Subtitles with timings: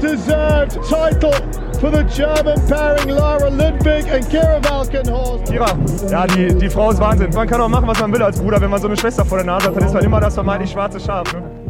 [0.00, 1.32] deserved title
[1.80, 5.44] for the German pairing Lara Lindberg and Kira Valkenhorst.
[5.50, 5.76] Kira,
[6.10, 7.30] ja, die, die Frau ist Wahnsinn.
[7.34, 8.60] Man kann auch machen, was man will als Bruder.
[8.60, 10.70] Wenn man so eine Schwester vor der Nase hat, dann ist man immer das vermeintlich
[10.70, 11.32] schwarze Schaf.
[11.32, 11.65] Ne?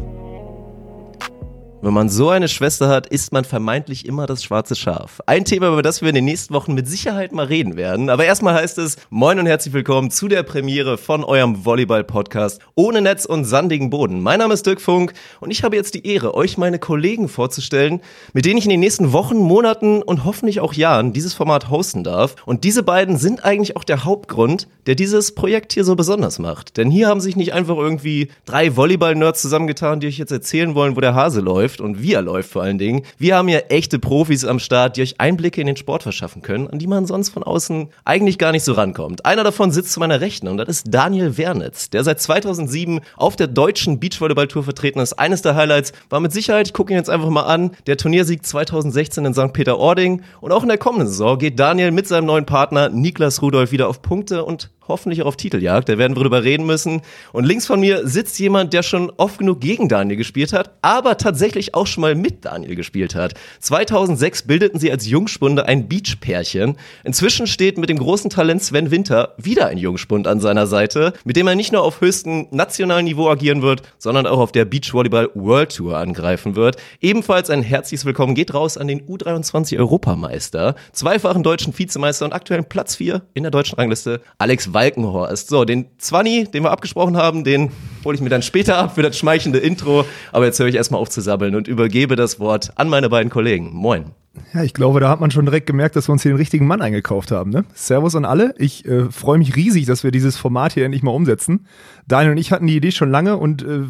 [1.87, 5.21] Wenn man so eine Schwester hat, ist man vermeintlich immer das schwarze Schaf.
[5.27, 8.11] Ein Thema, über das wir in den nächsten Wochen mit Sicherheit mal reden werden.
[8.11, 13.03] Aber erstmal heißt es, moin und herzlich willkommen zu der Premiere von eurem Volleyball-Podcast ohne
[13.03, 14.21] Netz und sandigen Boden.
[14.21, 18.01] Mein Name ist Dirk Funk und ich habe jetzt die Ehre, euch meine Kollegen vorzustellen,
[18.33, 22.03] mit denen ich in den nächsten Wochen, Monaten und hoffentlich auch Jahren dieses Format hosten
[22.03, 22.35] darf.
[22.47, 26.79] Und diese beiden sind eigentlich auch der Hauptgrund, der dieses Projekt hier so besonders macht.
[26.79, 30.97] Denn hier haben sich nicht einfach irgendwie drei Volleyball-Nerds zusammengetan, die euch jetzt erzählen wollen,
[30.97, 33.03] wo der Hase läuft läuft und wie er läuft vor allen Dingen.
[33.19, 36.69] Wir haben hier echte Profis am Start, die euch Einblicke in den Sport verschaffen können,
[36.69, 39.25] an die man sonst von außen eigentlich gar nicht so rankommt.
[39.25, 43.37] Einer davon sitzt zu meiner Rechten und das ist Daniel Wernitz, der seit 2007 auf
[43.37, 45.15] der deutschen Beachvolleyball-Tour vertreten ist.
[45.15, 48.45] Eines der Highlights war mit Sicherheit, ich gucke ihn jetzt einfach mal an, der Turniersieg
[48.45, 49.53] 2016 in St.
[49.53, 53.73] Peter-Ording und auch in der kommenden Saison geht Daniel mit seinem neuen Partner Niklas Rudolf
[53.73, 55.89] wieder auf Punkte und hoffentlich auch auf Titeljagd.
[55.89, 57.03] Da werden wir drüber reden müssen.
[57.33, 61.17] Und links von mir sitzt jemand, der schon oft genug gegen Daniel gespielt hat, aber
[61.17, 63.35] tatsächlich auch schon mal mit Daniel gespielt hat.
[63.61, 66.77] 2006 bildeten sie als Jungspunde ein Beach-Pärchen.
[67.05, 71.37] Inzwischen steht mit dem großen Talent Sven Winter wieder ein Jungspund an seiner Seite, mit
[71.37, 75.31] dem er nicht nur auf höchstem nationalen Niveau agieren wird, sondern auch auf der Beachvolleyball
[75.35, 76.77] World Tour angreifen wird.
[77.01, 82.65] Ebenfalls ein herzliches Willkommen geht raus an den U23 Europameister, zweifachen deutschen Vizemeister und aktuellen
[82.65, 85.49] Platz 4 in der deutschen Rangliste, Alex Walkenhorst.
[85.49, 87.71] So, den Zwanni, den wir abgesprochen haben, den
[88.05, 90.05] hole ich mir dann später ab für das schmeichelnde Intro.
[90.33, 93.31] Aber jetzt höre ich erstmal auf zu sabbeln und übergebe das Wort an meine beiden
[93.31, 93.71] Kollegen.
[93.73, 94.13] Moin.
[94.53, 96.67] Ja, ich glaube, da hat man schon direkt gemerkt, dass wir uns hier den richtigen
[96.67, 97.51] Mann eingekauft haben.
[97.51, 97.65] Ne?
[97.75, 98.55] Servus an alle.
[98.59, 101.67] Ich äh, freue mich riesig, dass wir dieses Format hier endlich mal umsetzen.
[102.07, 103.85] Daniel und ich hatten die Idee schon lange und äh,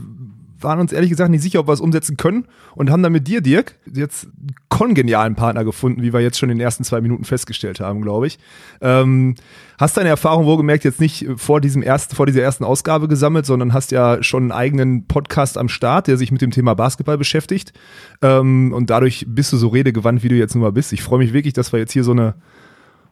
[0.60, 3.28] waren uns ehrlich gesagt nicht sicher, ob wir es umsetzen können und haben dann mit
[3.28, 7.00] dir, Dirk, jetzt einen kongenialen Partner gefunden, wie wir jetzt schon in den ersten zwei
[7.00, 8.38] Minuten festgestellt haben, glaube ich.
[8.80, 9.34] Ähm,
[9.78, 13.72] hast deine Erfahrung wohlgemerkt jetzt nicht vor diesem ersten, vor dieser ersten Ausgabe gesammelt, sondern
[13.72, 17.72] hast ja schon einen eigenen Podcast am Start, der sich mit dem Thema Basketball beschäftigt.
[18.22, 20.92] Ähm, und dadurch bist du so redegewandt, wie du jetzt nun mal bist.
[20.92, 22.34] Ich freue mich wirklich, dass wir jetzt hier so eine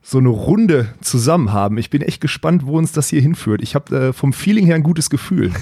[0.04, 1.78] so eine Runde zusammen haben.
[1.78, 3.62] Ich bin echt gespannt, wo uns das hier hinführt.
[3.62, 5.50] Ich habe äh, vom Feeling her ein gutes Gefühl.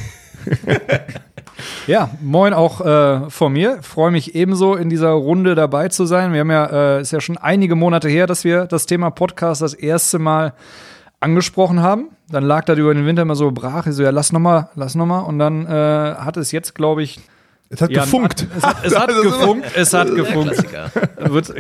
[1.87, 3.79] Ja, moin auch äh, von mir.
[3.83, 6.33] Freue mich ebenso in dieser Runde dabei zu sein.
[6.33, 9.63] Wir haben ja, äh, ist ja schon einige Monate her, dass wir das Thema Podcast
[9.63, 10.55] das erste Mal
[11.21, 12.09] angesprochen haben.
[12.31, 13.87] Dann lag das über den Winter immer so brach.
[13.87, 15.21] Ich so, ja, lass noch mal, lass noch mal.
[15.21, 17.21] Und dann äh, hat es jetzt, glaube ich,
[17.69, 18.47] Es hat ja, gefunkt.
[18.57, 19.67] Es hat, es hat gefunkt.
[19.77, 20.53] Es hat gefunkt.
[20.55, 20.91] Klassiker.
[21.19, 21.55] Wird,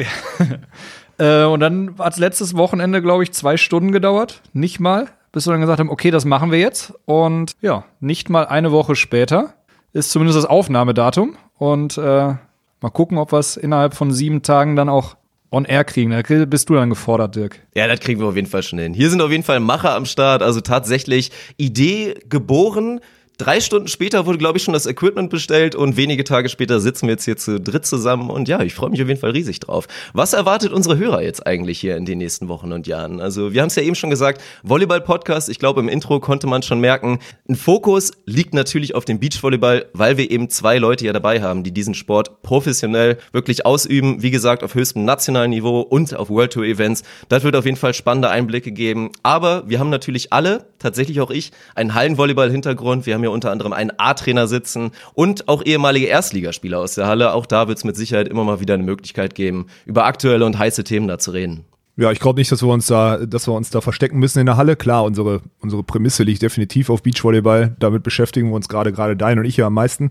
[1.18, 4.42] äh, und dann hat es letztes Wochenende, glaube ich, zwei Stunden gedauert.
[4.52, 5.08] Nicht mal.
[5.32, 6.92] Bis wir dann gesagt haben, okay, das machen wir jetzt.
[7.06, 9.54] Und ja, nicht mal eine Woche später
[9.94, 11.36] ist zumindest das Aufnahmedatum.
[11.56, 15.16] Und äh, mal gucken, ob wir es innerhalb von sieben Tagen dann auch
[15.50, 16.10] on air kriegen.
[16.10, 17.60] Da bist du dann gefordert, Dirk.
[17.74, 18.94] Ja, das kriegen wir auf jeden Fall schon hin.
[18.94, 23.00] Hier sind auf jeden Fall Macher am Start, also tatsächlich Idee geboren.
[23.42, 27.08] Drei Stunden später wurde, glaube ich, schon das Equipment bestellt und wenige Tage später sitzen
[27.08, 29.58] wir jetzt hier zu dritt zusammen und ja, ich freue mich auf jeden Fall riesig
[29.58, 29.88] drauf.
[30.12, 33.20] Was erwartet unsere Hörer jetzt eigentlich hier in den nächsten Wochen und Jahren?
[33.20, 36.62] Also wir haben es ja eben schon gesagt, Volleyball-Podcast, ich glaube im Intro konnte man
[36.62, 41.12] schon merken, ein Fokus liegt natürlich auf dem Beachvolleyball, weil wir eben zwei Leute ja
[41.12, 46.14] dabei haben, die diesen Sport professionell wirklich ausüben, wie gesagt, auf höchstem nationalen Niveau und
[46.14, 47.02] auf World Tour Events.
[47.28, 51.32] Das wird auf jeden Fall spannende Einblicke geben, aber wir haben natürlich alle, tatsächlich auch
[51.32, 56.78] ich, einen Hallenvolleyball-Hintergrund, wir haben ja unter anderem einen A-Trainer sitzen und auch ehemalige Erstligaspieler
[56.78, 57.34] aus der Halle.
[57.34, 60.58] Auch da wird es mit Sicherheit immer mal wieder eine Möglichkeit geben, über aktuelle und
[60.58, 61.64] heiße Themen da zu reden.
[61.96, 64.46] Ja, ich glaube nicht, dass wir uns da, dass wir uns da verstecken müssen in
[64.46, 64.76] der Halle.
[64.76, 67.76] Klar, unsere, unsere Prämisse liegt definitiv auf Beachvolleyball.
[67.78, 70.10] Damit beschäftigen wir uns gerade, gerade Dein und ich ja am meisten.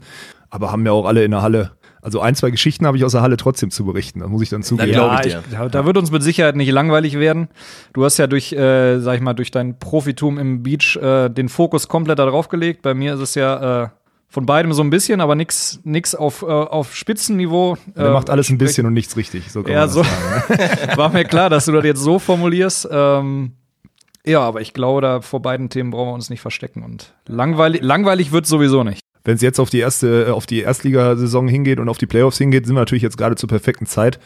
[0.51, 1.71] Aber haben ja auch alle in der Halle.
[2.03, 4.21] Also ein, zwei Geschichten habe ich aus der Halle trotzdem zu berichten.
[4.21, 4.91] Das muss ich dann zugeben.
[4.91, 5.43] glaub ich Ja, dir.
[5.51, 7.47] da, da wird uns mit Sicherheit nicht langweilig werden.
[7.93, 11.47] Du hast ja durch, äh, sag ich mal, durch dein Profitum im Beach äh, den
[11.49, 12.81] Fokus komplett darauf gelegt.
[12.81, 13.87] Bei mir ist es ja äh,
[14.29, 17.77] von beidem so ein bisschen, aber nix, nix auf, äh, auf Spitzenniveau.
[17.95, 19.51] Er Äh, macht alles ein bisschen und nichts richtig.
[19.51, 20.95] So kann Ja, man das so sagen.
[20.97, 22.87] war mir klar, dass du das jetzt so formulierst.
[22.91, 23.51] Ähm,
[24.25, 26.83] ja, aber ich glaube, da vor beiden Themen brauchen wir uns nicht verstecken.
[26.83, 29.01] Und langweilig, langweilig wird sowieso nicht.
[29.23, 32.37] Wenn es jetzt auf die erste, äh, auf die Erstligasaison hingeht und auf die Playoffs
[32.37, 34.19] hingeht, sind wir natürlich jetzt gerade zur perfekten Zeit,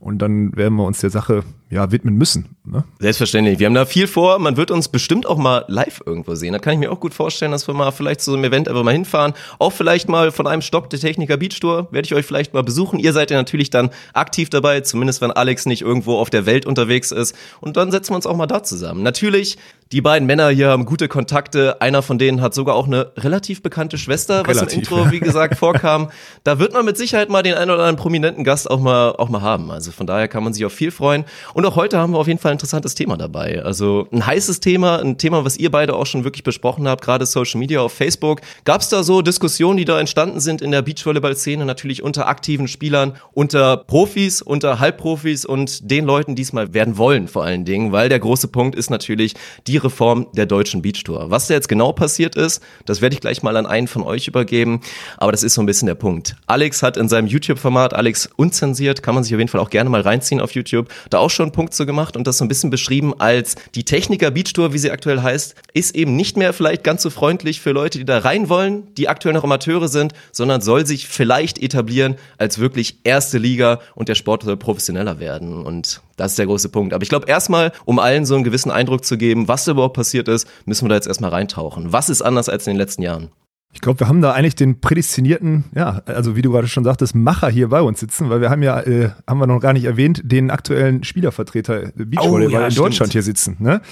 [0.00, 2.56] Und dann werden wir uns der Sache ja, widmen müssen.
[2.64, 2.84] Ne?
[2.98, 3.58] Selbstverständlich.
[3.58, 4.38] Wir haben da viel vor.
[4.38, 6.54] Man wird uns bestimmt auch mal live irgendwo sehen.
[6.54, 8.68] Da kann ich mir auch gut vorstellen, dass wir mal vielleicht zu so einem Event
[8.68, 9.34] einfach mal hinfahren.
[9.58, 12.62] Auch vielleicht mal von einem Stock der Techniker Beach Tour werde ich euch vielleicht mal
[12.62, 12.98] besuchen.
[12.98, 16.64] Ihr seid ja natürlich dann aktiv dabei, zumindest wenn Alex nicht irgendwo auf der Welt
[16.64, 17.34] unterwegs ist.
[17.60, 19.02] Und dann setzen wir uns auch mal da zusammen.
[19.02, 19.58] Natürlich,
[19.92, 21.80] die beiden Männer hier haben gute Kontakte.
[21.80, 25.10] Einer von denen hat sogar auch eine relativ bekannte Schwester, was relativ, im Intro, ja.
[25.12, 26.10] wie gesagt, vorkam.
[26.44, 29.28] Da wird man mit Sicherheit mal den einen oder anderen prominenten Gast auch mal, auch
[29.28, 29.70] mal haben.
[29.70, 31.24] Also von daher kann man sich auf viel freuen.
[31.58, 33.64] Und auch heute haben wir auf jeden Fall ein interessantes Thema dabei.
[33.64, 37.26] Also ein heißes Thema, ein Thema, was ihr beide auch schon wirklich besprochen habt, gerade
[37.26, 38.42] Social Media auf Facebook.
[38.64, 42.68] Gab es da so Diskussionen, die da entstanden sind in der Beachvolleyball-Szene, natürlich unter aktiven
[42.68, 47.64] Spielern, unter Profis, unter Halbprofis und den Leuten, die es mal werden wollen vor allen
[47.64, 49.34] Dingen, weil der große Punkt ist natürlich
[49.66, 51.32] die Reform der deutschen Beachtour.
[51.32, 54.28] Was da jetzt genau passiert ist, das werde ich gleich mal an einen von euch
[54.28, 54.80] übergeben,
[55.16, 56.36] aber das ist so ein bisschen der Punkt.
[56.46, 59.90] Alex hat in seinem YouTube-Format, Alex unzensiert, kann man sich auf jeden Fall auch gerne
[59.90, 62.48] mal reinziehen auf YouTube, da auch schon einen Punkt zu gemacht und das so ein
[62.48, 66.52] bisschen beschrieben als die Techniker Beach Tour, wie sie aktuell heißt, ist eben nicht mehr
[66.52, 70.12] vielleicht ganz so freundlich für Leute, die da rein wollen, die aktuell noch Amateure sind,
[70.32, 75.64] sondern soll sich vielleicht etablieren als wirklich erste Liga und der Sport soll professioneller werden
[75.64, 76.92] und das ist der große Punkt.
[76.92, 79.94] Aber ich glaube, erstmal, um allen so einen gewissen Eindruck zu geben, was da überhaupt
[79.94, 81.92] passiert ist, müssen wir da jetzt erstmal reintauchen.
[81.92, 83.30] Was ist anders als in den letzten Jahren?
[83.74, 87.14] Ich glaube, wir haben da eigentlich den prädestinierten, ja, also wie du gerade schon sagtest,
[87.14, 89.84] Macher hier bei uns sitzen, weil wir haben ja, äh, haben wir noch gar nicht
[89.84, 92.86] erwähnt, den aktuellen Spielervertreter Beachvolleyball oh, ja, in stimmt.
[92.86, 93.56] Deutschland hier sitzen.
[93.58, 93.82] Ne?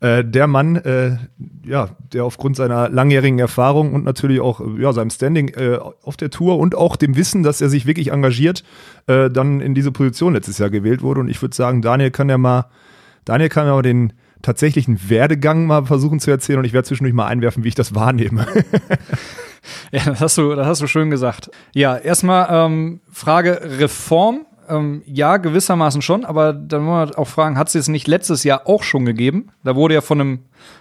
[0.00, 1.18] Äh, der Mann, äh,
[1.66, 6.30] ja, der aufgrund seiner langjährigen Erfahrung und natürlich auch ja, seinem Standing äh, auf der
[6.30, 8.64] Tour und auch dem Wissen, dass er sich wirklich engagiert,
[9.06, 11.20] äh, dann in diese Position letztes Jahr gewählt wurde.
[11.20, 12.70] Und ich würde sagen, Daniel kann ja mal,
[13.26, 14.14] Daniel kann ja mal den
[14.46, 17.96] tatsächlichen Werdegang mal versuchen zu erzählen und ich werde zwischendurch mal einwerfen, wie ich das
[17.96, 18.46] wahrnehme.
[19.90, 21.50] ja, das hast du, das hast du schön gesagt.
[21.74, 24.46] Ja, erstmal ähm, Frage Reform.
[24.68, 28.42] Ähm, ja, gewissermaßen schon, aber dann wollen wir auch fragen, hat es jetzt nicht letztes
[28.42, 29.48] Jahr auch schon gegeben?
[29.62, 30.38] Da wurde ja von einem,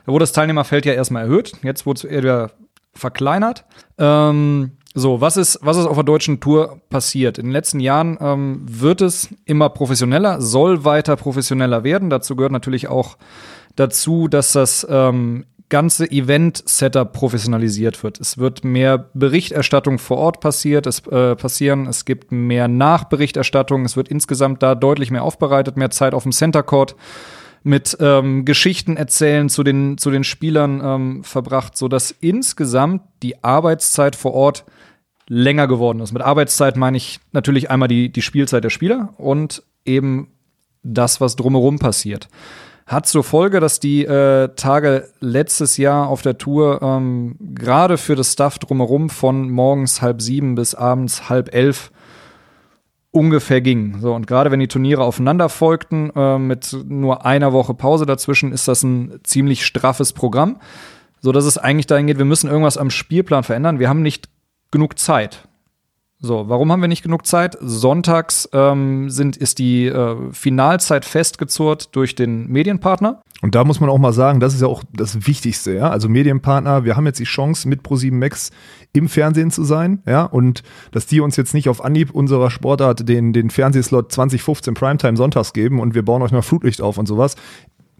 [0.08, 2.50] da wurde das Teilnehmerfeld ja erstmal erhöht, jetzt wurde es eher
[2.96, 3.64] verkleinert.
[4.00, 7.38] Ähm, so, was ist, was ist auf der deutschen Tour passiert?
[7.38, 12.10] In den letzten Jahren ähm, wird es immer professioneller, soll weiter professioneller werden.
[12.10, 13.18] Dazu gehört natürlich auch
[13.76, 18.20] dazu, dass das ähm, ganze Event-Setup professionalisiert wird.
[18.20, 23.98] Es wird mehr Berichterstattung vor Ort passiert, es, äh, passieren, es gibt mehr Nachberichterstattung, es
[23.98, 26.96] wird insgesamt da deutlich mehr aufbereitet, mehr Zeit auf dem Center Court
[27.64, 34.16] mit ähm, Geschichten erzählen zu den, zu den Spielern ähm, verbracht, sodass insgesamt die Arbeitszeit
[34.16, 34.66] vor Ort
[35.28, 36.14] länger geworden ist.
[36.14, 40.28] Mit Arbeitszeit meine ich natürlich einmal die, die Spielzeit der Spieler und eben
[40.84, 42.28] das, was drumherum passiert.
[42.86, 48.16] Hat zur Folge, dass die äh, Tage letztes Jahr auf der Tour ähm, gerade für
[48.16, 51.92] das Stuff drumherum von morgens halb sieben bis abends halb elf
[53.10, 54.00] ungefähr ging.
[54.02, 58.52] So, und gerade wenn die Turniere aufeinander folgten, äh, mit nur einer Woche Pause dazwischen,
[58.52, 60.60] ist das ein ziemlich straffes Programm.
[61.22, 63.80] So dass es eigentlich dahin geht, wir müssen irgendwas am Spielplan verändern.
[63.80, 64.30] Wir haben nicht
[64.70, 65.48] genug Zeit.
[66.26, 67.56] So, warum haben wir nicht genug Zeit?
[67.62, 73.22] Sonntags ähm, sind, ist die äh, Finalzeit festgezurrt durch den Medienpartner.
[73.44, 75.92] Und da muss man auch mal sagen, das ist ja auch das Wichtigste, ja.
[75.92, 78.50] Also Medienpartner, wir haben jetzt die Chance, mit Pro7 Max
[78.92, 80.24] im Fernsehen zu sein, ja.
[80.24, 85.18] Und dass die uns jetzt nicht auf Anhieb unserer Sportart den, den Fernsehslot 2015 Primetime
[85.18, 87.36] sonntags geben und wir bauen euch mal Flutlicht auf und sowas.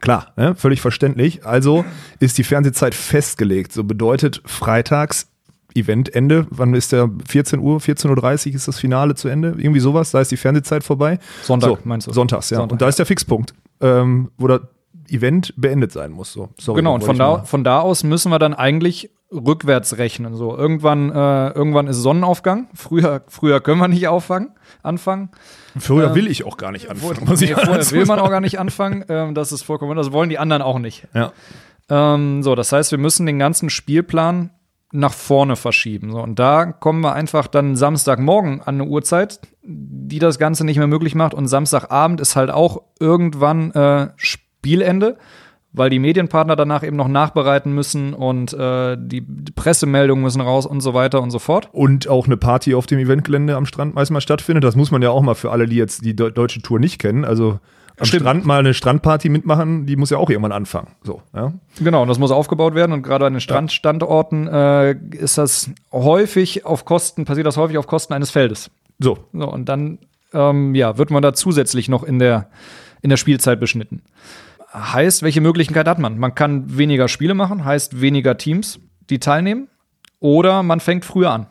[0.02, 0.56] Klar, ne?
[0.56, 1.46] völlig verständlich.
[1.46, 1.86] Also
[2.20, 3.72] ist die Fernsehzeit festgelegt.
[3.72, 5.28] So bedeutet freitags
[5.76, 6.48] Eventende.
[6.50, 7.10] Wann ist der?
[7.28, 9.56] 14 Uhr, 14.30 Uhr ist das Finale zu Ende?
[9.58, 11.20] Irgendwie sowas, da ist die Fernsehzeit vorbei.
[11.44, 12.14] Sonntag, so, meinst du?
[12.14, 12.58] Sonntags, ja.
[12.58, 14.62] Sonntag, und da ist der Fixpunkt, ähm, wo das
[15.10, 16.32] Event beendet sein muss.
[16.34, 16.50] So.
[16.60, 20.36] Sorry, genau, und von da, von da aus müssen wir dann eigentlich rückwärts rechnen.
[20.36, 22.68] So, irgendwann, äh, irgendwann ist Sonnenaufgang.
[22.74, 24.52] Früher, früher können wir nicht auffangen,
[24.84, 25.30] anfangen.
[25.78, 27.28] Früher ähm, will ich auch gar nicht anfangen.
[27.28, 29.04] Muss nee, früher will man auch gar nicht anfangen.
[29.10, 31.08] Ähm, das ist vollkommen, das wollen die anderen auch nicht.
[31.14, 31.34] Ja.
[31.90, 34.52] Ähm, so, das heißt, wir müssen den ganzen Spielplan
[34.96, 36.12] nach vorne verschieben.
[36.12, 40.78] So, und da kommen wir einfach dann Samstagmorgen an eine Uhrzeit, die das Ganze nicht
[40.78, 41.34] mehr möglich macht.
[41.34, 45.18] Und Samstagabend ist halt auch irgendwann äh, Spielende,
[45.74, 49.22] weil die Medienpartner danach eben noch nachbereiten müssen und äh, die
[49.56, 51.70] Pressemeldungen müssen raus und so weiter und so fort.
[51.74, 54.64] Und auch eine Party auf dem Eventgelände am Strand meist mal stattfindet.
[54.64, 57.26] Das muss man ja auch mal für alle, die jetzt die deutsche Tour nicht kennen.
[57.26, 57.60] Also
[57.98, 58.22] am Stimmt.
[58.22, 60.90] Strand mal eine Strandparty mitmachen, die muss ja auch irgendwann anfangen.
[61.04, 61.54] So, ja.
[61.80, 62.92] Genau, und das muss aufgebaut werden.
[62.92, 67.88] Und gerade an den Strandstandorten äh, ist das häufig auf Kosten, passiert das häufig auf
[67.88, 68.70] Kosten eines Feldes.
[69.00, 69.18] So.
[69.34, 70.00] so und dann
[70.34, 72.50] ähm, ja, wird man da zusätzlich noch in der,
[73.02, 74.02] in der Spielzeit beschnitten.
[74.74, 76.20] Heißt, welche Möglichkeit hat man?
[76.20, 79.70] Man kann weniger Spiele machen, heißt weniger Teams, die teilnehmen.
[80.20, 81.48] Oder man fängt früher an.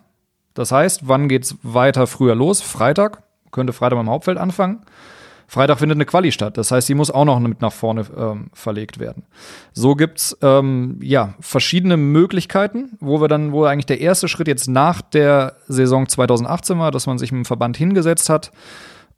[0.52, 2.60] Das heißt, wann geht's weiter früher los?
[2.60, 4.82] Freitag, könnte Freitag beim Hauptfeld anfangen.
[5.54, 6.58] Freitag findet eine Quali statt.
[6.58, 9.23] Das heißt, die muss auch noch mit nach vorne ähm, verlegt werden.
[9.73, 14.68] So gibt's ähm, ja verschiedene Möglichkeiten, wo wir dann, wo eigentlich der erste Schritt jetzt
[14.68, 18.50] nach der Saison 2018 war, dass man sich mit dem Verband hingesetzt hat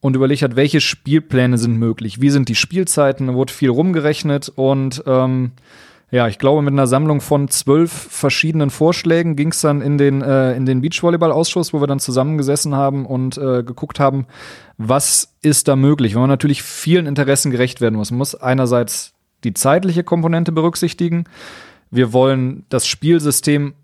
[0.01, 4.51] und überlegt hat, welche Spielpläne sind möglich, wie sind die Spielzeiten, da wurde viel rumgerechnet
[4.51, 5.53] und ähm,
[6.11, 10.23] ja, ich glaube, mit einer Sammlung von zwölf verschiedenen Vorschlägen ging es dann in den,
[10.23, 14.27] äh, in den Beachvolleyball-Ausschuss, wo wir dann zusammengesessen haben und äh, geguckt haben,
[14.79, 18.13] was ist da möglich, weil man natürlich vielen Interessen gerecht werden muss.
[18.13, 21.25] Man muss einerseits die zeitliche Komponente berücksichtigen.
[21.91, 23.75] Wir wollen das Spielsystem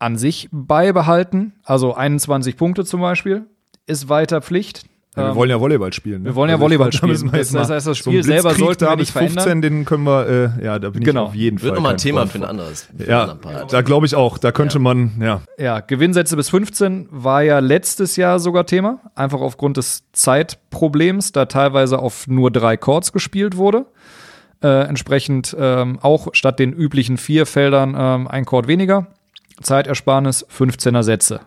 [0.00, 3.46] an sich beibehalten, also 21 Punkte zum Beispiel,
[3.86, 4.84] ist weiter Pflicht.
[5.18, 6.22] Ja, wir wollen ja Volleyball spielen.
[6.22, 6.28] Ne?
[6.30, 7.32] Wir wollen ja Also Volleyball da müssen spielen.
[7.32, 9.10] wir Das, jetzt das mal heißt, das so Spiel einen selber sollten da wir nicht
[9.12, 9.34] verändern.
[9.44, 11.22] 15, den können wir, äh, ja, da bin Genau.
[11.24, 11.74] ich auf jeden Wird Fall.
[11.76, 12.88] nochmal ein Thema Freund für ein anderes.
[12.96, 13.36] Für Ja,
[13.70, 14.38] da glaube ich auch.
[14.38, 15.42] Da könnte man, ja.
[15.58, 21.46] Ja, Gewinnsätze bis 15 war ja letztes Jahr sogar Thema, einfach aufgrund des Zeitproblems, da
[21.46, 23.86] teilweise auf nur drei Chords gespielt wurde.
[24.62, 29.06] Äh, entsprechend ähm, auch statt den üblichen vier Feldern ähm, ein Chord weniger.
[29.62, 31.40] Zeitersparnis 15er Sätze.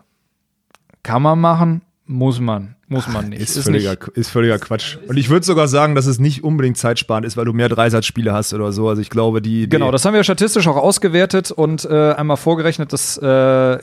[1.02, 3.40] Kann man machen, muss man, muss man nicht.
[3.42, 4.96] Ist, völliger, ist völliger Quatsch.
[5.08, 8.32] Und ich würde sogar sagen, dass es nicht unbedingt zeitsparend ist, weil du mehr Dreisatzspiele
[8.32, 8.88] hast oder so.
[8.88, 9.68] Also ich glaube, die.
[9.68, 13.26] Genau, die, das haben wir statistisch auch ausgewertet und äh, einmal vorgerechnet, dass äh,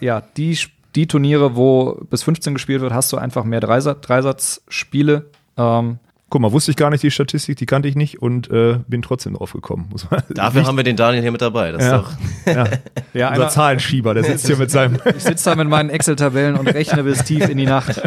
[0.06, 0.58] ja die,
[0.96, 5.26] die Turniere, wo bis 15 gespielt wird, hast du einfach mehr Dreisatz, Dreisatzspiele.
[5.58, 6.00] Ähm,
[6.32, 9.02] Guck mal, wusste ich gar nicht die Statistik, die kannte ich nicht und äh, bin
[9.02, 9.88] trotzdem drauf gekommen.
[9.92, 11.72] Muss man, Dafür haben wir den Daniel hier mit dabei.
[11.72, 11.98] Das Ja.
[11.98, 12.06] ist
[12.46, 12.56] doch.
[12.56, 12.68] ja.
[13.16, 15.00] ja, Unser Zahlenschieber, der sitzt hier mit seinem.
[15.18, 18.00] ich sitze da mit meinen Excel-Tabellen und rechne bis tief in die Nacht.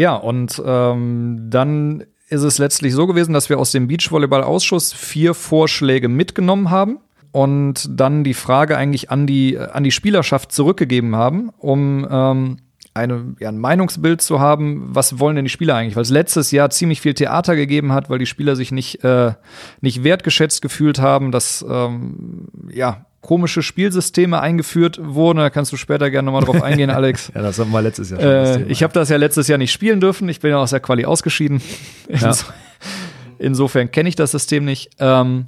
[0.00, 5.34] Ja, und ähm, dann ist es letztlich so gewesen, dass wir aus dem Beachvolleyball-Ausschuss vier
[5.34, 7.00] Vorschläge mitgenommen haben
[7.32, 12.56] und dann die Frage eigentlich an die, an die Spielerschaft zurückgegeben haben, um ähm,
[12.94, 15.96] eine, ja, ein Meinungsbild zu haben, was wollen denn die Spieler eigentlich?
[15.96, 19.34] Weil es letztes Jahr ziemlich viel Theater gegeben hat, weil die Spieler sich nicht, äh,
[19.82, 25.38] nicht wertgeschätzt gefühlt haben, dass ähm, ja, komische Spielsysteme eingeführt wurden.
[25.38, 27.30] Da kannst du später gerne nochmal drauf eingehen, Alex.
[27.34, 28.28] Ja, das haben wir letztes Jahr schon.
[28.28, 30.28] Äh, ich habe das ja letztes Jahr nicht spielen dürfen.
[30.28, 31.60] Ich bin ja aus der Quali ausgeschieden.
[32.08, 32.46] Inso
[33.38, 34.90] Insofern kenne ich das System nicht.
[34.98, 35.46] Ähm,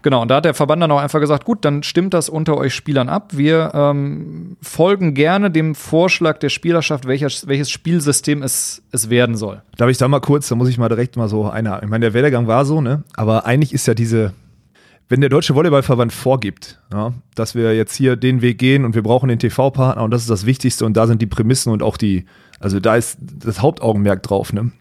[0.00, 2.56] genau, und da hat der Verband dann auch einfach gesagt, gut, dann stimmt das unter
[2.56, 3.32] euch Spielern ab.
[3.36, 9.60] Wir ähm, folgen gerne dem Vorschlag der Spielerschaft, welches, welches Spielsystem es, es werden soll.
[9.76, 11.80] Darf ich da mal kurz, da muss ich mal direkt mal so eine.
[11.82, 13.04] Ich meine, der Werdegang war so, ne?
[13.16, 14.32] Aber eigentlich ist ja diese,
[15.08, 19.02] wenn der Deutsche Volleyballverband vorgibt, ja, dass wir jetzt hier den Weg gehen und wir
[19.02, 21.96] brauchen den TV-Partner und das ist das Wichtigste und da sind die Prämissen und auch
[21.96, 22.24] die,
[22.58, 24.72] also da ist das Hauptaugenmerk drauf, ne?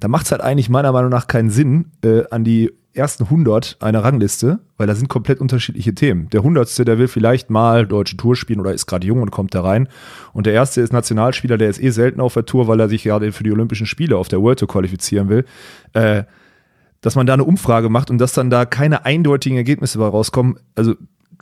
[0.00, 3.76] Da macht es halt eigentlich meiner Meinung nach keinen Sinn, äh, an die ersten 100
[3.80, 6.28] einer Rangliste, weil da sind komplett unterschiedliche Themen.
[6.30, 9.54] Der Hundertste, der will vielleicht mal deutsche Tour spielen oder ist gerade jung und kommt
[9.54, 9.88] da rein.
[10.32, 13.04] Und der Erste ist Nationalspieler, der ist eh selten auf der Tour, weil er sich
[13.04, 15.44] gerade für die Olympischen Spiele auf der World Tour qualifizieren will.
[15.94, 16.24] Äh,
[17.02, 20.58] dass man da eine Umfrage macht und dass dann da keine eindeutigen Ergebnisse bei rauskommen.
[20.74, 20.94] Also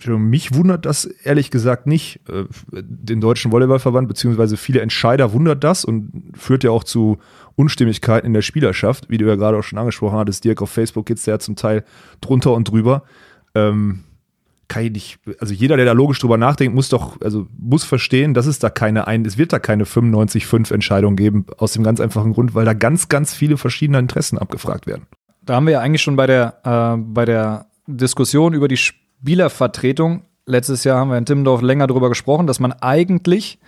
[0.07, 2.21] mich wundert das ehrlich gesagt nicht.
[2.29, 7.19] Äh, Den Deutschen Volleyballverband beziehungsweise viele Entscheider wundert das und führt ja auch zu
[7.55, 10.45] Unstimmigkeiten in der Spielerschaft, wie du ja gerade auch schon angesprochen hattest.
[10.45, 11.85] Dirk auf Facebook geht's da ja zum Teil
[12.23, 13.03] drunter und drüber.
[13.55, 14.05] Ähm,
[14.69, 18.35] kann ich nicht, also jeder, der da logisch drüber nachdenkt, muss doch, also muss verstehen,
[18.35, 22.01] dass es da keine ein, es wird da keine 95-5 Entscheidung geben, aus dem ganz
[22.01, 25.07] einfachen Grund, weil da ganz, ganz viele verschiedene Interessen abgefragt werden.
[25.51, 30.23] Da haben wir ja eigentlich schon bei der, äh, bei der Diskussion über die Spielervertretung,
[30.47, 33.59] letztes Jahr haben wir in Timmendorf länger darüber gesprochen, dass man eigentlich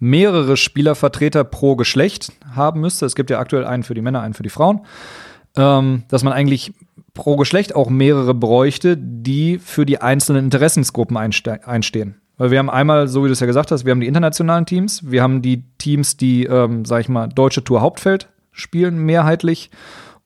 [0.00, 3.06] mehrere Spielervertreter pro Geschlecht haben müsste.
[3.06, 4.80] Es gibt ja aktuell einen für die Männer, einen für die Frauen.
[5.56, 6.72] Ähm, dass man eigentlich
[7.14, 12.16] pro Geschlecht auch mehrere bräuchte, die für die einzelnen Interessensgruppen einste einstehen.
[12.38, 14.66] Weil wir haben einmal, so wie du es ja gesagt hast, wir haben die internationalen
[14.66, 19.70] Teams, wir haben die Teams, die, ähm, sag ich mal, deutsche Tour Hauptfeld spielen, mehrheitlich,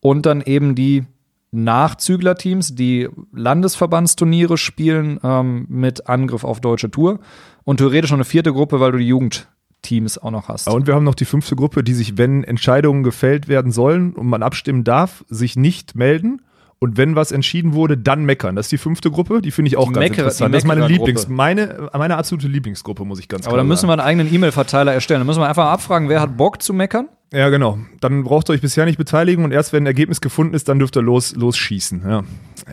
[0.04, 1.04] und dann eben die
[1.50, 7.20] Nachzüglerteams, die Landesverbandsturniere spielen ähm, mit Angriff auf deutsche Tour
[7.64, 10.68] und theoretisch noch eine vierte Gruppe, weil du die Jugendteams auch noch hast.
[10.68, 14.26] Und wir haben noch die fünfte Gruppe, die sich, wenn Entscheidungen gefällt werden sollen und
[14.26, 16.42] man abstimmen darf, sich nicht melden.
[16.80, 18.56] Und wenn was entschieden wurde, dann meckern.
[18.56, 20.54] Das ist die fünfte Gruppe, die finde ich auch Die ganz Mecker- interessant.
[20.54, 20.86] Das ist meine.
[20.86, 23.98] Lieblings, meine, meine absolute Lieblingsgruppe, muss ich ganz Aber klar dann müssen sagen.
[24.00, 25.20] wir einen eigenen E-Mail-Verteiler erstellen.
[25.20, 27.08] Dann müssen wir einfach abfragen, wer hat Bock zu meckern.
[27.32, 27.78] Ja, genau.
[28.00, 30.78] Dann braucht ihr euch bisher nicht beteiligen und erst wenn ein Ergebnis gefunden ist, dann
[30.78, 32.02] dürft ihr los, losschießen.
[32.06, 32.22] Ja.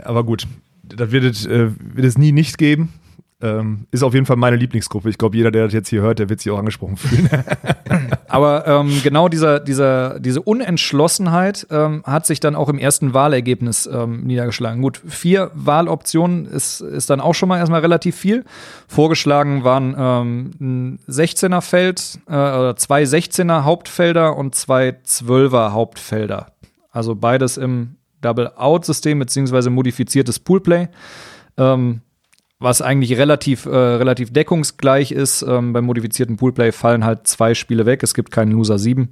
[0.04, 0.46] Aber gut,
[0.84, 2.90] das wird es, äh, wird es nie nicht geben.
[3.42, 5.10] Ähm, ist auf jeden Fall meine Lieblingsgruppe.
[5.10, 7.30] Ich glaube, jeder, der das jetzt hier hört, der wird sich auch angesprochen fühlen.
[8.28, 13.90] Aber ähm, genau dieser, dieser, diese Unentschlossenheit ähm, hat sich dann auch im ersten Wahlergebnis
[13.92, 14.82] ähm, niedergeschlagen.
[14.82, 18.46] Gut, vier Wahloptionen ist, ist dann auch schon mal erstmal relativ viel.
[18.88, 26.48] Vorgeschlagen waren ähm, ein 16er Feld, äh, oder zwei 16er Hauptfelder und zwei 12er Hauptfelder.
[26.92, 30.88] Also beides im Double-Out-System beziehungsweise modifiziertes Poolplay.
[31.58, 32.02] Ähm,
[32.62, 35.42] was eigentlich relativ, äh, relativ deckungsgleich ist.
[35.42, 38.04] Ähm, beim modifizierten Poolplay fallen halt zwei Spiele weg.
[38.04, 39.10] Es gibt keinen Loser 7.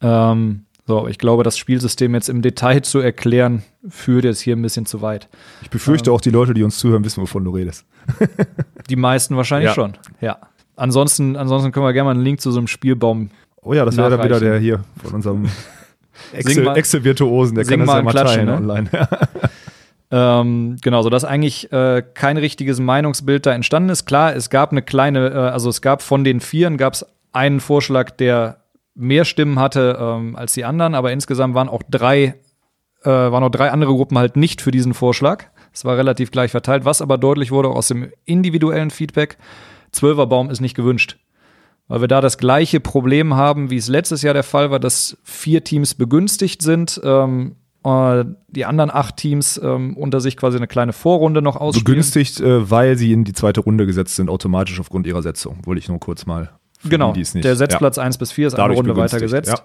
[0.00, 4.62] Ähm, so, ich glaube, das Spielsystem jetzt im Detail zu erklären, führt jetzt hier ein
[4.62, 5.28] bisschen zu weit.
[5.62, 7.86] Ich befürchte ähm, auch, die Leute, die uns zuhören, wissen, wovon du redest.
[8.90, 9.74] die meisten wahrscheinlich ja.
[9.74, 10.38] schon, ja.
[10.74, 13.30] Ansonsten, ansonsten können wir gerne mal einen Link zu so einem Spielbaum.
[13.60, 15.48] Oh ja, das wäre dann wieder der hier von unserem
[16.32, 18.56] Excel-Virtuosen, der kann das ja mal teilen ne?
[18.56, 18.90] online.
[20.14, 24.04] Ähm, genau, so dass eigentlich äh, kein richtiges Meinungsbild da entstanden ist.
[24.04, 27.60] Klar, es gab eine kleine, äh, also es gab von den Vieren gab es einen
[27.60, 28.58] Vorschlag, der
[28.94, 32.34] mehr Stimmen hatte ähm, als die anderen, aber insgesamt waren auch drei,
[33.04, 35.46] äh, waren auch drei andere Gruppen halt nicht für diesen Vorschlag.
[35.72, 39.38] Es war relativ gleich verteilt, was aber deutlich wurde aus dem individuellen Feedback.
[39.92, 41.16] Zwölferbaum ist nicht gewünscht.
[41.88, 45.16] Weil wir da das gleiche Problem haben, wie es letztes Jahr der Fall war, dass
[45.24, 47.00] vier Teams begünstigt sind.
[47.02, 51.84] Ähm, äh, die anderen acht Teams ähm, unter sich quasi eine kleine Vorrunde noch ausspielen.
[51.84, 55.58] Begünstigt, äh, weil sie in die zweite Runde gesetzt sind, automatisch aufgrund ihrer Setzung.
[55.64, 56.50] Wollte ich nur kurz mal.
[56.84, 58.02] Genau, die, der Setzplatz ja.
[58.02, 59.62] 1 bis 4 ist Dadurch eine Runde weiter gesetzt.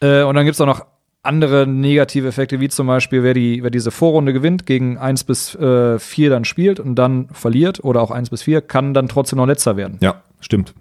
[0.00, 0.20] Ja.
[0.20, 0.84] Äh, und dann gibt es auch noch
[1.22, 5.54] andere negative Effekte, wie zum Beispiel, wer, die, wer diese Vorrunde gewinnt, gegen 1 bis
[5.54, 9.38] äh, 4 dann spielt und dann verliert oder auch 1 bis 4, kann dann trotzdem
[9.38, 9.98] noch letzter werden.
[10.00, 10.74] Ja, stimmt.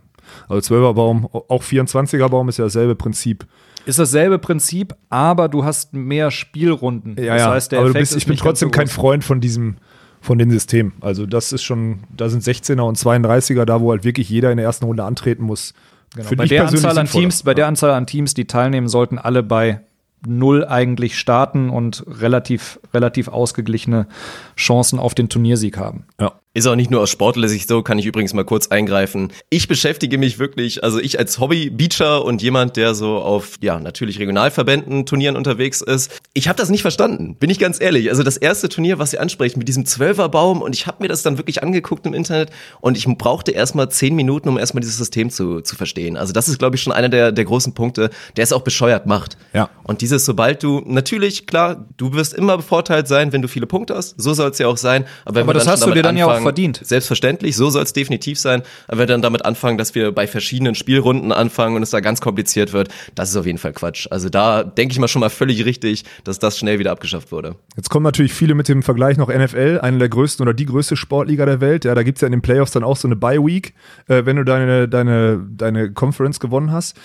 [0.47, 3.45] Also 12er Baum, auch 24er Baum ist ja dasselbe Prinzip.
[3.85, 7.15] Ist dasselbe Prinzip, aber du hast mehr Spielrunden.
[7.21, 9.77] Ja, das heißt, der aber Effekt bist, ich bin trotzdem kein Freund von diesem,
[10.21, 10.93] von dem System.
[11.01, 14.57] Also das ist schon, da sind 16er und 32er da, wo halt wirklich jeder in
[14.57, 15.73] der ersten Runde antreten muss.
[16.15, 16.29] Genau.
[16.35, 19.81] Bei der Anzahl an Teams, bei der Anzahl an Teams, die teilnehmen, sollten alle bei
[20.27, 24.07] null eigentlich starten und relativ, relativ ausgeglichene
[24.55, 26.05] Chancen auf den Turniersieg haben.
[26.19, 26.33] Ja.
[26.53, 29.31] Ist auch nicht nur aus sportler Sicht so, kann ich übrigens mal kurz eingreifen.
[29.49, 34.19] Ich beschäftige mich wirklich, also ich als Hobby-Beacher und jemand, der so auf, ja, natürlich
[34.19, 36.11] Regionalverbänden, Turnieren unterwegs ist.
[36.33, 38.09] Ich habe das nicht verstanden, bin ich ganz ehrlich.
[38.09, 41.23] Also das erste Turnier, was Sie ansprechen, mit diesem Zwölferbaum und ich habe mir das
[41.23, 42.49] dann wirklich angeguckt im Internet
[42.81, 46.17] und ich brauchte erstmal zehn Minuten, um erstmal dieses System zu, zu verstehen.
[46.17, 49.05] Also das ist, glaube ich, schon einer der, der großen Punkte, der es auch bescheuert
[49.05, 49.37] macht.
[49.53, 49.69] Ja.
[49.83, 53.95] Und dieses, sobald du, natürlich, klar, du wirst immer bevorteilt sein, wenn du viele Punkte
[53.95, 54.19] hast.
[54.19, 55.05] So soll es ja auch sein.
[55.23, 56.79] Aber, aber das hast du dir dann ja auch verdient.
[56.83, 58.63] Selbstverständlich, so soll es definitiv sein.
[58.87, 61.99] Aber wenn wir dann damit anfangen, dass wir bei verschiedenen Spielrunden anfangen und es da
[61.99, 64.07] ganz kompliziert wird, das ist auf jeden Fall Quatsch.
[64.11, 67.55] Also da denke ich mal schon mal völlig richtig, dass das schnell wieder abgeschafft wurde.
[67.75, 70.95] Jetzt kommen natürlich viele mit dem Vergleich noch NFL, eine der größten oder die größte
[70.95, 71.85] Sportliga der Welt.
[71.85, 73.73] Ja, da gibt es ja in den Playoffs dann auch so eine Bye-Week,
[74.07, 76.97] äh, wenn du deine, deine, deine Conference gewonnen hast.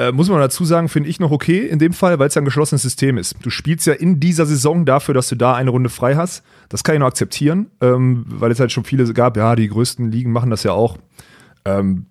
[0.00, 2.40] Äh, muss man dazu sagen, finde ich noch okay in dem Fall, weil es ja
[2.40, 3.36] ein geschlossenes System ist.
[3.42, 6.42] Du spielst ja in dieser Saison dafür, dass du da eine Runde frei hast.
[6.70, 10.10] Das kann ich noch akzeptieren, ähm, weil es halt schon viele gab, ja, die größten
[10.10, 10.96] Ligen machen das ja auch.
[11.66, 12.06] Ähm,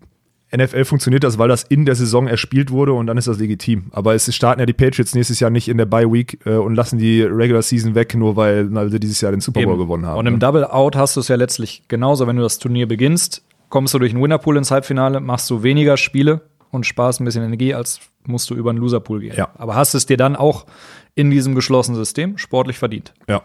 [0.55, 3.85] NFL funktioniert das, weil das in der Saison erspielt wurde und dann ist das legitim.
[3.91, 6.75] Aber es starten ja die Patriots nächstes Jahr nicht in der Bye Week äh, und
[6.75, 9.81] lassen die Regular Season weg, nur weil, sie dieses Jahr den Super Bowl Eben.
[9.81, 10.19] gewonnen haben.
[10.19, 10.39] Und im ne?
[10.39, 13.99] Double Out hast du es ja letztlich genauso, wenn du das Turnier beginnst, kommst du
[13.99, 16.41] durch einen Winnerpool ins Halbfinale, machst du weniger Spiele
[16.71, 19.35] und sparst ein bisschen Energie, als musst du über einen Loserpool gehen.
[19.35, 19.49] Ja.
[19.57, 20.65] Aber hast es dir dann auch
[21.15, 23.13] in diesem geschlossenen System sportlich verdient.
[23.27, 23.43] Ja.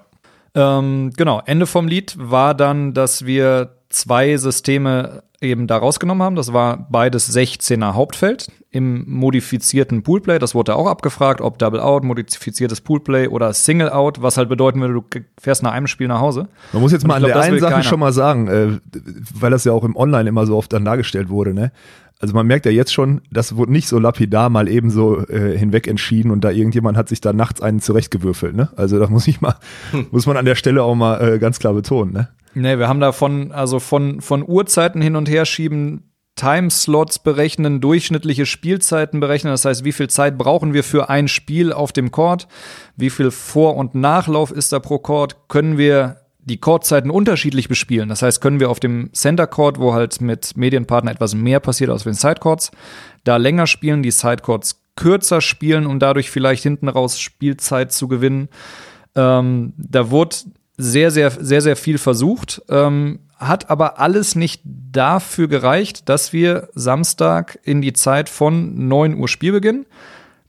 [0.55, 6.37] Ähm, genau, Ende vom Lied war dann, dass wir zwei Systeme eben da rausgenommen haben.
[6.37, 10.39] Das war beides 16er Hauptfeld im modifizierten Poolplay.
[10.39, 14.81] Das wurde auch abgefragt, ob Double Out, modifiziertes Poolplay oder Single Out, was halt bedeuten
[14.81, 15.05] würde, du
[15.41, 16.49] fährst nach einem Spiel nach Hause.
[16.73, 17.85] Man muss jetzt mal glaub, an der einen Sache keiner.
[17.85, 18.79] schon mal sagen, äh,
[19.39, 21.71] weil das ja auch im Online immer so oft dann dargestellt wurde, ne?
[22.21, 25.59] Also man merkt ja jetzt schon, das wurde nicht so lapidar mal eben so äh,
[25.59, 28.71] hinweg entschieden und da irgendjemand hat sich da nachts einen zurechtgewürfelt, ne?
[28.77, 29.57] Also das muss ich mal,
[29.91, 30.07] hm.
[30.11, 32.29] muss man an der Stelle auch mal äh, ganz klar betonen, ne?
[32.55, 37.81] Nee, wir haben da von, also von, von Uhrzeiten hin und her schieben, Timeslots berechnen,
[37.81, 39.53] durchschnittliche Spielzeiten berechnen.
[39.53, 42.49] Das heißt, wie viel Zeit brauchen wir für ein Spiel auf dem Court?
[42.97, 45.49] Wie viel Vor- und Nachlauf ist da pro Court?
[45.49, 48.09] Können wir die Courtzeiten unterschiedlich bespielen?
[48.09, 51.91] Das heißt, können wir auf dem Center Court, wo halt mit Medienpartner etwas mehr passiert
[51.91, 52.73] als auf den Sidecourts,
[53.23, 58.49] da länger spielen, die Sidecourts kürzer spielen, um dadurch vielleicht hinten raus Spielzeit zu gewinnen?
[59.15, 60.37] Ähm, da wurde
[60.77, 66.69] sehr, sehr, sehr, sehr viel versucht, ähm, hat aber alles nicht dafür gereicht, dass wir
[66.75, 69.87] Samstag in die Zeit von 9 Uhr Spielbeginn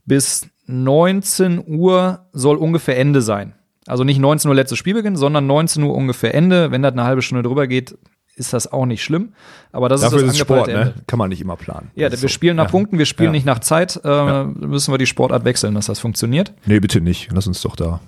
[0.06, 3.54] bis 19 Uhr soll ungefähr Ende sein.
[3.88, 6.72] Also nicht 19 Uhr letztes Spielbeginn, sondern 19 Uhr ungefähr Ende.
[6.72, 7.96] Wenn das eine halbe Stunde drüber geht,
[8.36, 9.34] ist das auch nicht schlimm.
[9.72, 10.96] Aber das Dafür ist das ist Sport, ne?
[11.06, 11.92] Kann man nicht immer planen.
[11.96, 12.28] Ja, wir so.
[12.28, 12.72] spielen nach ja.
[12.72, 13.34] Punkten, wir spielen ja.
[13.34, 14.00] nicht nach Zeit.
[14.04, 14.44] Äh, ja.
[14.44, 16.52] Müssen wir die Sportart wechseln, dass das funktioniert?
[16.66, 17.30] Nee, bitte nicht.
[17.32, 18.00] Lass uns doch da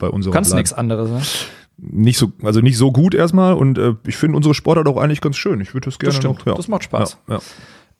[0.00, 0.34] bei unserem.
[0.34, 1.22] Kannst nichts anderes, ne?
[1.76, 5.20] Nicht so, also nicht so gut erstmal und äh, ich finde unsere Sportart auch eigentlich
[5.20, 5.60] ganz schön.
[5.60, 6.44] Ich würde das gerne das noch.
[6.44, 6.54] Ja.
[6.54, 7.16] Das macht Spaß.
[7.28, 7.38] Ja,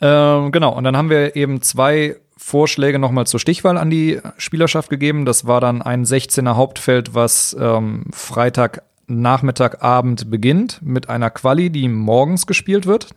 [0.00, 0.36] ja.
[0.36, 4.90] Ähm, genau, und dann haben wir eben zwei Vorschläge nochmal zur Stichwahl an die Spielerschaft
[4.90, 5.24] gegeben.
[5.24, 11.70] Das war dann ein 16er Hauptfeld, was ähm, Freitag Nachmittag, Abend beginnt mit einer Quali,
[11.70, 13.08] die morgens gespielt wird.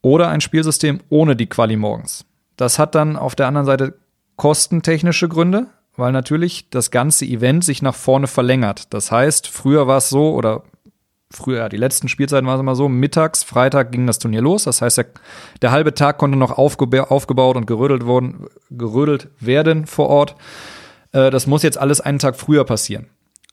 [0.00, 2.24] Oder ein Spielsystem ohne die Quali morgens.
[2.56, 3.94] Das hat dann auf der anderen Seite
[4.36, 8.92] kostentechnische Gründe, weil natürlich das ganze Event sich nach vorne verlängert.
[8.94, 10.62] Das heißt, früher war es so, oder
[11.30, 14.64] früher, die letzten Spielzeiten war es immer so, mittags, Freitag ging das Turnier los.
[14.64, 15.06] Das heißt, der,
[15.60, 20.36] der halbe Tag konnte noch aufgeba aufgebaut und gerödelt, worden, gerödelt werden vor Ort.
[21.12, 23.06] Äh, das muss jetzt alles einen Tag früher passieren.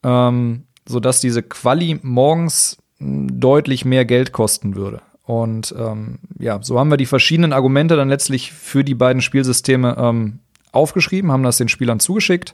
[0.04, 5.02] Ähm, sodass diese Quali morgens deutlich mehr Geld kosten würde.
[5.24, 9.96] Und ähm, ja, so haben wir die verschiedenen Argumente dann letztlich für die beiden Spielsysteme
[10.00, 10.40] ähm,
[10.72, 12.54] aufgeschrieben, haben das den Spielern zugeschickt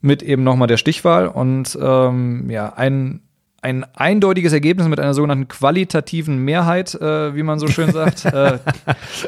[0.00, 3.20] mit eben nochmal der Stichwahl und ähm, ja, ein,
[3.62, 8.24] ein eindeutiges Ergebnis mit einer sogenannten qualitativen Mehrheit, äh, wie man so schön sagt.
[8.24, 8.58] äh,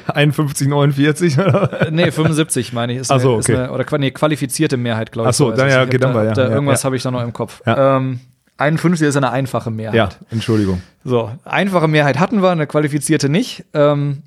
[0.06, 1.88] 51, 49 oder?
[1.90, 3.00] nee, 75 meine ich.
[3.00, 3.56] Ist Ach so, eine, okay.
[3.56, 5.34] eine, oder nee, qualifizierte Mehrheit, glaube ich.
[5.34, 6.32] Ach so, dann ja, okay, dann da, war ja.
[6.32, 6.86] da irgendwas ja.
[6.86, 7.60] habe ich da noch im Kopf.
[7.66, 7.98] Ja.
[7.98, 8.20] Ähm,
[8.56, 9.94] 51 ist eine einfache Mehrheit.
[9.94, 10.82] Ja, Entschuldigung.
[11.04, 13.64] So, einfache Mehrheit hatten wir, eine qualifizierte nicht.
[13.74, 14.22] Ähm,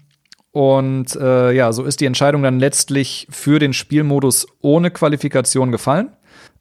[0.56, 6.14] und äh, ja, so ist die Entscheidung dann letztlich für den Spielmodus ohne Qualifikation gefallen.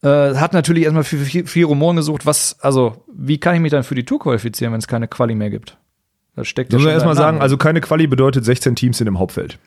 [0.03, 3.71] Äh, hat natürlich erstmal viel, viel, viel Rumoren gesucht, was, also, wie kann ich mich
[3.71, 5.79] dann für die Tour qualifizieren, wenn es keine Quali mehr gibt?
[6.35, 9.07] Das steckt ja Müssen schon wir erstmal sagen, also keine Quali bedeutet 16 Teams sind
[9.07, 9.61] im Hauptfeld.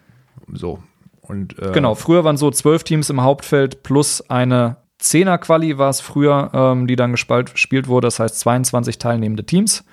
[0.52, 0.80] So.
[1.22, 6.02] Und, äh, Genau, früher waren so zwölf Teams im Hauptfeld plus eine Zehner-Quali war es
[6.02, 9.86] früher, ähm, die dann gespalt, gespielt wurde, das heißt 22 teilnehmende Teams.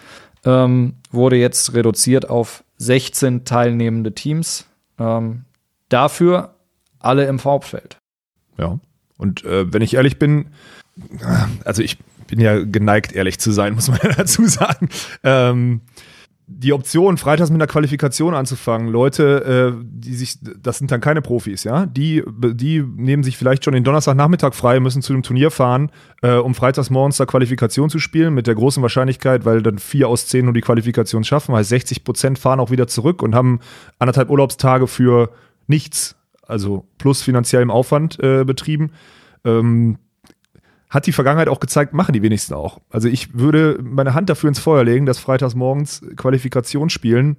[0.44, 4.66] Ähm, wurde jetzt reduziert auf 16 teilnehmende Teams.
[4.98, 5.44] Ähm,
[5.88, 6.54] dafür
[6.98, 7.98] alle im Hauptfeld.
[8.58, 8.78] Ja.
[9.16, 10.46] Und äh, wenn ich ehrlich bin,
[11.64, 14.88] also ich bin ja geneigt, ehrlich zu sein, muss man ja dazu sagen.
[15.22, 15.82] Ähm,
[16.46, 21.22] die Option, freitags mit einer Qualifikation anzufangen, Leute, äh, die sich, das sind dann keine
[21.22, 25.50] Profis, ja, die, die nehmen sich vielleicht schon den Donnerstagnachmittag frei, müssen zu dem Turnier
[25.50, 25.90] fahren,
[26.22, 30.08] äh, um freitags morgens da Qualifikation zu spielen, mit der großen Wahrscheinlichkeit, weil dann vier
[30.08, 33.60] aus zehn nur die Qualifikation schaffen, heißt 60 Prozent fahren auch wieder zurück und haben
[33.98, 35.30] anderthalb Urlaubstage für
[35.66, 36.14] nichts,
[36.46, 38.90] also plus finanziellem Aufwand äh, betrieben.
[39.46, 39.96] Ähm,
[40.94, 42.78] hat die Vergangenheit auch gezeigt, machen die wenigsten auch.
[42.88, 47.36] Also ich würde meine Hand dafür ins Feuer legen, dass freitags morgens Qualifikationsspielen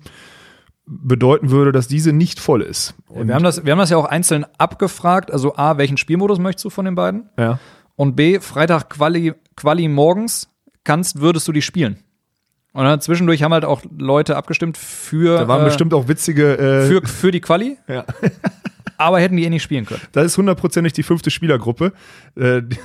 [0.85, 2.93] bedeuten würde, dass diese nicht voll ist.
[3.07, 5.31] Und, wir, haben das, wir haben das ja auch einzeln abgefragt.
[5.31, 7.29] Also A, welchen Spielmodus möchtest du von den beiden?
[7.37, 7.57] ja.
[7.97, 10.49] Und B, Freitag Quali, Quali morgens
[10.83, 12.03] kannst, würdest du die spielen.
[12.73, 16.57] Und dann zwischendurch haben halt auch Leute abgestimmt für, Da waren äh, bestimmt auch witzige.
[16.57, 18.03] Äh, für, für die Quali, ja.
[18.97, 20.01] Aber hätten die eh nicht spielen können.
[20.11, 21.93] Das ist hundertprozentig die fünfte Spielergruppe,
[22.35, 22.77] äh, die,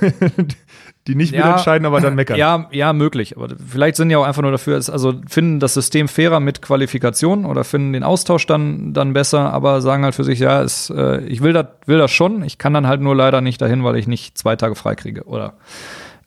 [1.07, 1.39] die nicht Ja.
[1.39, 2.37] wieder entscheiden, aber dann meckern.
[2.37, 3.35] Ja, ja, möglich.
[3.37, 7.45] Aber vielleicht sind die auch einfach nur dafür, also finden das System fairer mit Qualifikation
[7.45, 11.21] oder finden den Austausch dann, dann besser, aber sagen halt für sich, ja, es, äh,
[11.25, 13.95] ich will das will das schon, ich kann dann halt nur leider nicht dahin, weil
[13.97, 15.53] ich nicht zwei Tage frei kriege oder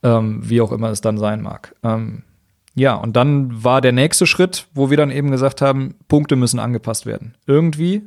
[0.02, 1.74] ähm, wie auch immer es dann sein mag.
[1.82, 2.22] Ähm,
[2.76, 6.58] ja, und dann war der nächste Schritt, wo wir dann eben gesagt haben, Punkte müssen
[6.58, 7.36] angepasst werden.
[7.46, 8.02] Irgendwie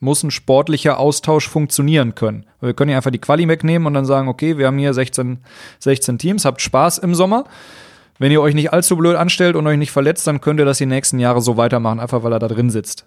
[0.00, 2.46] muss ein sportlicher Austausch funktionieren können.
[2.60, 5.38] Wir können ja einfach die Quali wegnehmen und dann sagen, okay, wir haben hier 16,
[5.78, 7.44] 16 Teams, habt Spaß im Sommer.
[8.18, 10.78] Wenn ihr euch nicht allzu blöd anstellt und euch nicht verletzt, dann könnt ihr das
[10.78, 13.06] die nächsten Jahre so weitermachen, einfach weil er da drin sitzt.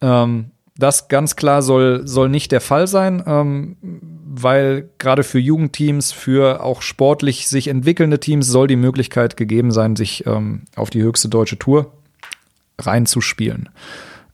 [0.00, 6.12] Ähm, das ganz klar soll, soll nicht der Fall sein, ähm, weil gerade für Jugendteams,
[6.12, 11.02] für auch sportlich sich entwickelnde Teams soll die Möglichkeit gegeben sein, sich ähm, auf die
[11.02, 11.92] höchste deutsche Tour
[12.78, 13.70] reinzuspielen.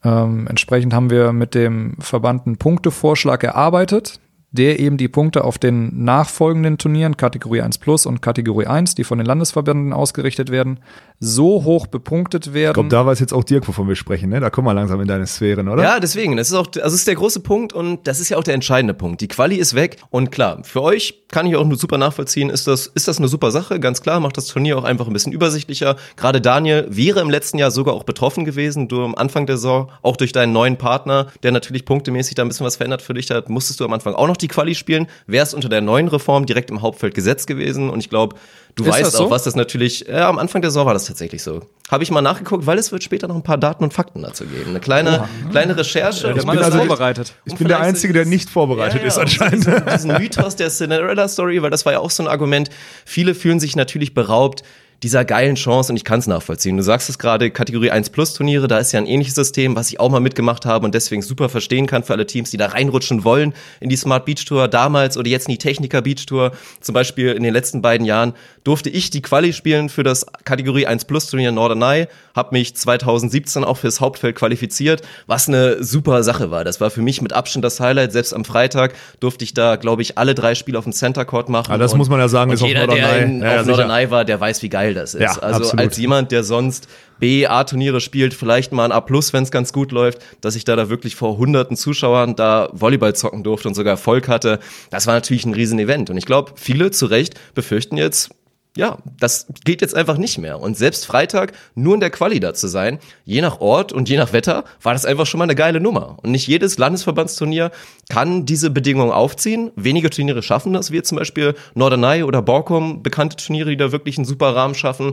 [0.04, 4.20] Ähm, entsprechend haben wir mit dem Verband einen Punktevorschlag erarbeitet,
[4.54, 9.02] der eben die Punkte auf den nachfolgenden Turnieren, Kategorie 1 Plus und Kategorie 1, die
[9.02, 10.78] von den Landesverbänden ausgerichtet werden,
[11.18, 12.70] so hoch bepunktet werden.
[12.70, 14.30] Ich glaube, da weiß jetzt auch Dirk, wovon wir sprechen.
[14.30, 14.38] Ne?
[14.38, 15.82] Da kommen wir langsam in deine Sphären, oder?
[15.82, 16.36] Ja, deswegen.
[16.36, 18.54] Das ist auch, also das ist der große Punkt und das ist ja auch der
[18.54, 19.20] entscheidende Punkt.
[19.20, 22.68] Die Quali ist weg und klar, für euch kann ich auch nur super nachvollziehen, ist
[22.68, 23.80] das, ist das eine super Sache.
[23.80, 25.96] Ganz klar, macht das Turnier auch einfach ein bisschen übersichtlicher.
[26.14, 28.86] Gerade Daniel wäre im letzten Jahr sogar auch betroffen gewesen.
[28.86, 32.48] Du am Anfang der Saison, auch durch deinen neuen Partner, der natürlich punktemäßig da ein
[32.48, 35.06] bisschen was verändert für dich hat, musstest du am Anfang auch noch die Quali spielen.
[35.26, 38.36] Wärst unter der neuen Reform direkt im Hauptfeld gesetzt gewesen und ich glaube,
[38.74, 39.24] du Ist weißt so?
[39.26, 41.60] auch, was das natürlich, ja, am Anfang der Saison war das tatsächlich so.
[41.90, 44.44] Habe ich mal nachgeguckt, weil es wird später noch ein paar Daten und Fakten dazu
[44.46, 44.70] geben.
[44.70, 46.28] Eine kleine, kleine Recherche.
[46.28, 47.34] der Und Mann ist vielleicht- vorbereitet.
[47.44, 49.66] Ich bin der Einzige, der nicht vorbereitet ja, ist ja, anscheinend.
[49.66, 52.70] Diesen, diesen Mythos der Cinderella-Story, weil das war ja auch so ein Argument.
[53.04, 54.62] Viele fühlen sich natürlich beraubt,
[55.02, 56.76] dieser geilen Chance und ich kann es nachvollziehen.
[56.76, 59.90] Du sagst es gerade, Kategorie 1 Plus Turniere, da ist ja ein ähnliches System, was
[59.90, 62.66] ich auch mal mitgemacht habe und deswegen super verstehen kann für alle Teams, die da
[62.66, 66.52] reinrutschen wollen in die Smart Beach Tour damals oder jetzt in die Techniker Beach Tour.
[66.80, 70.86] Zum Beispiel in den letzten beiden Jahren durfte ich die Quali spielen für das Kategorie
[70.86, 76.50] 1 Plus Turnier Norderney, habe mich 2017 auch fürs Hauptfeld qualifiziert, was eine super Sache
[76.50, 76.64] war.
[76.64, 78.12] Das war für mich mit Abstand das Highlight.
[78.12, 81.48] Selbst am Freitag durfte ich da, glaube ich, alle drei Spiele auf dem Center Court
[81.48, 81.70] machen.
[81.70, 83.18] Ja, das und, muss man ja sagen, ist jeder, auf Norderney.
[83.18, 83.66] der in, Ja, ja, auf.
[83.66, 85.22] Norderney war, der weiß, wie geil das ist.
[85.22, 85.78] Ja, also absolut.
[85.78, 89.92] als jemand, der sonst B, A-Turniere spielt, vielleicht mal ein A+, wenn es ganz gut
[89.92, 93.92] läuft, dass ich da da wirklich vor hunderten Zuschauern da Volleyball zocken durfte und sogar
[93.92, 94.58] Erfolg hatte,
[94.90, 96.10] das war natürlich ein riesen Event.
[96.10, 98.30] Und ich glaube, viele zu Recht befürchten jetzt,
[98.76, 100.60] ja, das geht jetzt einfach nicht mehr.
[100.60, 104.16] Und selbst Freitag nur in der Quali da zu sein, je nach Ort und je
[104.16, 106.16] nach Wetter, war das einfach schon mal eine geile Nummer.
[106.22, 107.70] Und nicht jedes Landesverbandsturnier
[108.08, 109.70] kann diese Bedingungen aufziehen.
[109.76, 114.18] Wenige Turniere schaffen das, wie zum Beispiel Norderney oder Borkum, bekannte Turniere, die da wirklich
[114.18, 115.12] einen super Rahmen schaffen.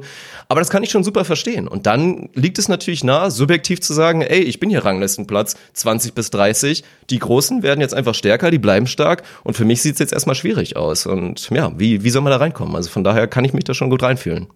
[0.49, 1.67] Aber das kann ich schon super verstehen.
[1.67, 6.15] Und dann liegt es natürlich nahe, subjektiv zu sagen, ey, ich bin hier Ranglistenplatz 20
[6.15, 6.83] bis 30.
[7.11, 9.21] Die Großen werden jetzt einfach stärker, die bleiben stark.
[9.43, 11.05] Und für mich sieht es jetzt erstmal schwierig aus.
[11.05, 12.75] Und ja, wie, wie soll man da reinkommen?
[12.75, 14.47] Also von daher kann ich mich da schon gut reinfühlen.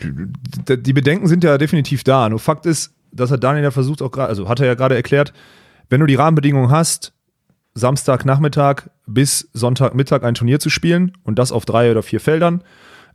[0.00, 2.28] Die Bedenken sind ja definitiv da.
[2.28, 4.96] Nur Fakt ist, dass er Daniel ja versucht auch gerade, also hat er ja gerade
[4.96, 5.32] erklärt,
[5.88, 7.12] wenn du die Rahmenbedingungen hast,
[7.74, 12.62] Samstagnachmittag bis Sonntagmittag ein Turnier zu spielen und das auf drei oder vier Feldern,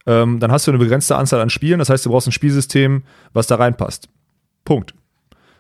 [0.06, 1.80] ähm, dann hast du eine begrenzte Anzahl an Spielen.
[1.80, 4.10] Das heißt, du brauchst ein Spielsystem, was da reinpasst.
[4.66, 4.94] Punkt.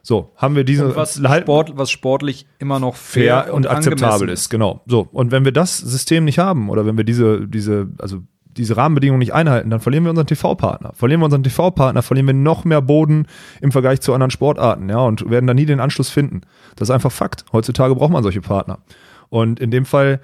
[0.01, 4.05] So, haben wir diesen Und was, Sport, was sportlich immer noch fair, fair und akzeptabel
[4.05, 4.81] angemessen ist, genau.
[4.85, 8.77] So, und wenn wir das System nicht haben oder wenn wir diese, diese, also diese
[8.77, 10.93] Rahmenbedingungen nicht einhalten, dann verlieren wir unseren TV-Partner.
[10.93, 13.27] Verlieren wir unseren TV-Partner, verlieren wir noch mehr Boden
[13.61, 16.41] im Vergleich zu anderen Sportarten, ja, und werden da nie den Anschluss finden.
[16.75, 17.45] Das ist einfach Fakt.
[17.53, 18.79] Heutzutage braucht man solche Partner.
[19.29, 20.19] Und in dem Fall,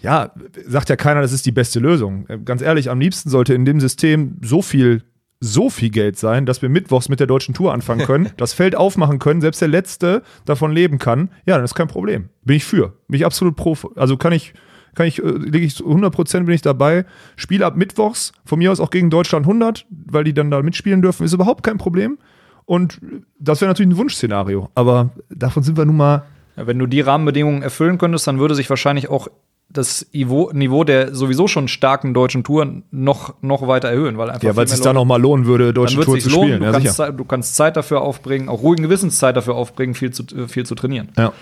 [0.00, 0.32] ja,
[0.66, 2.26] sagt ja keiner, das ist die beste Lösung.
[2.28, 5.02] Äh, Ganz ehrlich, am liebsten sollte in dem System so viel
[5.44, 8.76] so viel Geld sein, dass wir mittwochs mit der deutschen Tour anfangen können, das Feld
[8.76, 12.28] aufmachen können, selbst der Letzte davon leben kann, ja, dann ist kein Problem.
[12.44, 12.94] Bin ich für.
[13.08, 13.76] Bin ich absolut pro.
[13.96, 14.54] Also kann ich,
[14.94, 17.04] kann ich, äh, lege ich zu 100% bin ich dabei.
[17.36, 21.02] Spiel ab mittwochs, von mir aus auch gegen Deutschland 100, weil die dann da mitspielen
[21.02, 22.18] dürfen, ist überhaupt kein Problem.
[22.64, 23.00] Und
[23.38, 26.24] das wäre natürlich ein Wunschszenario, aber davon sind wir nun mal
[26.56, 29.28] Ja, wenn du die Rahmenbedingungen erfüllen könntest, dann würde sich wahrscheinlich auch
[29.68, 34.42] das Niveau, Niveau der sowieso schon starken deutschen Touren noch, noch weiter erhöhen, weil einfach
[34.42, 36.30] Ja, weil es sich da noch mal lohnen würde, deutsche dann wird Tour es zu
[36.30, 36.56] lohnen.
[36.56, 36.60] spielen.
[36.60, 40.24] Du, Ja, kannst, du kannst Zeit dafür aufbringen, auch ruhigen Gewissenszeit dafür aufbringen, viel zu,
[40.46, 41.08] viel zu trainieren.
[41.16, 41.32] Ja.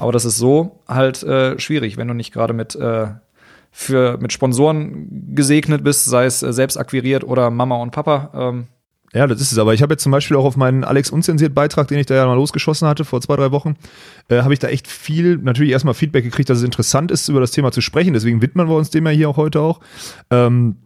[0.00, 3.08] Aber das ist so halt äh, schwierig, wenn du nicht gerade mit, äh,
[3.70, 8.30] für, mit Sponsoren gesegnet bist, sei es äh, selbst akquiriert oder Mama und Papa.
[8.34, 8.66] Ähm,
[9.12, 9.58] Ja, das ist es.
[9.58, 12.14] Aber ich habe jetzt zum Beispiel auch auf meinen Alex unzensiert Beitrag, den ich da
[12.14, 13.74] ja mal losgeschossen hatte vor zwei, drei Wochen,
[14.28, 17.40] äh, habe ich da echt viel, natürlich erstmal Feedback gekriegt, dass es interessant ist, über
[17.40, 18.12] das Thema zu sprechen.
[18.12, 19.80] Deswegen widmen wir uns dem ja hier auch heute auch.
[20.30, 20.76] Ähm,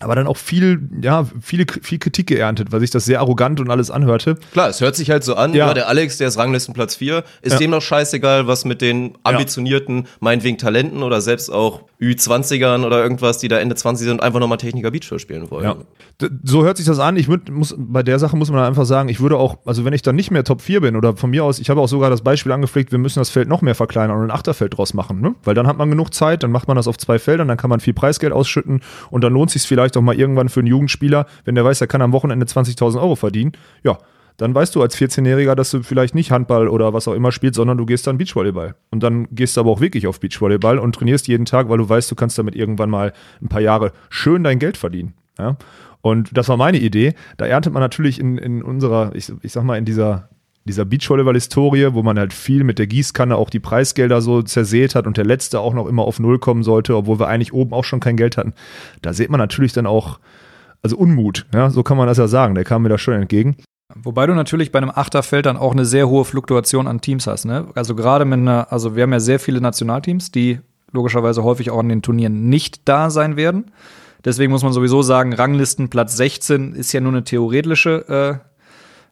[0.00, 3.70] aber dann auch viel, ja, viele, viel Kritik geerntet, weil sich das sehr arrogant und
[3.70, 4.34] alles anhörte.
[4.52, 5.68] Klar, es hört sich halt so an, Ja.
[5.68, 7.58] ja, der Alex, der ist Ranglistenplatz 4, ist Ja.
[7.58, 13.38] dem doch scheißegal, was mit den ambitionierten, meinetwegen Talenten oder selbst auch Ü20ern oder irgendwas,
[13.38, 15.64] die da Ende 20 sind, einfach nochmal Techniker Beachtour spielen wollen.
[15.64, 15.76] Ja.
[16.42, 17.16] So hört sich das an.
[17.16, 19.92] Ich würd, muss, bei der Sache muss man einfach sagen, ich würde auch, also wenn
[19.92, 22.10] ich dann nicht mehr Top 4 bin oder von mir aus, ich habe auch sogar
[22.10, 25.20] das Beispiel angepflegt, wir müssen das Feld noch mehr verkleinern und ein Achterfeld draus machen,
[25.20, 25.34] ne?
[25.44, 27.70] Weil dann hat man genug Zeit, dann macht man das auf zwei Feldern, dann kann
[27.70, 28.80] man viel Preisgeld ausschütten
[29.10, 31.86] und dann lohnt sich vielleicht auch mal irgendwann für einen Jugendspieler, wenn der weiß, er
[31.86, 33.98] kann am Wochenende 20.000 Euro verdienen, ja,
[34.36, 37.54] dann weißt du als 14-Jähriger, dass du vielleicht nicht Handball oder was auch immer spielst,
[37.56, 38.74] sondern du gehst dann Beachvolleyball.
[38.90, 41.88] Und dann gehst du aber auch wirklich auf Beachvolleyball und trainierst jeden Tag, weil du
[41.88, 45.14] weißt, du kannst damit irgendwann mal ein paar Jahre schön dein Geld verdienen.
[45.38, 45.56] Ja?
[46.00, 47.14] Und das war meine Idee.
[47.36, 50.28] Da erntet man natürlich in, in unserer, ich, ich sag mal, in dieser,
[50.64, 55.06] dieser Beachvolleyball-Historie, wo man halt viel mit der Gießkanne auch die Preisgelder so zersät hat
[55.06, 57.84] und der Letzte auch noch immer auf Null kommen sollte, obwohl wir eigentlich oben auch
[57.84, 58.54] schon kein Geld hatten.
[59.02, 60.20] Da sieht man natürlich dann auch,
[60.82, 62.54] also Unmut, ja, so kann man das ja sagen.
[62.54, 63.56] Der kam mir da schon entgegen.
[63.94, 67.44] Wobei du natürlich bei einem Achterfeld dann auch eine sehr hohe Fluktuation an Teams hast.
[67.44, 67.68] Ne?
[67.74, 70.60] Also gerade mit einer, also wir haben ja sehr viele Nationalteams, die
[70.92, 73.70] logischerweise häufig auch an den Turnieren nicht da sein werden.
[74.24, 78.53] Deswegen muss man sowieso sagen, Ranglisten Platz 16 ist ja nur eine theoretische, äh,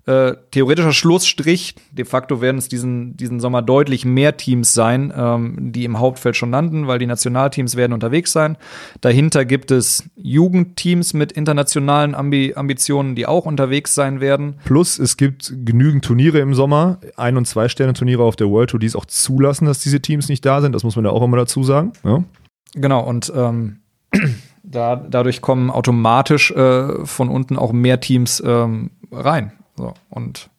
[0.06, 1.74] äh, theoretischer Schlussstrich.
[1.92, 6.36] De facto werden es diesen, diesen Sommer deutlich mehr Teams sein, ähm, die im Hauptfeld
[6.36, 8.56] schon landen, weil die Nationalteams werden unterwegs sein.
[9.00, 14.54] Dahinter gibt es Jugendteams mit internationalen Ambi Ambitionen, die auch unterwegs sein werden.
[14.64, 18.86] Plus, es gibt genügend Turniere im Sommer, Ein- und Zwei-Sterne-Turniere auf der World Tour, die
[18.86, 20.74] es auch zulassen, dass diese Teams nicht da sind.
[20.74, 21.92] Das muss man ja auch immer dazu sagen.
[22.04, 22.24] Ja.
[22.74, 23.78] Genau, und ähm,
[24.62, 29.52] da, dadurch kommen automatisch äh, von unten auch mehr Teams ähm, rein.
[29.76, 30.50] So, und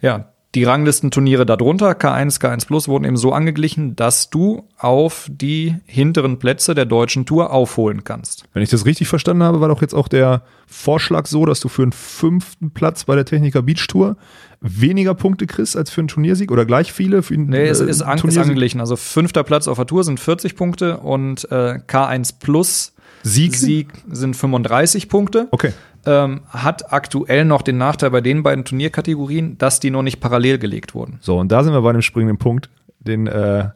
[0.00, 5.74] ja, die Ranglistenturniere darunter, K1, K1 Plus, wurden eben so angeglichen, dass du auf die
[5.84, 8.44] hinteren Plätze der deutschen Tour aufholen kannst.
[8.52, 11.68] Wenn ich das richtig verstanden habe, war doch jetzt auch der Vorschlag so, dass du
[11.68, 14.16] für einen fünften Platz bei der Techniker Beach Tour
[14.60, 18.00] weniger Punkte kriegst als für einen Turniersieg oder gleich viele für einen Nee, es ist,
[18.00, 18.80] äh, an, ist angeglichen.
[18.80, 22.92] Also fünfter Platz auf der Tour sind 40 Punkte und äh, K1 Plus
[23.24, 23.56] Sieg?
[23.56, 25.48] Sieg sind 35 Punkte.
[25.50, 25.72] Okay.
[26.06, 30.58] Ähm, hat aktuell noch den Nachteil bei den beiden Turnierkategorien, dass die noch nicht parallel
[30.58, 31.18] gelegt wurden.
[31.20, 33.70] So, und da sind wir bei einem springenden Punkt, den, äh,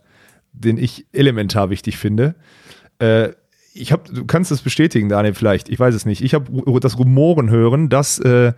[0.52, 2.34] den ich elementar wichtig finde.
[2.98, 3.30] Äh,
[3.74, 6.22] ich habe, du kannst es bestätigen, Daniel, vielleicht, ich weiß es nicht.
[6.22, 8.52] Ich habe das Rumoren hören, dass äh,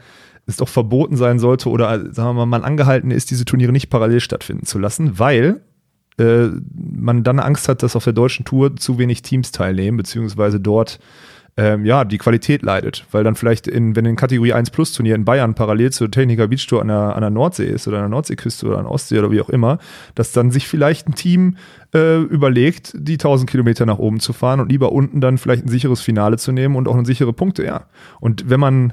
[0.47, 3.73] es doch verboten sein sollte oder, äh, sagen wir mal, man angehalten ist, diese Turniere
[3.73, 5.61] nicht parallel stattfinden zu lassen, weil
[6.19, 10.61] äh, man dann Angst hat, dass auf der deutschen Tour zu wenig Teams teilnehmen, beziehungsweise
[10.61, 10.99] dort
[11.57, 15.15] ähm, ja, die Qualität leidet, weil dann vielleicht in, wenn in Kategorie 1 Plus Turnier
[15.15, 18.05] in Bayern parallel zur Techniker Beach Tour an der, an der Nordsee ist oder an
[18.05, 19.79] der Nordseeküste oder an der Ostsee oder wie auch immer,
[20.15, 21.57] dass dann sich vielleicht ein Team
[21.95, 25.69] äh, überlegt, die 1000 Kilometer nach oben zu fahren und lieber unten dann vielleicht ein
[25.69, 27.87] sicheres Finale zu nehmen und auch eine sichere Punkte, ja.
[28.21, 28.93] Und wenn man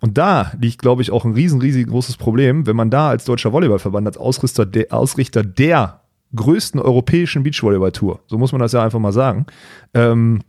[0.00, 3.24] und da liegt, glaube ich, auch ein riesen, riesig großes Problem, wenn man da als
[3.24, 6.02] deutscher Volleyballverband, als Ausrichter der, Ausrichter der
[6.36, 9.46] größten europäischen Beachvolleyball-Tour, so muss man das ja einfach mal sagen,
[9.94, 10.40] ähm,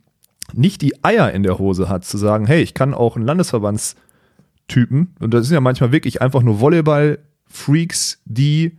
[0.53, 5.15] nicht die Eier in der Hose hat, zu sagen, hey, ich kann auch einen Landesverbandstypen,
[5.19, 8.77] und das sind ja manchmal wirklich einfach nur Volleyball-Freaks, die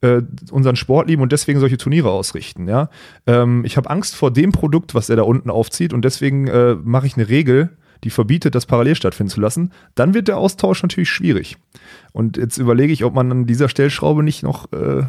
[0.00, 2.68] äh, unseren Sport lieben und deswegen solche Turniere ausrichten.
[2.68, 2.88] Ja?
[3.26, 6.74] Ähm, ich habe Angst vor dem Produkt, was er da unten aufzieht und deswegen äh,
[6.74, 7.70] mache ich eine Regel,
[8.04, 9.72] die verbietet, das parallel stattfinden zu lassen.
[9.94, 11.58] Dann wird der Austausch natürlich schwierig.
[12.12, 15.02] Und jetzt überlege ich, ob man an dieser Stellschraube nicht noch äh,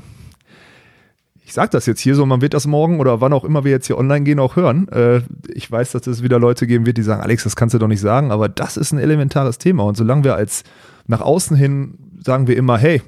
[1.52, 3.72] ich sage das jetzt hier so, man wird das morgen oder wann auch immer wir
[3.72, 4.88] jetzt hier online gehen auch hören.
[4.88, 5.20] Äh,
[5.54, 7.90] ich weiß, dass es wieder Leute geben wird, die sagen, Alex, das kannst du doch
[7.90, 9.84] nicht sagen, aber das ist ein elementares Thema.
[9.84, 10.64] Und solange wir als
[11.08, 13.02] nach außen hin sagen wir immer, hey,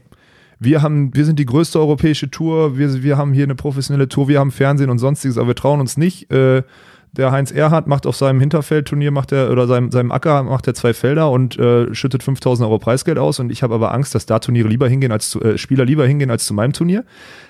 [0.60, 4.28] wir haben, wir sind die größte europäische Tour, wir, wir haben hier eine professionelle Tour,
[4.28, 6.30] wir haben Fernsehen und sonstiges, aber wir trauen uns nicht.
[6.30, 6.64] Äh,
[7.16, 10.74] der Heinz Erhardt macht auf seinem Hinterfeldturnier macht er oder seinem, seinem Acker macht er
[10.74, 14.26] zwei Felder und äh, schüttet 5000 Euro Preisgeld aus und ich habe aber Angst, dass
[14.26, 17.06] da Turniere lieber hingehen als zu, äh, Spieler lieber hingehen als zu meinem Turnier.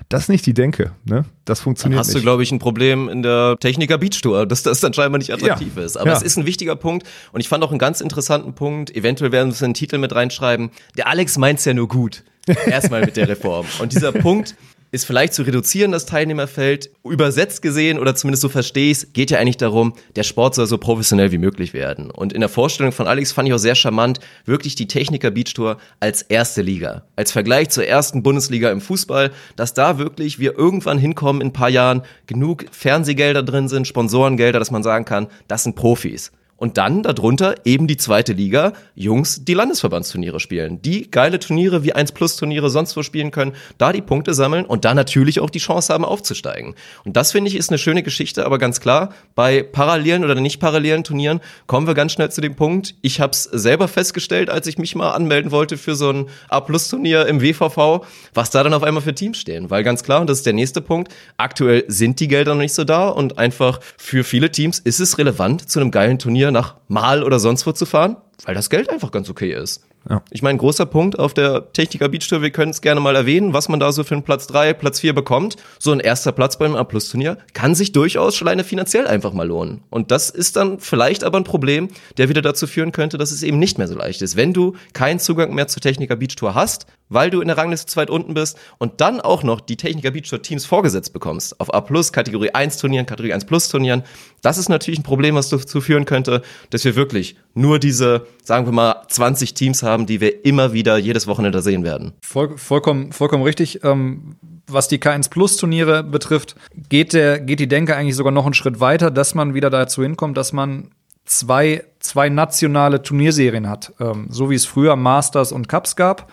[0.10, 1.26] Das ist nicht die Denke, ne?
[1.46, 2.24] Das Dann funktioniert hast du, nicht.
[2.24, 5.74] glaube ich, ein Problem in der Techniker Beach Tour, dass das dann scheinbar nicht attraktiv
[5.78, 5.84] Ja.
[5.84, 5.96] ist.
[5.98, 6.18] Aber Ja.
[6.18, 8.94] es ist ein wichtiger Punkt und ich fand auch einen ganz interessanten Punkt.
[8.96, 10.72] Eventuell werden wir es in den Titel mit reinschreiben.
[10.98, 12.24] Der Alex meint's ja nur gut.
[12.66, 13.66] Erstmal mit der Reform.
[13.80, 14.56] Und dieser Punkt
[14.94, 16.92] ist vielleicht zu reduzieren, das Teilnehmerfeld.
[17.04, 20.68] Übersetzt gesehen, oder zumindest so verstehe ich es, geht ja eigentlich darum, der Sport soll
[20.68, 22.12] so professionell wie möglich werden.
[22.12, 25.52] Und in der Vorstellung von Alex fand ich auch sehr charmant, wirklich die Techniker Beach
[25.56, 27.06] Tour als erste Liga.
[27.16, 31.54] Als Vergleich zur ersten Bundesliga im Fußball, dass da wirklich wir irgendwann hinkommen in ein
[31.54, 36.32] paar Jahren, genug Fernsehgelder drin sind, Sponsorengelder, dass man sagen kann, das sind Profis.
[36.64, 40.82] Und dann darunter eben die zweite Liga, Jungs, die Landesverbandsturniere spielen.
[40.82, 44.64] Die geile Turniere wie 1 Plus Turniere sonst wo spielen können, da die Punkte sammeln
[44.64, 46.74] und da natürlich auch die Chance haben aufzusteigen.
[47.04, 50.62] Und das finde ich ist eine schöne Geschichte, aber ganz klar, bei parallelen oder nicht
[50.62, 54.66] parallelen Turnieren kommen wir ganz schnell zu dem Punkt, ich habe es selber festgestellt, als
[54.66, 58.64] ich mich mal anmelden wollte für so ein A Plus Turnier im WVV, was da
[58.64, 61.14] dann auf einmal für Teams stehen, weil ganz klar, und das ist der nächste Punkt,
[61.36, 65.18] aktuell sind die Gelder noch nicht so da und einfach für viele Teams ist es
[65.18, 68.90] relevant, zu einem geilen Turnier nach Mal oder sonst wo zu fahren, weil das Geld
[68.90, 69.84] einfach ganz okay ist.
[70.10, 70.22] Ja.
[70.32, 73.54] Ich meine, großer Punkt auf der Techniker Beach Tour, wir können es gerne mal erwähnen,
[73.54, 75.56] was man da so für einen Platz 3, Platz 4 bekommt.
[75.80, 79.84] So ein erster Platz beim A-Plus-Turnier kann sich durchaus schon alleine finanziell einfach mal lohnen.
[79.90, 81.88] Und das ist dann vielleicht aber ein Problem,
[82.18, 84.36] der wieder dazu führen könnte, dass es eben nicht mehr so leicht ist.
[84.36, 87.88] Wenn du keinen Zugang mehr zur Techniker Beach Tour hast, weil du in der Rangliste
[87.88, 91.60] zu weit unten bist und dann auch noch die Techniker Beach Tour Teams vorgesetzt bekommst,
[91.60, 94.04] auf A+, Kategorie 1 Turnieren, Kategorie 1 Plus Turnieren,
[94.42, 98.66] das ist natürlich ein Problem, was dazu führen könnte, dass wir wirklich nur diese, sagen
[98.66, 102.14] wir mal, 20 Teams haben, die wir immer wieder jedes Wochenende sehen werden.
[102.22, 103.84] Voll, vollkommen, vollkommen richtig.
[103.84, 104.36] Ähm,
[104.68, 106.56] was die K1 Plus Turniere betrifft,
[106.90, 110.04] geht, der, geht die Denke eigentlich sogar noch einen Schritt weiter, dass man wieder dazu
[110.04, 110.92] hinkommt, dass man
[111.26, 113.94] zwei, zwei nationale Turnierserien hat.
[114.00, 116.30] Ähm, so wie es früher Masters und Cups gab.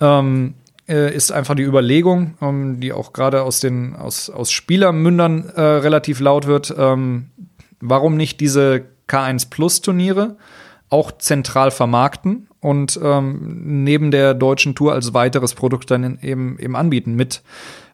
[0.00, 0.54] Ähm,
[0.88, 5.60] äh, ist einfach die Überlegung, ähm, die auch gerade aus den aus, aus Spielermündern äh,
[5.60, 7.26] relativ laut wird, ähm,
[7.80, 10.36] warum nicht diese K1 Plus Turniere
[10.88, 16.74] auch zentral vermarkten und ähm, neben der deutschen Tour als weiteres Produkt dann eben, eben
[16.74, 17.42] anbieten mit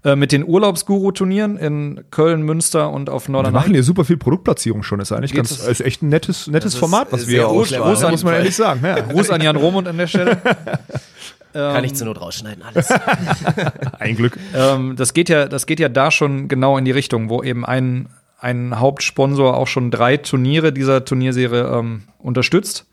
[0.05, 3.55] äh, mit den Urlaubsguru-Turnieren in Köln, Münster und auf Wir Norderney.
[3.55, 5.01] machen hier super viel Produktplatzierung schon.
[5.01, 8.07] Ist eigentlich Geht ganz, ist echt ein nettes, nettes Format, was wir hier Groß ne,
[8.07, 8.81] an- muss man ehrlich sagen.
[8.83, 9.01] Ja.
[9.01, 10.38] Gruß an Jan Romund an der Stelle.
[11.57, 12.90] Kann ich zur Not rausschneiden, alles.
[13.98, 14.38] Ein Glück.
[14.54, 17.65] ähm, das geht ja, das geht ja da schon genau in die Richtung, wo eben
[17.65, 22.87] ein, ein Hauptsponsor auch schon drei Turniere dieser Turnierserie ähm, unterstützt.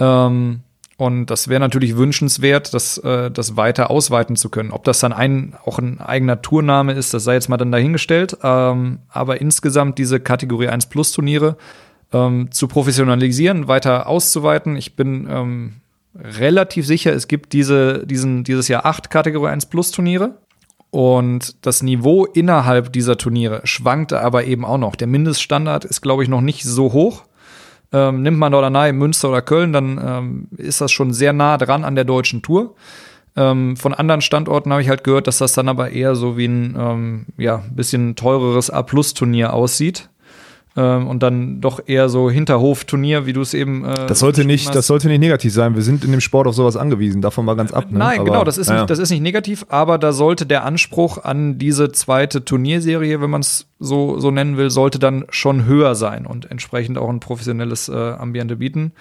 [0.00, 0.60] Ähm,
[0.98, 4.70] Und das wäre natürlich wünschenswert, das, äh, das weiter ausweiten zu können.
[4.70, 8.38] Ob das dann ein, auch ein eigener Tourname ist, das sei jetzt mal dann dahingestellt.
[8.42, 11.58] Ähm, aber insgesamt diese Kategorie 1 Plus Turniere
[12.14, 14.74] ähm, zu professionalisieren, weiter auszuweiten.
[14.76, 15.74] Ich bin ähm,
[16.18, 20.38] relativ sicher, es gibt diese, diesen, dieses Jahr acht Kategorie 1 Plus Turniere.
[20.90, 24.94] Und das Niveau innerhalb dieser Turniere schwankte aber eben auch noch.
[24.96, 27.24] Der Mindeststandard ist, glaube ich, noch nicht so hoch.
[27.92, 31.84] Ähm, nimmt man Norderney, Münster oder Köln, dann ähm, ist das schon sehr nah dran
[31.84, 32.74] an der deutschen Tour.
[33.36, 36.46] Ähm, von anderen Standorten habe ich halt gehört, dass das dann aber eher so wie
[36.46, 40.08] ein ähm, ja, bisschen teureres A-Plus-Turnier aussieht
[40.76, 43.84] ähm, und dann doch eher so Hinterhof-Turnier, wie du es eben.
[43.84, 45.74] Äh, das sollte nicht, das sollte nicht negativ sein.
[45.74, 47.22] Wir sind in dem Sport auf sowas angewiesen.
[47.22, 47.90] Davon mal ganz ab.
[47.90, 47.98] Ne?
[47.98, 48.76] Nein, aber, genau, das ist, ja.
[48.76, 53.30] nicht, das ist nicht negativ, aber da sollte der Anspruch an diese zweite Turnierserie, wenn
[53.30, 57.20] man es so, so nennen will, sollte dann schon höher sein und entsprechend auch ein
[57.20, 58.92] professionelles äh, Ambiente bieten.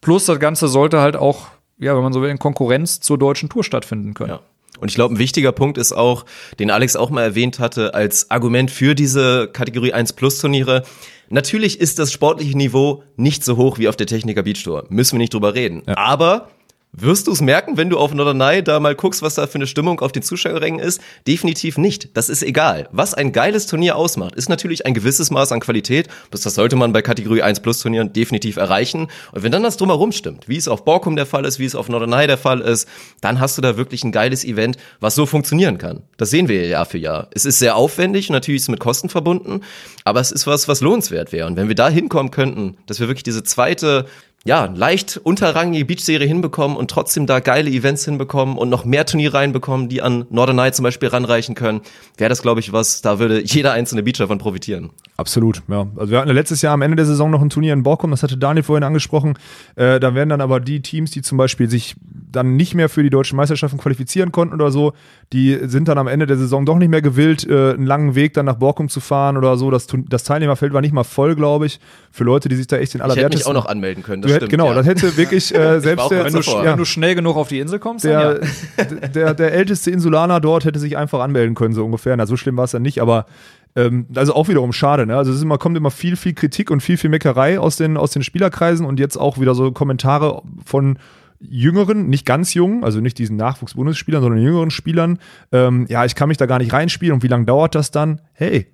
[0.00, 1.48] Plus das Ganze sollte halt auch,
[1.78, 4.30] ja, wenn man so will, in Konkurrenz zur deutschen Tour stattfinden können.
[4.30, 4.40] Ja.
[4.80, 6.24] Und ich glaube, ein wichtiger Punkt ist auch,
[6.58, 10.84] den Alex auch mal erwähnt hatte, als Argument für diese Kategorie 1 Plus Turniere.
[11.28, 14.86] Natürlich ist das sportliche Niveau nicht so hoch wie auf der Techniker Beach Tour.
[14.88, 15.82] Müssen wir nicht drüber reden.
[15.86, 15.96] Ja.
[15.96, 16.48] Aber
[16.92, 19.66] wirst du es merken, wenn du auf Norderney da mal guckst, was da für eine
[19.66, 21.00] Stimmung auf den Zuschauerrängen ist?
[21.26, 22.16] Definitiv nicht.
[22.16, 22.88] Das ist egal.
[22.90, 26.08] Was ein geiles Turnier ausmacht, ist natürlich ein gewisses Maß an Qualität.
[26.30, 29.08] Das, sollte man bei Kategorie 1 Plus Turnieren definitiv erreichen.
[29.32, 31.76] Und wenn dann das drumherum stimmt, wie es auf Borkum der Fall ist, wie es
[31.76, 32.88] auf Norderney der Fall ist,
[33.20, 36.02] dann hast du da wirklich ein geiles Event, was so funktionieren kann.
[36.16, 37.28] Das sehen wir Jahr für Jahr.
[37.32, 39.60] Es ist sehr aufwendig natürlich ist es mit Kosten verbunden,
[40.04, 41.46] aber es ist was, was lohnenswert wäre.
[41.46, 44.06] Und wenn wir da hinkommen könnten, dass wir wirklich diese zweite
[44.44, 49.34] ja, leicht unterrangige Beach-Serie hinbekommen und trotzdem da geile Events hinbekommen und noch mehr Turniere
[49.34, 51.82] reinbekommen, die an Norderney zum Beispiel ranreichen können,
[52.16, 54.90] wäre das, glaube ich, was, da würde jeder einzelne Beach davon profitieren.
[55.20, 55.86] Absolut, ja.
[55.96, 58.22] Also wir hatten letztes Jahr am Ende der Saison noch ein Turnier in Borkum, das
[58.22, 59.34] hatte Daniel vorhin angesprochen.
[59.76, 61.94] Äh, da werden dann aber die Teams, die zum Beispiel sich
[62.32, 64.94] dann nicht mehr für die deutschen Meisterschaften qualifizieren konnten oder so,
[65.34, 68.32] die sind dann am Ende der Saison doch nicht mehr gewillt, äh, einen langen Weg
[68.32, 69.70] dann nach Borkum zu fahren oder so.
[69.70, 72.94] Das, das Teilnehmerfeld war nicht mal voll, glaube ich, für Leute, die sich da echt
[72.94, 74.74] in aller Ich hätte mich auch noch anmelden können, das stimmt, Genau, ja.
[74.74, 76.64] das hätte wirklich äh, selbst der, wenn, du, ja.
[76.64, 78.40] wenn du schnell genug auf die Insel kommst, der,
[78.78, 78.84] ja.
[79.14, 82.16] der, der, älteste Insulaner dort hätte sich einfach anmelden können, so ungefähr.
[82.16, 83.26] Na, so schlimm war es dann nicht, aber
[83.76, 85.16] ähm, also auch wiederum schade, ne?
[85.16, 88.10] Also es immer, kommt immer viel, viel Kritik und viel, viel Meckerei aus den, aus
[88.10, 90.98] den Spielerkreisen und jetzt auch wieder so Kommentare von
[91.40, 95.18] jüngeren, nicht ganz jungen, also nicht diesen Nachwuchs-Bundesspielern, sondern jüngeren Spielern.
[95.52, 98.20] Ähm, ja, ich kann mich da gar nicht reinspielen und wie lange dauert das dann?
[98.32, 98.66] Hey,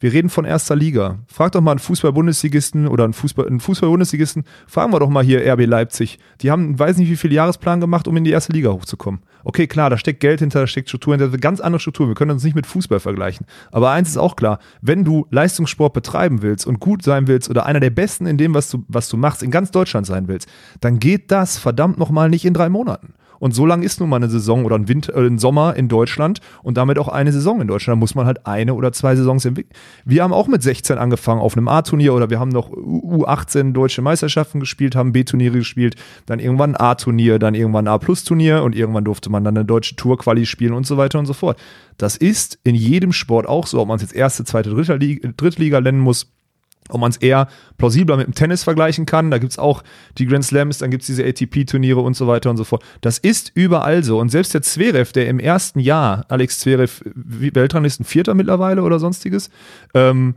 [0.00, 1.18] wir reden von erster Liga.
[1.28, 4.44] Frag doch mal einen Fußball-Bundesligisten oder einen Fußball, einen Fußball-Bundesligisten.
[4.66, 6.18] Fragen wir doch mal hier RB Leipzig.
[6.40, 9.20] Die haben, weiß nicht wie viel Jahresplan gemacht, um in die erste Liga hochzukommen.
[9.44, 12.08] Okay, klar, da steckt Geld hinter, da steckt Struktur hinter, ganz andere Struktur.
[12.08, 13.46] Wir können uns nicht mit Fußball vergleichen.
[13.70, 17.66] Aber eins ist auch klar, wenn du Leistungssport betreiben willst und gut sein willst oder
[17.66, 20.48] einer der Besten in dem, was du, was du machst, in ganz Deutschland sein willst,
[20.80, 23.14] dann geht das verdammt nochmal nicht in drei Monaten.
[23.38, 25.88] Und so lang ist nun mal eine Saison oder ein, Winter, äh, ein Sommer in
[25.88, 27.96] Deutschland und damit auch eine Saison in Deutschland.
[27.96, 29.74] Da muss man halt eine oder zwei Saisons entwickeln.
[30.04, 34.02] Wir haben auch mit 16 angefangen auf einem A-Turnier oder wir haben noch U18 deutsche
[34.02, 39.44] Meisterschaften gespielt, haben B-Turniere gespielt, dann irgendwann A-Turnier, dann irgendwann A-Plus-Turnier und irgendwann durfte man
[39.44, 41.58] dann eine deutsche Tour-Quali spielen und so weiter und so fort.
[41.96, 45.30] Das ist in jedem Sport auch so, ob man es jetzt erste, zweite, dritte Liga,
[45.36, 46.33] Drittliga nennen muss
[46.90, 49.30] ob man es eher plausibler mit dem Tennis vergleichen kann.
[49.30, 49.82] Da gibt es auch
[50.18, 52.82] die Grand Slams, dann gibt es diese ATP-Turniere und so weiter und so fort.
[53.00, 54.18] Das ist überall so.
[54.18, 59.48] Und selbst der Zverev, der im ersten Jahr, Alex Zverev, Weltranglisten Vierter mittlerweile oder sonstiges,
[59.94, 60.34] ähm,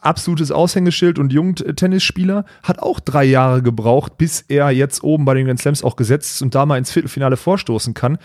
[0.00, 5.46] absolutes Aushängeschild und Jungtennisspieler, hat auch drei Jahre gebraucht, bis er jetzt oben bei den
[5.46, 8.18] Grand Slams auch gesetzt ist und da mal ins Viertelfinale vorstoßen kann.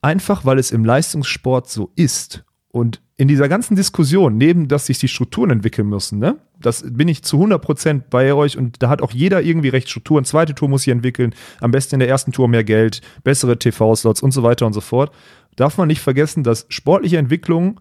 [0.00, 2.44] Einfach weil es im Leistungssport so ist.
[2.68, 7.08] Und in dieser ganzen Diskussion, neben dass sich die Strukturen entwickeln müssen, ne, das bin
[7.08, 10.24] ich zu 100% bei euch und da hat auch jeder irgendwie recht Strukturen.
[10.24, 14.22] Zweite Tour muss sich entwickeln, am besten in der ersten Tour mehr Geld, bessere TV-Slots
[14.22, 15.12] und so weiter und so fort.
[15.56, 17.80] Darf man nicht vergessen, dass sportliche Entwicklung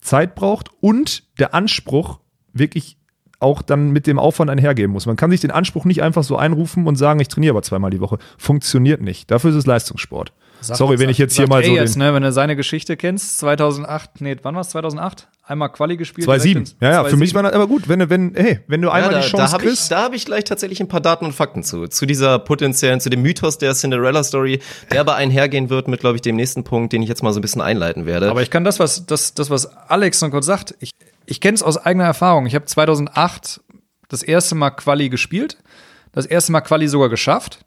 [0.00, 2.20] Zeit braucht und der Anspruch
[2.52, 2.98] wirklich
[3.40, 5.06] auch dann mit dem Aufwand einhergehen muss.
[5.06, 7.90] Man kann sich den Anspruch nicht einfach so einrufen und sagen, ich trainiere aber zweimal
[7.90, 8.18] die Woche.
[8.36, 9.28] Funktioniert nicht.
[9.30, 10.32] Dafür ist es Leistungssport.
[10.60, 11.72] Sag, Sorry, wenn ich jetzt hier mal so.
[11.72, 14.70] Jetzt, ne, wenn du seine Geschichte kennst, 2008, nee, wann war es?
[14.70, 15.28] 2008?
[15.44, 16.24] Einmal Quali gespielt.
[16.26, 16.76] 2007.
[16.80, 19.18] Ja, ja, für mich war das aber gut, wenn, wenn, hey, wenn du einmal ja,
[19.18, 19.84] da, die Chance da hab kriegst.
[19.84, 21.86] Ich, da habe ich gleich tatsächlich ein paar Daten und Fakten zu.
[21.86, 24.60] Zu dieser potenziellen, zu dem Mythos der Cinderella-Story,
[24.92, 27.38] der aber einhergehen wird mit, glaube ich, dem nächsten Punkt, den ich jetzt mal so
[27.38, 28.30] ein bisschen einleiten werde.
[28.30, 30.90] Aber ich kann das, was, das, das, was Alex noch kurz sagt, ich,
[31.24, 32.46] ich kenne es aus eigener Erfahrung.
[32.46, 33.60] Ich habe 2008
[34.08, 35.56] das erste Mal Quali gespielt,
[36.12, 37.60] das erste Mal Quali sogar geschafft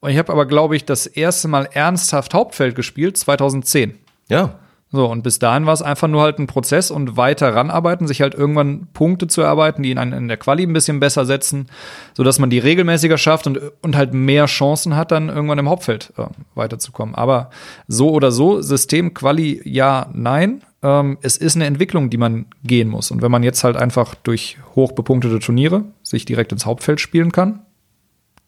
[0.00, 3.98] und ich habe aber, glaube ich, das erste Mal ernsthaft Hauptfeld gespielt, 2010.
[4.28, 4.58] Ja.
[4.92, 8.22] So, und bis dahin war es einfach nur halt ein Prozess und weiter ranarbeiten, sich
[8.22, 11.68] halt irgendwann Punkte zu erarbeiten, die ihn in der Quali ein bisschen besser setzen,
[12.12, 16.12] sodass man die regelmäßiger schafft und, und halt mehr Chancen hat, dann irgendwann im Hauptfeld
[16.16, 16.24] äh,
[16.56, 17.14] weiterzukommen.
[17.14, 17.50] Aber
[17.86, 20.62] so oder so, System Quali ja, nein.
[20.82, 23.12] Ähm, es ist eine Entwicklung, die man gehen muss.
[23.12, 27.60] Und wenn man jetzt halt einfach durch hochbepunktete Turniere sich direkt ins Hauptfeld spielen kann,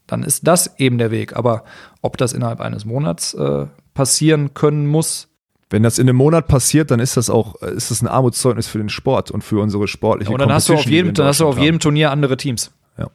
[0.06, 1.36] dann ist das eben der Weg.
[1.36, 1.64] Aber
[2.00, 5.28] ob das innerhalb eines Monats äh, passieren können muss,
[5.72, 8.78] wenn das in einem Monat passiert, dann ist das auch ist das ein Armutszeugnis für
[8.78, 11.40] den Sport und für unsere sportliche ja, Und dann hast du auf jedem, dann hast
[11.40, 12.72] du auf jedem Turnier andere Teams.
[12.98, 13.10] Ja.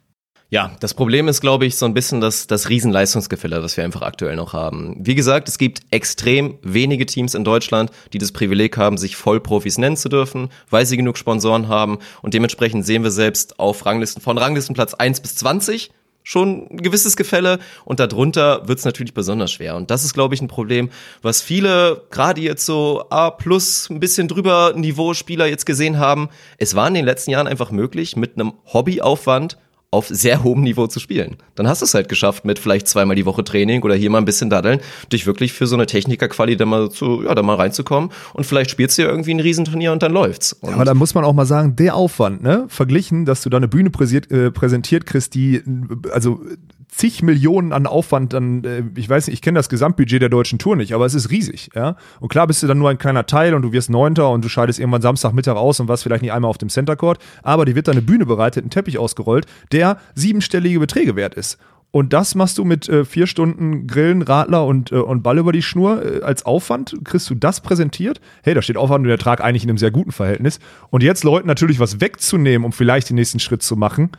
[0.49, 4.01] Ja, das Problem ist, glaube ich, so ein bisschen das, das Riesenleistungsgefälle, das wir einfach
[4.01, 4.95] aktuell noch haben.
[4.99, 9.77] Wie gesagt, es gibt extrem wenige Teams in Deutschland, die das Privileg haben, sich Vollprofis
[9.77, 11.99] nennen zu dürfen, weil sie genug Sponsoren haben.
[12.23, 15.91] Und dementsprechend sehen wir selbst auf Ranglisten von Ranglistenplatz 1 bis 20
[16.27, 19.77] schon ein gewisses Gefälle und darunter wird es natürlich besonders schwer.
[19.77, 20.89] Und das ist, glaube ich, ein Problem,
[21.21, 26.27] was viele, gerade jetzt so A plus ein bisschen drüber Niveau Spieler jetzt gesehen haben.
[26.57, 29.57] Es war in den letzten Jahren einfach möglich, mit einem Hobbyaufwand
[29.89, 31.37] auf sehr hohem Niveau zu spielen.
[31.55, 34.17] Dann hast du es halt geschafft mit vielleicht zweimal die Woche Training oder hier mal
[34.17, 34.81] ein bisschen daddeln,
[35.13, 38.69] dich wirklich für so eine Technikerquali da mal zu, ja, da mal reinzukommen und vielleicht
[38.69, 40.51] spielst du ja irgendwie ein Riesenturnier und dann läuft's.
[40.53, 43.57] Und aber da muss man auch mal sagen, der Aufwand, ne, verglichen, dass du da
[43.57, 45.63] eine Bühne präsentiert, äh, präsentiert kriegst, die,
[46.11, 46.41] also
[46.89, 50.59] zig Millionen an Aufwand dann, äh, ich weiß nicht, ich kenne das Gesamtbudget der deutschen
[50.59, 51.95] Tour nicht, aber es ist riesig, ja.
[52.19, 54.49] Und klar bist du dann nur ein kleiner Teil und du wirst Neunter und du
[54.49, 57.75] scheidest irgendwann Samstagmittag aus und warst vielleicht nicht einmal auf dem Center Court, aber dir
[57.75, 61.57] wird da eine Bühne bereitet, ein Teppich ausgerollt, der siebenstellige Beträge wert ist.
[61.91, 65.51] Und das machst du mit äh, vier Stunden Grillen, Radler und, äh, und Ball über
[65.53, 66.95] die Schnur äh, als Aufwand.
[67.05, 68.19] Kriegst du das präsentiert?
[68.43, 70.59] Hey, da steht Aufwand und Ertrag eigentlich in einem sehr guten Verhältnis.
[70.89, 74.11] Und jetzt Leuten natürlich was wegzunehmen, um vielleicht den nächsten Schritt zu machen,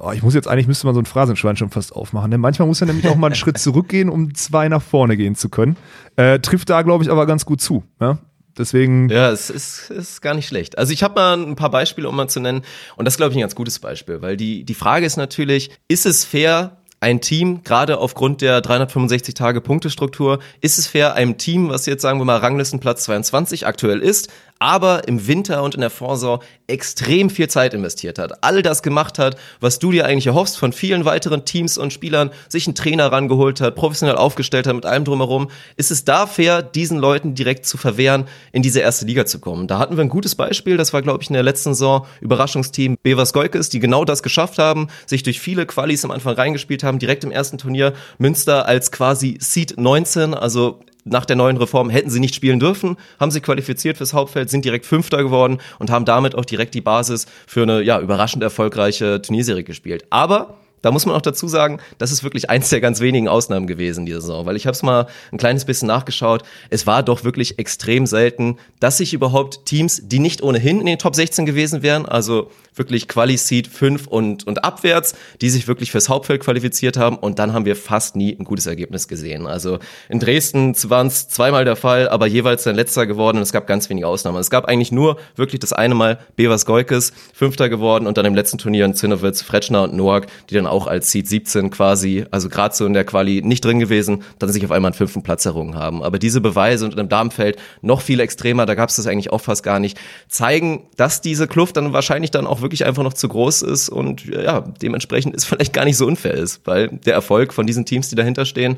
[0.00, 2.30] Oh, ich muss jetzt eigentlich, müsste man so ein Phrasenschwein schon fast aufmachen.
[2.30, 5.34] Denn manchmal muss er nämlich auch mal einen Schritt zurückgehen, um zwei nach vorne gehen
[5.34, 5.76] zu können.
[6.16, 7.82] Äh, trifft da, glaube ich, aber ganz gut zu.
[8.00, 8.18] Ja?
[8.56, 9.08] Deswegen.
[9.08, 10.78] Ja, es ist, ist gar nicht schlecht.
[10.78, 12.62] Also ich habe mal ein paar Beispiele, um mal zu nennen.
[12.96, 16.06] Und das glaube ich ein ganz gutes Beispiel, weil die, die Frage ist natürlich, ist
[16.06, 21.68] es fair, ein Team, gerade aufgrund der 365 Tage Punktestruktur, ist es fair, einem Team,
[21.68, 25.90] was jetzt sagen wir mal Ranglistenplatz 22 aktuell ist, aber im Winter und in der
[25.90, 30.58] Vorsaison extrem viel Zeit investiert hat, all das gemacht hat, was du dir eigentlich erhoffst
[30.58, 34.86] von vielen weiteren Teams und Spielern, sich einen Trainer rangeholt hat, professionell aufgestellt hat mit
[34.86, 39.24] allem drumherum, ist es da fair, diesen Leuten direkt zu verwehren, in diese erste Liga
[39.26, 39.66] zu kommen.
[39.66, 42.96] Da hatten wir ein gutes Beispiel, das war glaube ich in der letzten Saison Überraschungsteam
[43.02, 46.98] Bevers Goikes, die genau das geschafft haben, sich durch viele Qualis am Anfang reingespielt haben,
[46.98, 47.94] direkt im ersten Turnier.
[48.18, 52.96] Münster als quasi Seed 19, also nach der neuen Reform hätten sie nicht spielen dürfen,
[53.18, 56.80] haben sie qualifiziert fürs Hauptfeld, sind direkt Fünfter geworden und haben damit auch direkt die
[56.80, 60.04] Basis für eine ja, überraschend erfolgreiche Turnierserie gespielt.
[60.10, 63.66] Aber da muss man auch dazu sagen, das ist wirklich eins der ganz wenigen Ausnahmen
[63.66, 66.42] gewesen diese Saison, weil ich habe es mal ein kleines bisschen nachgeschaut.
[66.70, 70.98] Es war doch wirklich extrem selten, dass sich überhaupt Teams, die nicht ohnehin in den
[70.98, 76.08] Top 16 gewesen wären, also wirklich Quali-Seed 5 und, und abwärts, die sich wirklich fürs
[76.08, 79.46] Hauptfeld qualifiziert haben und dann haben wir fast nie ein gutes Ergebnis gesehen.
[79.46, 83.52] Also in Dresden waren es zweimal der Fall, aber jeweils dann letzter geworden und es
[83.52, 84.38] gab ganz wenige Ausnahmen.
[84.38, 88.34] Es gab eigentlich nur wirklich das eine Mal Bevers Goikes, Fünfter geworden und dann im
[88.34, 92.48] letzten Turnier in Zinnowitz, Fretschner und Noack, die dann auch als Seed 17 quasi, also
[92.48, 95.44] gerade so in der Quali nicht drin gewesen, dann sich auf einmal einen fünften Platz
[95.46, 96.02] errungen haben.
[96.02, 99.40] Aber diese Beweise und im Damenfeld noch viel extremer, da gab es das eigentlich auch
[99.40, 99.98] fast gar nicht,
[100.28, 104.26] zeigen, dass diese Kluft dann wahrscheinlich dann auch wirklich einfach noch zu groß ist und
[104.26, 108.08] ja, dementsprechend ist vielleicht gar nicht so unfair ist, weil der Erfolg von diesen Teams,
[108.08, 108.76] die dahinter stehen,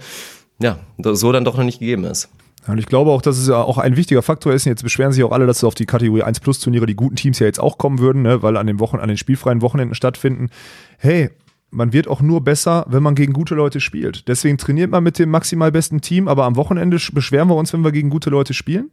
[0.62, 2.28] ja, so dann doch noch nicht gegeben ist.
[2.66, 4.66] Und ich glaube auch, dass es ja auch ein wichtiger Faktor ist.
[4.66, 7.38] Jetzt beschweren sich auch alle, dass auf die Kategorie 1 Plus Turniere die guten Teams
[7.38, 10.50] ja jetzt auch kommen würden, ne, weil an den Wochen, an den spielfreien Wochenenden stattfinden.
[10.98, 11.30] Hey,
[11.70, 14.28] man wird auch nur besser, wenn man gegen gute Leute spielt.
[14.28, 17.84] Deswegen trainiert man mit dem maximal besten Team, aber am Wochenende beschweren wir uns, wenn
[17.84, 18.90] wir gegen gute Leute spielen.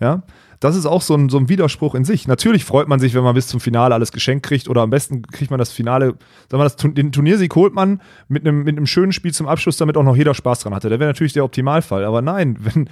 [0.00, 0.22] Ja,
[0.60, 2.28] das ist auch so ein, so ein Widerspruch in sich.
[2.28, 5.22] Natürlich freut man sich, wenn man bis zum Finale alles geschenkt kriegt oder am besten
[5.22, 6.14] kriegt man das Finale,
[6.50, 9.78] sagen wir das, den Turniersieg holt man mit einem, mit einem schönen Spiel zum Abschluss,
[9.78, 10.90] damit auch noch jeder Spaß dran hatte.
[10.90, 12.04] Der wäre natürlich der Optimalfall.
[12.04, 12.90] Aber nein, wenn,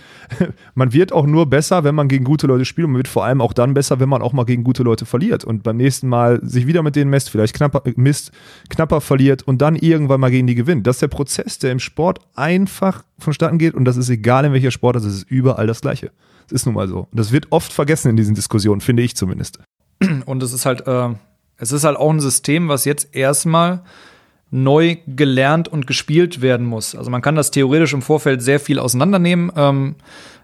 [0.75, 3.27] man wird auch nur besser, wenn man gegen gute Leute spielt und man wird vor
[3.27, 6.09] allem auch dann besser, wenn man auch mal gegen gute Leute verliert und beim nächsten
[6.09, 8.33] Mal sich wieder mit denen messt, vielleicht knapper, misst,
[8.71, 10.87] knapper verliert und dann irgendwann mal gegen die gewinnt.
[10.87, 14.53] Das ist der Prozess, der im Sport einfach vonstatten geht und das ist egal in
[14.55, 16.13] welcher Sport, das ist überall das Gleiche.
[16.49, 17.01] Das ist nun mal so.
[17.11, 19.61] Und das wird oft vergessen in diesen Diskussionen, finde ich zumindest.
[20.27, 21.11] Und es ist halt, äh,
[21.59, 23.83] es ist halt auch ein System, was jetzt erstmal
[24.51, 26.95] neu gelernt und gespielt werden muss.
[26.95, 29.97] Also man kann das theoretisch im Vorfeld sehr viel auseinandernehmen, ähm,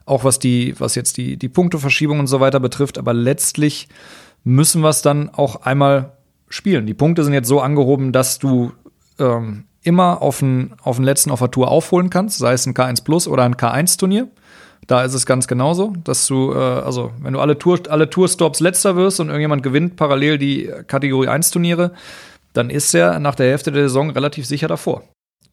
[0.04, 3.88] auch was die, was jetzt die, die Punkteverschiebung und so weiter betrifft, aber letztlich
[4.42, 6.12] müssen wir es dann auch einmal
[6.50, 6.86] spielen.
[6.86, 8.72] Die Punkte sind jetzt so angehoben, dass du
[9.18, 12.74] ähm, immer auf den, auf den letzten auf der Tour aufholen kannst, sei es ein
[12.74, 14.28] K1 Plus oder ein K1 Turnier
[14.86, 18.60] Da ist es ganz genauso, dass du, äh, also wenn du alle, Tour, alle Tourstops
[18.60, 21.92] letzter wirst und irgendjemand gewinnt parallel die Kategorie 1 Turniere,
[22.52, 25.02] dann ist er nach der Hälfte der Saison relativ sicher davor.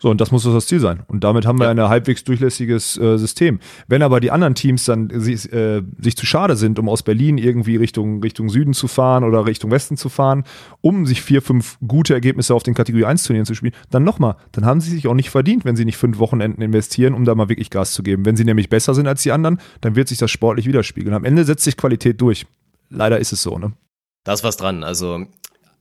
[0.01, 1.03] So, und das muss das Ziel sein.
[1.07, 1.71] Und damit haben wir ja.
[1.71, 3.59] ein halbwegs durchlässiges äh, System.
[3.87, 7.37] Wenn aber die anderen Teams dann sich, äh, sich zu schade sind, um aus Berlin
[7.37, 10.43] irgendwie Richtung, Richtung Süden zu fahren oder Richtung Westen zu fahren,
[10.81, 14.37] um sich vier, fünf gute Ergebnisse auf den Kategorie 1 Turnieren zu spielen, dann nochmal,
[14.53, 17.35] dann haben sie sich auch nicht verdient, wenn sie nicht fünf Wochenenden investieren, um da
[17.35, 18.25] mal wirklich Gas zu geben.
[18.25, 21.13] Wenn sie nämlich besser sind als die anderen, dann wird sich das sportlich widerspiegeln.
[21.13, 22.47] Am Ende setzt sich Qualität durch.
[22.89, 23.73] Leider ist es so, ne?
[24.23, 24.83] Da ist was dran.
[24.83, 25.25] Also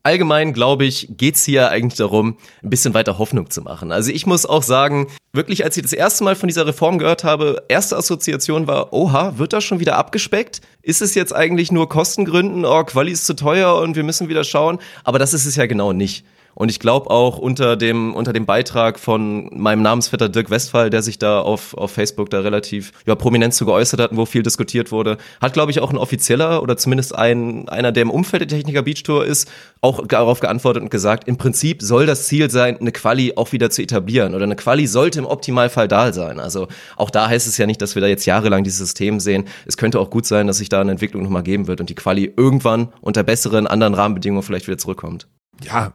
[0.03, 3.93] allgemein, glaube ich, geht's hier eigentlich darum, ein bisschen weiter Hoffnung zu machen.
[3.93, 7.25] Also ich muss auch sagen, wirklich, als ich das erste Mal von dieser Reform gehört
[7.25, 10.61] habe, erste Assoziation war, oha, wird das schon wieder abgespeckt?
[10.83, 14.45] Ist es jetzt eigentlich nur Kostengründen, oh, Quali ist zu teuer und wir müssen wieder
[14.45, 14.79] schauen?
[15.05, 16.25] Aber das ist es ja genau nicht.
[16.55, 21.03] Und ich glaube auch unter dem, unter dem Beitrag von meinem Namensvetter Dirk Westphal, der
[21.03, 24.43] sich da auf, auf Facebook da relativ ja, prominent zu geäußert hat und wo viel
[24.43, 28.43] diskutiert wurde, hat, glaube ich, auch ein offizieller oder zumindest ein, einer, der im Umfeld
[28.43, 32.51] der Techniker Beach Tour ist, auch darauf geantwortet und gesagt, im Prinzip soll das Ziel
[32.51, 36.41] sein, eine Quali auch wieder zu etablieren oder eine Quali sollte im Optimalfall da sein.
[36.41, 39.47] Also auch da heißt es ja nicht, dass wir da jetzt jahrelang dieses System sehen.
[39.67, 41.95] Es könnte auch gut sein, dass sich da eine Entwicklung nochmal geben wird und die
[41.95, 45.27] Quali irgendwann unter besseren anderen Rahmenbedingungen vielleicht wieder zurückkommt
[45.65, 45.93] ja,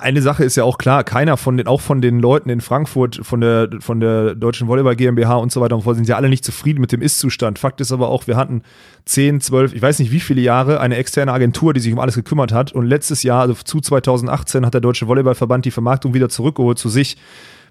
[0.00, 3.20] eine Sache ist ja auch klar, keiner von den, auch von den Leuten in Frankfurt,
[3.22, 6.28] von der, von der Deutschen Volleyball GmbH und so weiter und fort, sind ja alle
[6.28, 7.58] nicht zufrieden mit dem Ist-Zustand.
[7.58, 8.62] Fakt ist aber auch, wir hatten
[9.04, 12.14] 10, 12, ich weiß nicht wie viele Jahre, eine externe Agentur, die sich um alles
[12.14, 12.72] gekümmert hat.
[12.72, 16.88] Und letztes Jahr, also zu 2018, hat der Deutsche Volleyballverband die Vermarktung wieder zurückgeholt zu
[16.88, 17.16] sich.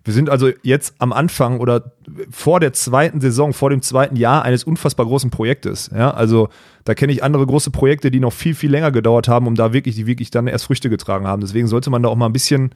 [0.07, 1.91] Wir sind also jetzt am Anfang oder
[2.29, 5.91] vor der zweiten Saison, vor dem zweiten Jahr eines unfassbar großen Projektes.
[5.93, 6.47] Ja, also
[6.85, 9.73] da kenne ich andere große Projekte, die noch viel, viel länger gedauert haben, um da
[9.73, 11.41] wirklich, die wirklich dann erst Früchte getragen haben.
[11.41, 12.69] Deswegen sollte man da auch mal ein bisschen,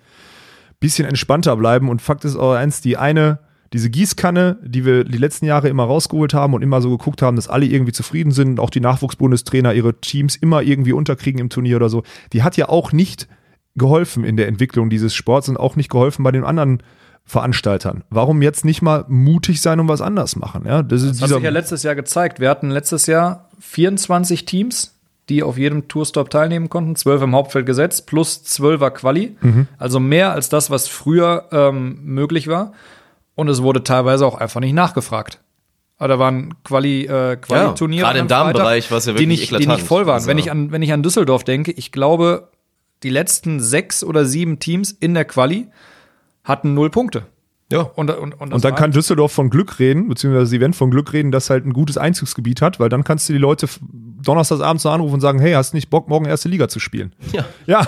[0.82, 1.88] bisschen entspannter bleiben.
[1.88, 3.40] Und Fakt ist auch eins, die eine,
[3.72, 7.38] diese Gießkanne, die wir die letzten Jahre immer rausgeholt haben und immer so geguckt haben,
[7.38, 11.78] dass alle irgendwie zufrieden sind, auch die Nachwuchsbundestrainer ihre Teams immer irgendwie unterkriegen im Turnier
[11.78, 12.04] oder so,
[12.34, 13.30] die hat ja auch nicht
[13.78, 16.84] geholfen in der Entwicklung dieses Sports und auch nicht geholfen bei den anderen
[17.26, 18.04] Veranstaltern.
[18.10, 20.66] Warum jetzt nicht mal mutig sein und was anders machen?
[20.66, 22.40] Ja, das, ist das hat sich ja letztes Jahr gezeigt.
[22.40, 24.96] Wir hatten letztes Jahr 24 Teams,
[25.30, 29.38] die auf jedem Tourstop teilnehmen konnten, zwölf im Hauptfeld gesetzt, plus zwölfer Quali.
[29.42, 29.68] Mhm.
[29.78, 32.74] Also mehr als das, was früher ähm, möglich war.
[33.36, 35.40] Und es wurde teilweise auch einfach nicht nachgefragt.
[35.98, 38.02] Aber da waren Quali, äh, Quali-Turniere.
[38.02, 40.16] Ja, gerade im Damenbereich, was ja wirklich die nicht, die nicht voll waren.
[40.16, 40.28] Also.
[40.28, 42.50] Wenn, ich an, wenn ich an Düsseldorf denke, ich glaube,
[43.04, 45.68] die letzten sechs oder sieben Teams in der Quali
[46.44, 47.26] hatten null Punkte.
[47.72, 47.90] Ja.
[47.96, 51.14] Und, und, und, und dann kann Düsseldorf von Glück reden, beziehungsweise das Event von Glück
[51.14, 53.68] reden, dass halt ein gutes Einzugsgebiet hat, weil dann kannst du die Leute
[54.22, 57.14] donnerstagsabends anrufen und sagen, hey, hast du nicht Bock, morgen erste Liga zu spielen?
[57.32, 57.46] Ja.
[57.66, 57.88] Ja.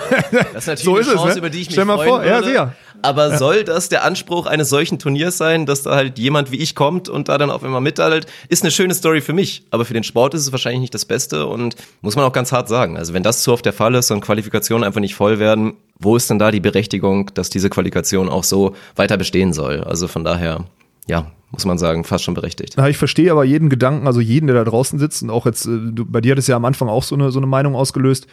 [0.54, 1.38] Das ist natürlich so eine ist Chance, es, ne?
[1.38, 2.30] über die ich mich Stell mal vor, würde.
[2.30, 2.72] ja, sicher.
[3.02, 3.38] Aber ja.
[3.38, 7.10] soll das der Anspruch eines solchen Turniers sein, dass da halt jemand wie ich kommt
[7.10, 8.26] und da dann auf einmal mitteilt?
[8.48, 11.04] Ist eine schöne Story für mich, aber für den Sport ist es wahrscheinlich nicht das
[11.04, 12.96] Beste und muss man auch ganz hart sagen.
[12.96, 15.74] Also wenn das so oft der Fall ist und Qualifikationen einfach nicht voll werden,
[16.04, 19.82] wo ist denn da die Berechtigung, dass diese Qualifikation auch so weiter bestehen soll?
[19.82, 20.64] Also von daher,
[21.06, 22.76] ja, muss man sagen, fast schon berechtigt.
[22.76, 25.66] Ja, ich verstehe aber jeden Gedanken, also jeden, der da draußen sitzt und auch jetzt,
[25.66, 27.74] äh, du, bei dir hat es ja am Anfang auch so eine, so eine Meinung
[27.74, 28.26] ausgelöst.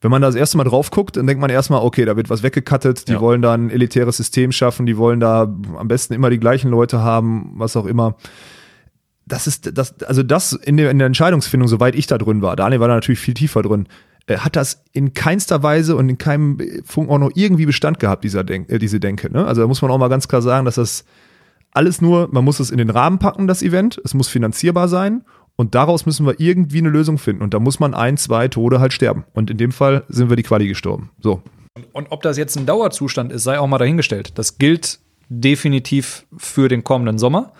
[0.00, 2.30] Wenn man da das erste Mal drauf guckt, dann denkt man erstmal, okay, da wird
[2.30, 3.20] was weggekattet, die ja.
[3.20, 7.00] wollen da ein elitäres System schaffen, die wollen da am besten immer die gleichen Leute
[7.00, 8.14] haben, was auch immer.
[9.26, 12.54] Das ist, das, also das in der, in der Entscheidungsfindung, soweit ich da drin war,
[12.54, 13.88] Daniel war da natürlich viel tiefer drin,
[14.36, 18.44] hat das in keinster Weise und in keinem Funk auch noch irgendwie Bestand gehabt, dieser
[18.44, 19.32] Denk äh, diese Denke.
[19.32, 19.46] Ne?
[19.46, 21.04] Also da muss man auch mal ganz klar sagen, dass das
[21.72, 25.24] alles nur, man muss es in den Rahmen packen, das Event, es muss finanzierbar sein
[25.56, 27.42] und daraus müssen wir irgendwie eine Lösung finden.
[27.42, 29.24] Und da muss man ein, zwei Tode halt sterben.
[29.34, 31.10] Und in dem Fall sind wir die Quali gestorben.
[31.20, 31.42] So.
[31.92, 34.38] Und ob das jetzt ein Dauerzustand ist, sei auch mal dahingestellt.
[34.38, 37.52] Das gilt definitiv für den kommenden Sommer.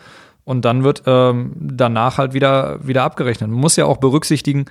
[0.45, 3.51] Und dann wird ähm, danach halt wieder, wieder abgerechnet.
[3.51, 4.67] Man muss ja auch berücksichtigen,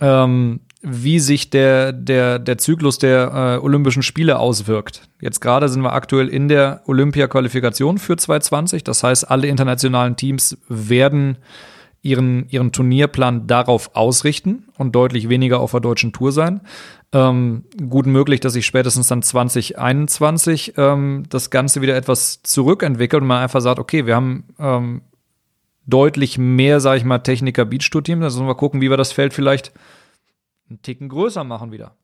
[0.00, 5.08] ähm, wie sich der, der, der Zyklus der äh, Olympischen Spiele auswirkt.
[5.20, 8.84] Jetzt gerade sind wir aktuell in der Olympia-Qualifikation für 2020.
[8.84, 11.38] Das heißt, alle internationalen Teams werden
[12.02, 16.60] ihren, ihren Turnierplan darauf ausrichten und deutlich weniger auf der deutschen Tour sein.
[17.12, 23.28] Ähm, gut möglich, dass sich spätestens dann 2021 ähm, das Ganze wieder etwas zurückentwickelt und
[23.28, 25.00] man einfach sagt, okay, wir haben ähm,
[25.86, 28.22] deutlich mehr, sage ich mal, Techniker Beach Tour Teams.
[28.22, 29.72] Also wir gucken, wie wir das Feld vielleicht
[30.68, 31.96] einen Ticken größer machen wieder.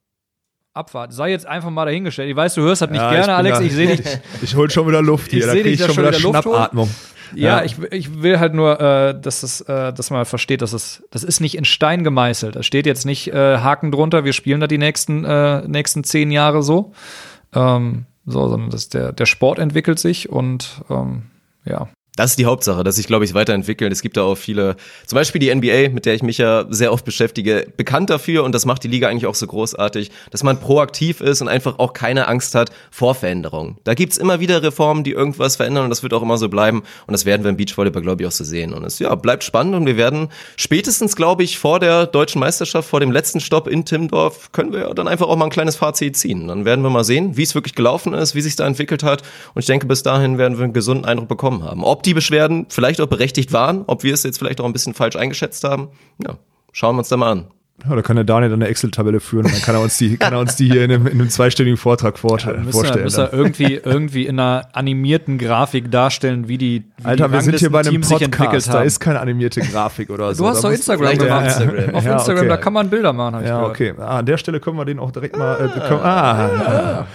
[0.72, 1.12] Abfahrt.
[1.12, 2.30] Sei jetzt einfach mal dahingestellt.
[2.30, 3.58] Ich weiß, du hörst das nicht ja, gerne, Alex.
[3.58, 4.06] Da, ich sehe dich.
[4.42, 5.40] ich hol schon wieder Luft hier.
[5.40, 6.88] Ich da krieg ich schon wieder, wieder Schnappatmung.
[7.34, 10.72] Ja, ja, Ich, ich will halt nur, äh, dass, das, äh, dass man versteht, dass
[10.72, 12.56] es, das ist nicht in Stein gemeißelt.
[12.56, 16.30] Da steht jetzt nicht äh, Haken drunter, wir spielen da die nächsten, äh, nächsten zehn
[16.30, 16.92] Jahre so.
[17.52, 21.22] Ähm, so, sondern das, der, der Sport entwickelt sich und ähm,
[21.64, 21.88] ja.
[22.20, 23.90] Das ist die Hauptsache, dass sich, glaube ich, weiterentwickeln.
[23.90, 26.92] Es gibt da auch viele, zum Beispiel die NBA, mit der ich mich ja sehr
[26.92, 30.60] oft beschäftige, bekannt dafür und das macht die Liga eigentlich auch so großartig, dass man
[30.60, 33.78] proaktiv ist und einfach auch keine Angst hat vor Veränderungen.
[33.84, 36.82] Da gibt's immer wieder Reformen, die irgendwas verändern und das wird auch immer so bleiben
[37.06, 38.74] und das werden wir im Beachvolleyball, glaube ich, auch so sehen.
[38.74, 42.86] Und es ja, bleibt spannend und wir werden spätestens, glaube ich, vor der deutschen Meisterschaft,
[42.86, 46.18] vor dem letzten Stopp in Timmendorf, können wir dann einfach auch mal ein kleines Fazit
[46.18, 46.48] ziehen.
[46.48, 49.22] Dann werden wir mal sehen, wie es wirklich gelaufen ist, wie sich da entwickelt hat
[49.54, 51.82] und ich denke, bis dahin werden wir einen gesunden Eindruck bekommen haben.
[51.82, 54.72] Ob die die Beschwerden vielleicht auch berechtigt waren, ob wir es jetzt vielleicht auch ein
[54.72, 55.88] bisschen falsch eingeschätzt haben.
[56.20, 56.36] Ja,
[56.72, 57.46] schauen wir uns da mal an.
[57.88, 60.16] Ja, da kann der Daniel dann eine Excel-Tabelle führen und dann kann er uns die,
[60.18, 63.04] kann er uns die hier in einem, in einem zweistündigen Vortrag vor, ja, vorstellen.
[63.04, 67.40] Muss er irgendwie, irgendwie in einer animierten Grafik darstellen, wie die wie Alter, die wir
[67.42, 70.42] sind hier bei einem Teams Podcast, da ist keine animierte Grafik oder so.
[70.44, 71.44] Du hast doch Instagram gemacht.
[71.46, 71.94] Instagram.
[71.94, 72.48] Auf Ja, Instagram, okay.
[72.48, 73.70] da kann man Bilder machen, Ja, gehört.
[73.70, 73.94] okay.
[73.98, 75.54] Ah, an der Stelle können wir den auch direkt mal.
[75.54, 77.06] Äh, können, ah,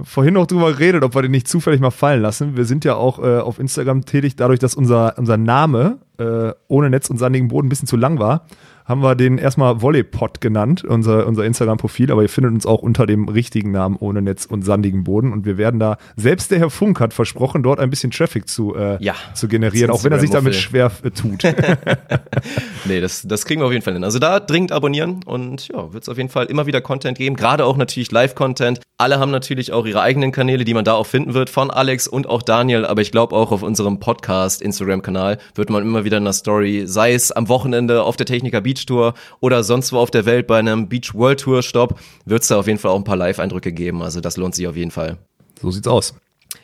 [0.00, 2.56] Vorhin noch drüber geredet, ob wir den nicht zufällig mal fallen lassen.
[2.56, 6.88] Wir sind ja auch äh, auf Instagram tätig, dadurch, dass unser, unser Name äh, ohne
[6.88, 8.46] Netz und sandigen Boden ein bisschen zu lang war,
[8.88, 13.04] haben wir den erstmal Volleypod genannt, unser, unser Instagram-Profil, aber ihr findet uns auch unter
[13.06, 15.32] dem richtigen Namen ohne Netz und sandigen Boden.
[15.32, 18.74] Und wir werden da, selbst der Herr Funk hat versprochen, dort ein bisschen Traffic zu,
[18.74, 21.42] äh, Ja, zu generieren, auch wenn er sich damit schwer äh, tut.
[22.84, 24.04] Nee, das, das kriegen wir auf jeden Fall hin.
[24.04, 27.36] Also da dringend abonnieren und ja, wird es auf jeden Fall immer wieder Content geben.
[27.36, 28.80] Gerade auch natürlich Live-Content.
[28.96, 32.08] Alle haben natürlich auch ihre eigenen Kanäle, die man da auch finden wird, von Alex
[32.08, 32.86] und auch Daniel.
[32.86, 36.84] Aber ich glaube auch auf unserem Podcast, Instagram-Kanal, wird man immer wieder in einer Story,
[36.86, 40.46] sei es am Wochenende auf der Techniker Beach Tour oder sonst wo auf der Welt
[40.46, 43.16] bei einem Beach World Tour Stopp, wird es da auf jeden Fall auch ein paar
[43.16, 44.02] Live-Eindrücke geben.
[44.02, 45.18] Also das lohnt sich auf jeden Fall.
[45.60, 46.14] so sieht's aus.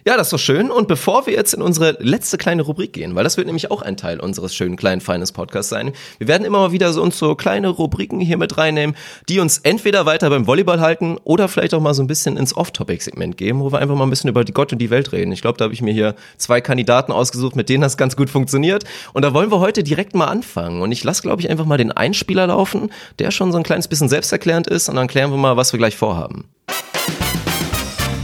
[0.07, 0.71] Ja, das ist doch schön.
[0.71, 3.81] Und bevor wir jetzt in unsere letzte kleine Rubrik gehen, weil das wird nämlich auch
[3.81, 7.19] ein Teil unseres schönen kleinen feines Podcasts sein, wir werden immer mal wieder so uns
[7.19, 8.97] so kleine Rubriken hier mit reinnehmen,
[9.31, 12.55] die uns entweder weiter beim Volleyball halten oder vielleicht auch mal so ein bisschen ins
[12.55, 15.33] Off-Topic-Segment geben, wo wir einfach mal ein bisschen über die Gott und die Welt reden.
[15.33, 18.29] Ich glaube, da habe ich mir hier zwei Kandidaten ausgesucht, mit denen das ganz gut
[18.29, 18.85] funktioniert.
[19.15, 20.83] Und da wollen wir heute direkt mal anfangen.
[20.83, 22.91] Und ich lasse, glaube ich, einfach mal den Einspieler laufen,
[23.21, 24.91] der schon so ein kleines bisschen selbsterklärend ist.
[24.91, 26.45] Und dann klären wir mal, was wir gleich vorhaben.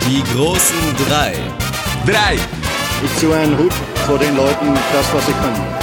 [0.06, 1.34] Die großen drei.
[2.06, 2.36] Drei.
[3.04, 3.72] Ich ziehe einen Hut
[4.06, 5.80] vor den Leuten, das, was sie können.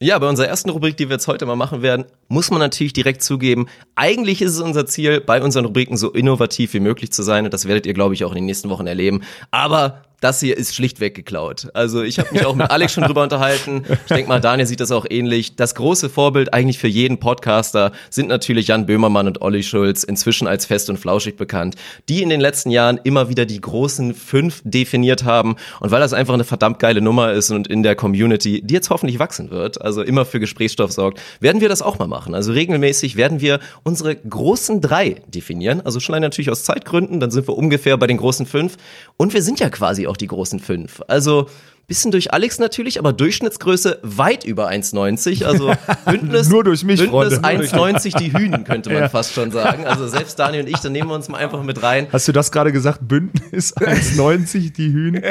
[0.00, 2.92] Ja, bei unserer ersten Rubrik, die wir jetzt heute mal machen werden, muss man natürlich
[2.92, 7.22] direkt zugeben, eigentlich ist es unser Ziel, bei unseren Rubriken so innovativ wie möglich zu
[7.22, 9.22] sein und das werdet ihr, glaube ich, auch in den nächsten Wochen erleben.
[9.52, 11.68] Aber das hier ist schlichtweg geklaut.
[11.74, 13.84] Also ich habe mich auch mit Alex schon drüber unterhalten.
[13.88, 15.56] Ich denke mal, Daniel sieht das auch ähnlich.
[15.56, 20.48] Das große Vorbild eigentlich für jeden Podcaster sind natürlich Jan Böhmermann und Olli Schulz, inzwischen
[20.48, 21.76] als fest und flauschig bekannt,
[22.08, 25.56] die in den letzten Jahren immer wieder die großen fünf definiert haben.
[25.80, 28.90] Und weil das einfach eine verdammt geile Nummer ist und in der Community, die jetzt
[28.90, 32.34] hoffentlich wachsen wird, also immer für Gesprächsstoff sorgt, werden wir das auch mal machen.
[32.34, 35.82] Also regelmäßig werden wir unsere großen drei definieren.
[35.84, 38.76] Also schon natürlich aus Zeitgründen, dann sind wir ungefähr bei den großen fünf.
[39.16, 41.02] Und wir sind ja quasi auch die großen fünf.
[41.08, 41.48] Also
[41.86, 45.44] bisschen durch Alex natürlich, aber Durchschnittsgröße weit über 1,90.
[45.44, 45.72] Also
[46.04, 47.64] Bündnis, Nur durch mich, Bündnis Freunde.
[47.64, 49.08] 1,90 die Hühnen, könnte man Ja.
[49.08, 49.86] fast schon sagen.
[49.86, 52.08] Also selbst Daniel und ich, da nehmen wir uns mal einfach mit rein.
[52.12, 53.00] Hast du das gerade gesagt?
[53.06, 55.22] Bündnis 1,90, die Hühne?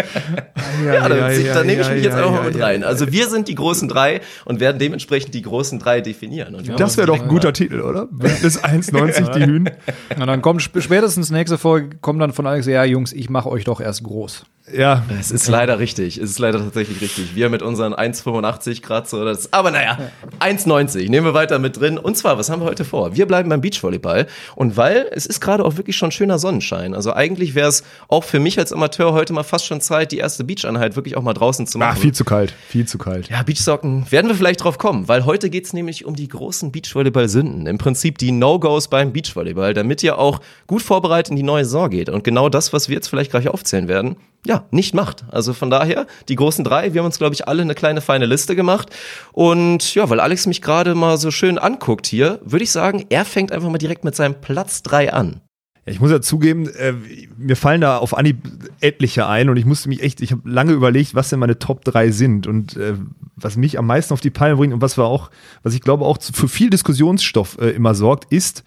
[0.85, 2.83] Ja, da, da nehme ich mich jetzt einfach mal mit rein.
[2.83, 6.55] Also wir sind die großen drei und werden dementsprechend die großen drei definieren.
[6.77, 8.05] Das wäre doch ein guter Titel, oder?
[8.05, 9.77] Bündnis 1,90, die Hühne.
[10.19, 13.49] Und dann kommt sp- spätestens nächste Folge, kommt dann von Alex, ja, Jungs, ich mache
[13.49, 14.45] euch doch erst groß.
[14.75, 16.17] Ja, Es ist leider richtig.
[16.17, 17.35] Es ist leider tatsächlich richtig.
[17.35, 19.23] Wir mit unseren 1,85 Grad so.
[19.23, 19.97] Das, aber naja,
[20.39, 21.09] 1,90.
[21.09, 21.97] Nehmen wir weiter mit drin.
[21.97, 23.15] Und zwar, was haben wir heute vor?
[23.15, 24.27] Wir bleiben beim Beachvolleyball.
[24.55, 26.93] Und weil es ist gerade auch wirklich schon schöner Sonnenschein.
[26.93, 30.17] Also eigentlich wäre es auch für mich als Amateur heute mal fast schon Zeit, die
[30.17, 31.93] erste Beacheinheit wirklich auch mal draußen zu machen.
[31.95, 33.29] Ach, viel zu kalt, viel zu kalt.
[33.29, 37.67] Ja, Beachsocken werden wir vielleicht drauf kommen, weil heute geht's nämlich um die großen Beachvolleyball-Sünden.
[37.67, 41.89] Im Prinzip die No-Gos beim Beachvolleyball, damit ihr auch gut vorbereitet in die neue Saison
[41.89, 42.09] geht.
[42.09, 44.15] Und genau das, was wir jetzt vielleicht gleich aufzählen werden,
[44.45, 45.25] ja, nicht macht.
[45.31, 48.25] Also von daher, die großen drei, wir haben uns, glaube ich, alle eine kleine feine
[48.25, 48.89] Liste gemacht.
[49.33, 53.25] Und ja, weil Alex mich gerade mal so schön anguckt hier, würde ich sagen, er
[53.25, 55.41] fängt einfach mal direkt mit seinem Platz drei an.
[55.85, 56.93] Ja, ich muss ja zugeben, äh,
[57.37, 58.37] mir fallen da auf Anhieb
[58.81, 61.83] etliche ein und ich musste mich echt, ich habe lange überlegt, was denn meine Top
[61.85, 62.93] 3 sind und äh,
[63.35, 65.29] was mich am meisten auf die Palme bringt und was wir auch,
[65.61, 68.63] was ich glaube auch zu- für viel Diskussionsstoff äh, immer sorgt, ist,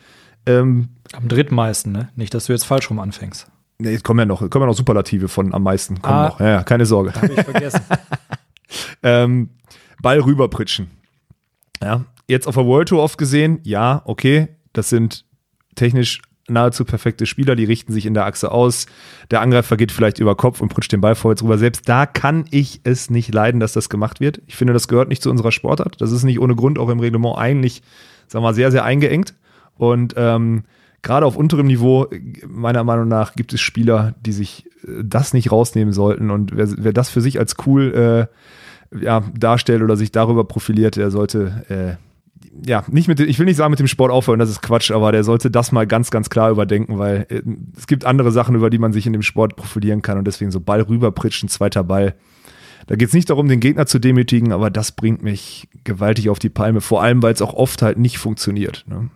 [0.46, 2.08] ähm, Am drittmeisten, ne?
[2.14, 3.48] Nicht, dass du jetzt falsch rum anfängst.
[3.78, 6.28] Ne, jetzt kommen ja noch, kommen ja noch Superlative von am meisten, kommen Ah.
[6.28, 7.12] noch, ja, ja, keine Sorge.
[7.14, 7.80] Hab ich vergessen.
[9.02, 9.50] ähm,
[10.00, 10.90] Ball rüberpritschen.
[11.82, 15.24] Ja, jetzt auf der World Tour oft gesehen, ja, okay, das sind
[15.76, 16.20] technisch
[16.50, 18.86] nahezu perfekte Spieler, die richten sich in der Achse aus.
[19.30, 21.58] Der Angreifer geht vielleicht über Kopf und pritscht den Ball vorwärts rüber.
[21.58, 24.40] Selbst da kann ich es nicht leiden, dass das gemacht wird.
[24.46, 26.00] Ich finde, das gehört nicht zu unserer Sportart.
[26.00, 27.82] Das ist nicht ohne Grund auch im Reglement eigentlich,
[28.28, 29.34] sagen wir mal, sehr, sehr eingeengt.
[29.76, 30.64] Und ähm,
[31.02, 32.06] gerade auf unterem Niveau,
[32.46, 36.30] meiner Meinung nach, gibt es Spieler, die sich äh, das nicht rausnehmen sollten.
[36.30, 38.28] Und wer, wer das für sich als cool
[38.92, 42.08] äh, ja, darstellt oder sich darüber profiliert, der sollte äh,
[42.66, 45.12] ja nicht mit, ich will nicht sagen mit dem Sport aufhören, das ist Quatsch, aber
[45.12, 47.42] der sollte das mal ganz, ganz klar überdenken, weil äh,
[47.76, 50.50] es gibt andere Sachen, über die man sich in dem Sport profilieren kann und deswegen
[50.50, 52.14] so Ball rüberpritschen, zweiter Ball.
[52.86, 56.38] Da geht es nicht darum, den Gegner zu demütigen, aber das bringt mich gewaltig auf
[56.38, 58.86] die Palme, vor allem, weil es auch oft halt nicht funktioniert.
[58.88, 59.10] Ne?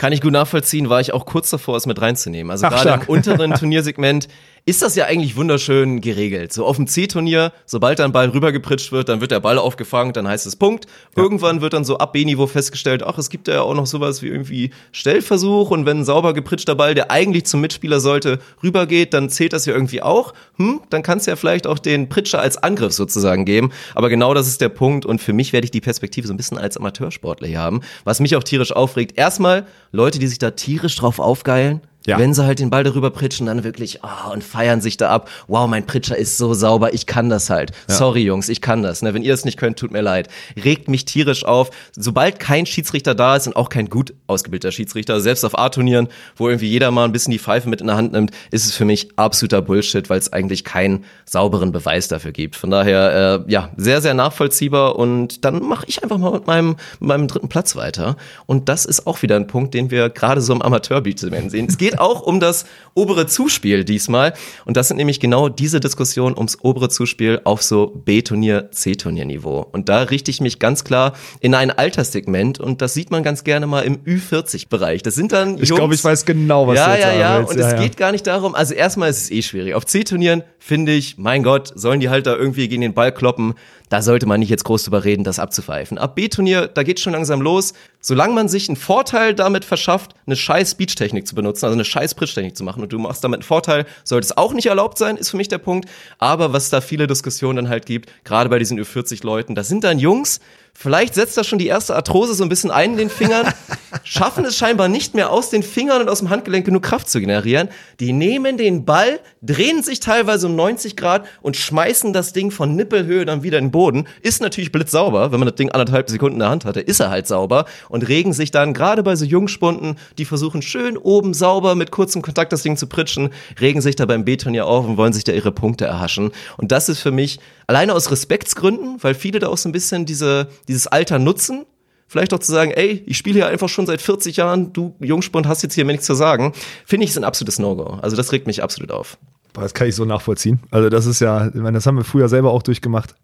[0.00, 2.50] Kann ich gut nachvollziehen, war ich auch kurz davor, es mit reinzunehmen.
[2.50, 3.02] Also Ach, gerade stark.
[3.02, 4.28] im unteren Turniersegment
[4.70, 6.52] ist das ja eigentlich wunderschön geregelt.
[6.52, 10.12] So auf dem C-Turnier, sobald da ein Ball rübergepritscht wird, dann wird der Ball aufgefangen,
[10.12, 10.86] dann heißt es Punkt.
[11.16, 14.28] Irgendwann wird dann so ab B-Niveau festgestellt, ach, es gibt ja auch noch sowas wie
[14.28, 19.28] irgendwie Stellversuch und wenn ein sauber gepritschter Ball, der eigentlich zum Mitspieler sollte, rübergeht, dann
[19.28, 20.34] zählt das ja irgendwie auch.
[20.54, 23.72] Hm, dann kann es ja vielleicht auch den Pritscher als Angriff sozusagen geben.
[23.96, 26.36] Aber genau das ist der Punkt und für mich werde ich die Perspektive so ein
[26.36, 29.18] bisschen als Amateursportler hier haben, was mich auch tierisch aufregt.
[29.18, 32.18] Erstmal Leute, die sich da tierisch drauf aufgeilen, Ja.
[32.18, 35.28] wenn sie halt den Ball darüber pritschen, dann wirklich oh, und feiern sich da ab.
[35.48, 37.72] Wow, mein Pritscher ist so sauber, ich kann das halt.
[37.88, 39.02] Sorry, Jungs, ich kann das.
[39.02, 39.12] Ne?
[39.12, 40.28] Wenn ihr das nicht könnt, tut mir leid.
[40.64, 41.70] Regt mich tierisch auf.
[41.94, 46.48] Sobald kein Schiedsrichter da ist und auch kein gut ausgebildeter Schiedsrichter, selbst auf A-Turnieren, wo
[46.48, 48.86] irgendwie jeder mal ein bisschen die Pfeife mit in der Hand nimmt, ist es für
[48.86, 52.56] mich absoluter Bullshit, weil es eigentlich keinen sauberen Beweis dafür gibt.
[52.56, 56.76] Von daher, äh, ja, sehr, sehr nachvollziehbar und dann mache ich einfach mal mit meinem,
[56.98, 58.16] mit meinem dritten Platz weiter.
[58.46, 61.66] Und das ist auch wieder ein Punkt, den wir gerade so im Amateur-Beat-Segment sehen.
[61.68, 62.64] Es geht auch um das
[62.94, 64.34] obere Zuspiel diesmal.
[64.64, 69.66] Und das sind nämlich genau diese Diskussionen ums obere Zuspiel auf so B-Turnier, C-Turnier-Niveau.
[69.72, 73.44] Und da richte ich mich ganz klar in ein Alterssegment und das sieht man ganz
[73.44, 75.02] gerne mal im Ü40-Bereich.
[75.02, 77.38] Das sind dann Ich Jungs, glaube, ich weiß genau, was ja, du jetzt ja, ja.
[77.38, 77.52] willst.
[77.52, 79.74] Und es geht gar nicht darum, also erstmal ist es eh schwierig.
[79.74, 83.54] Auf C-Turnieren finde ich, mein Gott, sollen die halt da irgendwie gegen den Ball kloppen.
[83.90, 85.98] Da sollte man nicht jetzt groß drüber reden, das abzupfeifen.
[85.98, 87.74] Ab B-Turnier, da geht schon langsam los.
[88.00, 92.14] Solange man sich einen Vorteil damit verschafft, eine scheiß Speech-Technik zu benutzen, also eine scheiß
[92.14, 95.16] Pritsch-Technik zu machen und du machst damit einen Vorteil, sollte es auch nicht erlaubt sein,
[95.16, 95.88] ist für mich der Punkt.
[96.18, 99.82] Aber was da viele Diskussionen dann halt gibt, gerade bei diesen Ü40 Leuten, das sind
[99.82, 100.38] dann Jungs,
[100.72, 103.52] Vielleicht setzt da schon die erste Arthrose so ein bisschen ein in den Fingern,
[104.02, 107.20] schaffen es scheinbar nicht mehr aus den Fingern und aus dem Handgelenk genug Kraft zu
[107.20, 107.68] generieren.
[108.00, 112.76] Die nehmen den Ball, drehen sich teilweise um 90 Grad und schmeißen das Ding von
[112.76, 114.06] Nippelhöhe dann wieder in den Boden.
[114.22, 117.10] Ist natürlich blitzsauber, wenn man das Ding anderthalb Sekunden in der Hand hatte, ist er
[117.10, 121.74] halt sauber und regen sich dann gerade bei so Jungspunden, die versuchen schön oben sauber
[121.74, 125.12] mit kurzem Kontakt das Ding zu pritschen, regen sich da beim B-Turnier auf und wollen
[125.12, 126.30] sich da ihre Punkte erhaschen.
[126.56, 127.38] Und das ist für mich
[127.70, 131.66] alleine aus Respektsgründen, weil viele da auch so ein bisschen diese, dieses Alter nutzen,
[132.08, 135.46] vielleicht auch zu sagen, ey, ich spiele hier einfach schon seit 40 Jahren, du Jungspund
[135.46, 136.52] hast jetzt hier mir nichts zu sagen,
[136.84, 138.00] finde ich ist ein absolutes No-Go.
[138.02, 139.18] Also das regt mich absolut auf.
[139.52, 140.58] Das kann ich so nachvollziehen.
[140.72, 143.14] Also das ist ja, ich meine, das haben wir früher selber auch durchgemacht.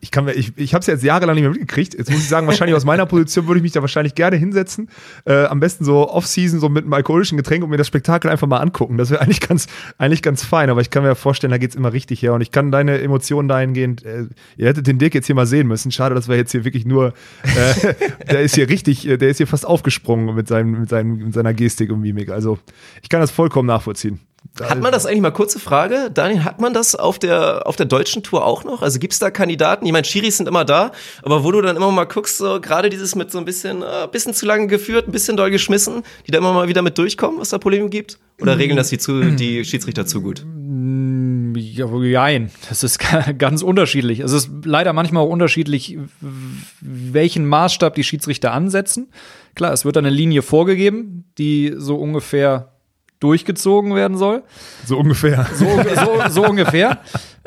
[0.00, 1.94] Ich kann mir, ich, ich habe es jetzt jahrelang nicht mehr mitgekriegt.
[1.94, 4.88] Jetzt muss ich sagen, wahrscheinlich aus meiner Position würde ich mich da wahrscheinlich gerne hinsetzen.
[5.24, 8.46] Äh, am besten so Off-Season, so mit einem alkoholischen Getränk und mir das Spektakel einfach
[8.46, 8.96] mal angucken.
[8.96, 9.66] Das wäre eigentlich ganz,
[9.98, 10.70] eigentlich ganz fein.
[10.70, 12.34] Aber ich kann mir vorstellen, da geht's immer richtig her.
[12.34, 14.26] Und ich kann deine Emotionen dahingehend, äh,
[14.56, 15.90] ihr hättet den Dirk jetzt hier mal sehen müssen.
[15.90, 17.94] Schade, dass wir jetzt hier wirklich nur, äh,
[18.30, 21.34] der ist hier richtig, äh, der ist hier fast aufgesprungen mit, seinem, mit, seinem, mit
[21.34, 22.30] seiner Gestik und Mimik.
[22.30, 22.58] Also
[23.02, 24.20] ich kann das vollkommen nachvollziehen.
[24.60, 27.86] Hat man das eigentlich mal kurze Frage, Daniel, hat man das auf der auf der
[27.86, 28.82] deutschen Tour auch noch?
[28.82, 29.86] Also gibt's da Kandidaten?
[29.86, 30.92] Ich meine, Schiris sind immer da,
[31.22, 34.08] aber wo du dann immer mal guckst, so gerade dieses mit so ein bisschen äh,
[34.10, 37.40] bisschen zu lange geführt, ein bisschen doll geschmissen, die da immer mal wieder mit durchkommen,
[37.40, 38.18] was da Probleme gibt?
[38.40, 40.44] Oder regeln das die, zu, die Schiedsrichter zu gut?
[41.56, 42.50] Ja, jein.
[42.68, 42.98] Das ist
[43.38, 44.20] ganz unterschiedlich.
[44.20, 45.98] Es ist leider manchmal auch unterschiedlich,
[46.80, 49.08] welchen Maßstab die Schiedsrichter ansetzen.
[49.54, 52.75] Klar, es wird eine Linie vorgegeben, die so ungefähr
[53.20, 54.42] durchgezogen werden soll.
[54.84, 55.46] So ungefähr.
[55.54, 56.98] So, so, so ungefähr.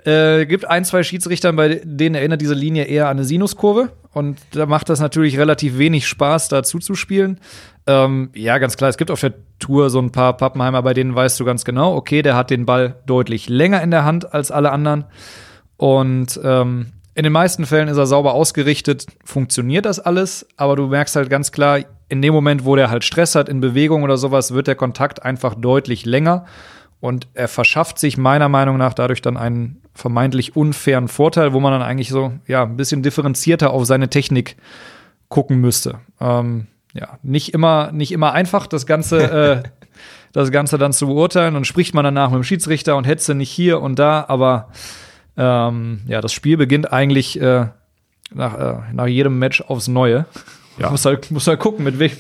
[0.06, 3.90] Äh, gibt ein, zwei Schiedsrichter, bei denen erinnert diese Linie eher an eine Sinuskurve.
[4.14, 7.40] Und da macht das natürlich relativ wenig Spaß, da zuzuspielen.
[7.86, 11.16] Ähm, ja, ganz klar, es gibt auf der Tour so ein paar Pappenheimer, bei denen
[11.16, 14.52] weißt du ganz genau, okay, der hat den Ball deutlich länger in der Hand als
[14.52, 15.06] alle anderen.
[15.78, 20.88] Und ähm, in den meisten Fällen ist er sauber ausgerichtet, funktioniert das alles, aber du
[20.88, 21.80] merkst halt ganz klar,
[22.10, 25.24] in dem Moment, wo der halt Stress hat in Bewegung oder sowas, wird der Kontakt
[25.24, 26.46] einfach deutlich länger
[27.00, 31.72] und er verschafft sich meiner Meinung nach dadurch dann einen vermeintlich unfairen Vorteil, wo man
[31.72, 34.58] dann eigentlich so ja ein bisschen differenzierter auf seine Technik
[35.30, 36.00] gucken müsste.
[36.20, 39.70] Ähm, ja, nicht immer nicht immer einfach das ganze äh,
[40.34, 43.50] das Ganze dann zu beurteilen und spricht man danach mit dem Schiedsrichter und hetze nicht
[43.50, 44.70] hier und da, aber
[45.38, 47.68] ähm, ja, das Spiel beginnt eigentlich äh,
[48.34, 50.26] nach, äh, nach jedem Match aufs Neue.
[50.80, 50.90] Ja.
[50.92, 52.12] Muss halt, muss halt gucken, mit, wem,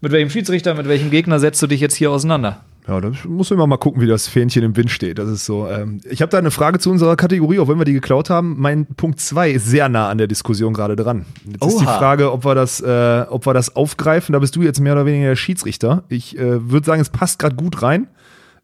[0.00, 2.60] mit welchem Schiedsrichter, mit welchem Gegner setzt du dich jetzt hier auseinander.
[2.88, 5.18] Ja, da muss man immer mal gucken, wie das Fähnchen im Wind steht.
[5.18, 5.68] Das ist so.
[5.68, 8.56] Ähm, ich habe da eine Frage zu unserer Kategorie, auch wenn wir die geklaut haben.
[8.58, 11.26] Mein Punkt 2 ist sehr nah an der Diskussion gerade dran.
[11.44, 11.98] Jetzt ist die Oha.
[11.98, 14.32] Frage, ob wir das, äh, ob wir das aufgreifen.
[14.32, 16.04] Da bist du jetzt mehr oder weniger der Schiedsrichter.
[16.08, 18.08] Ich äh, würde sagen, es passt gerade gut rein.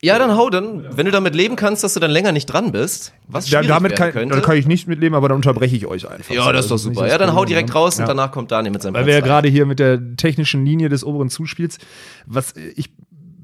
[0.02, 2.70] Ja, dann hau dann, wenn du damit leben kannst, dass du dann länger nicht dran
[2.70, 4.34] bist, was schwierig damit werden kann, könnte.
[4.36, 6.34] da kann ich nicht mitleben, aber dann unterbreche ich euch einfach.
[6.34, 7.08] ja, das ist doch nicht super.
[7.08, 7.74] Ja, dann hau direkt ne?
[7.74, 8.06] raus und Ja.
[8.08, 11.02] danach kommt Daniel mit seinem Weil wir ja gerade hier mit der technischen Linie des
[11.02, 11.78] oberen Zuspiels,
[12.26, 12.90] was ich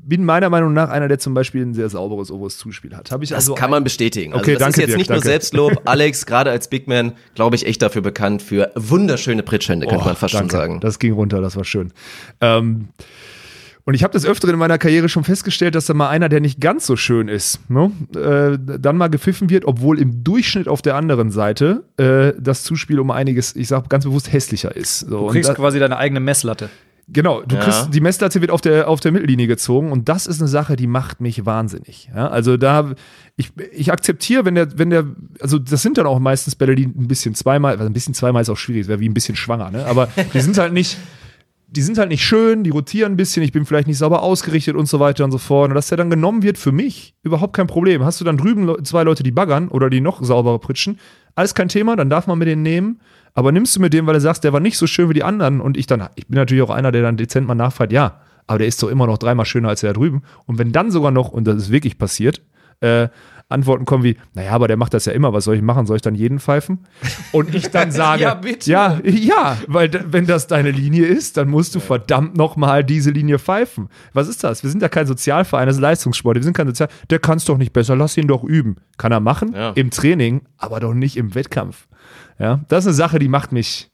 [0.05, 3.12] bin meiner Meinung nach einer, der zum Beispiel ein sehr sauberes oberes Zuspiel hat.
[3.12, 4.32] Habe ich Das also kann man bestätigen.
[4.32, 5.24] Also Okay, das danke, ist jetzt Dirk, nicht danke.
[5.24, 5.82] nur Selbstlob.
[5.84, 10.07] Alex, gerade als Big Man, glaube ich, echt dafür bekannt für wunderschöne Pritschhände, könnte Oh,
[10.09, 10.57] man fast schon danke.
[10.57, 10.80] sagen.
[10.80, 11.92] Das ging runter, das war schön.
[12.40, 12.88] Ähm,
[13.84, 16.40] und ich habe das öfter in meiner Karriere schon festgestellt, dass da mal einer, der
[16.40, 20.82] nicht ganz so schön ist, ne, äh, dann mal gepfiffen wird, obwohl im Durchschnitt auf
[20.82, 25.00] der anderen Seite äh, das Zuspiel um einiges, ich sage ganz bewusst, hässlicher ist.
[25.00, 26.70] So, Du kriegst da- quasi deine eigene Messlatte.
[27.08, 27.62] Genau, du Ja.
[27.62, 30.76] kriegst, die Messlatte wird auf der, auf der Mittellinie gezogen und das ist eine Sache,
[30.76, 32.08] die macht mich wahnsinnig.
[32.14, 32.92] Ja, also da,
[33.36, 35.04] ich, ich akzeptiere, wenn der, wenn der,
[35.40, 38.42] also das sind dann auch meistens Bälle, die ein bisschen zweimal, also ein bisschen zweimal
[38.42, 39.84] ist auch schwierig, das wäre wie ein bisschen schwanger, ne?
[39.86, 40.96] aber die sind halt nicht,
[41.72, 44.76] die sind halt nicht schön, die rotieren ein bisschen, ich bin vielleicht nicht sauber ausgerichtet
[44.76, 45.70] und so weiter und so fort.
[45.70, 48.04] Und dass der dann genommen wird, für mich überhaupt kein Problem.
[48.04, 50.98] Hast du dann drüben zwei Leute, die baggern oder die noch sauberer pritschen,
[51.34, 53.00] alles kein Thema, dann darf man mit denen nehmen.
[53.32, 55.24] Aber nimmst du mit dem, weil du sagst, der war nicht so schön wie die
[55.24, 58.20] anderen und ich dann, ich bin natürlich auch einer, der dann dezent mal nachfragt, ja,
[58.46, 60.22] aber der ist doch immer noch dreimal schöner als der da drüben.
[60.44, 62.42] Und wenn dann sogar noch, und das ist wirklich passiert,
[62.80, 63.08] äh,
[63.53, 65.86] Antworten kommen wie, naja, aber der macht das ja immer, was soll ich machen?
[65.86, 66.80] Soll ich dann jeden pfeifen?
[67.32, 68.70] Und ich dann sage, Ja, bitte.
[68.70, 73.38] ja, ja, weil wenn das deine Linie ist, dann musst du verdammt nochmal diese Linie
[73.38, 73.88] pfeifen.
[74.12, 74.62] Was ist das?
[74.62, 76.36] Wir sind ja kein Sozialverein, das ist Leistungssport.
[76.36, 76.88] Wir sind kein Sozial.
[77.11, 78.76] Der kann es doch nicht besser, lass ihn doch üben.
[78.98, 79.70] Kann er machen Ja.
[79.74, 81.86] im Training, aber doch nicht im Wettkampf.
[82.38, 83.88] Ja, das ist eine Sache, die macht mich.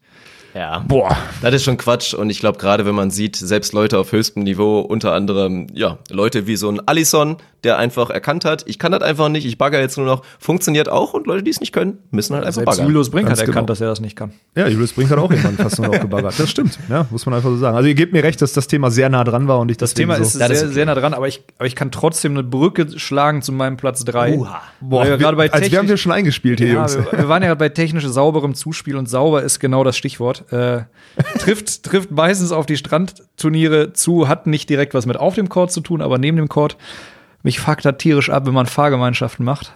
[0.55, 0.79] Ja.
[0.79, 1.15] Boah.
[1.43, 4.41] Das ist schon Quatsch und ich glaube gerade, wenn man sieht, selbst Leute auf höchstem
[4.43, 8.91] Niveau, unter anderem, ja, Leute wie so ein Allison, der einfach erkannt hat, ich kann
[8.91, 11.71] das einfach nicht, ich bagger jetzt nur noch, funktioniert auch und Leute, die es nicht
[11.73, 12.87] können, müssen halt einfach Selbst baggern.
[12.87, 13.65] Julius Brink hat Ganz erkannt, genau.
[13.67, 14.31] dass er das nicht kann.
[14.55, 16.33] Ja, Julius Brink hat auch irgendwann fast nur noch gebaggert.
[16.39, 17.75] Das stimmt, ja, muss man einfach so sagen.
[17.75, 19.93] Also ihr gebt mir recht, dass das Thema sehr nah dran war und ich Das
[19.93, 20.73] Thema so ist Das sehr, ist okay.
[20.73, 24.03] sehr nah dran, aber ich, aber ich kann trotzdem eine Brücke schlagen zu meinem Platz
[24.05, 24.37] 3.
[24.37, 24.61] Uha.
[24.81, 26.95] Boah, wir gerade bei als wir haben technisch- wir schon eingespielt hier, Ja, Jungs.
[26.97, 30.51] wir, wir waren ja bei technisch sauberem Zuspiel und sauber ist genau das Stichwort.
[30.51, 30.83] Äh,
[31.39, 35.71] trifft, trifft meistens auf die Strandturniere zu, hat nicht direkt was mit auf dem Court
[35.71, 36.77] zu tun, aber neben dem Court.
[37.43, 39.73] Mich fuckt das tierisch ab, wenn man Fahrgemeinschaften macht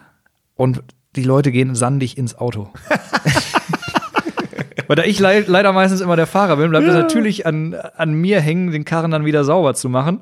[0.56, 0.84] und
[1.16, 2.70] die Leute gehen sandig ins Auto.
[4.88, 8.14] Weil da ich lei- leider meistens immer der Fahrer bin, bleibt es natürlich an, an
[8.14, 10.22] mir hängen, den Karren dann wieder sauber zu machen.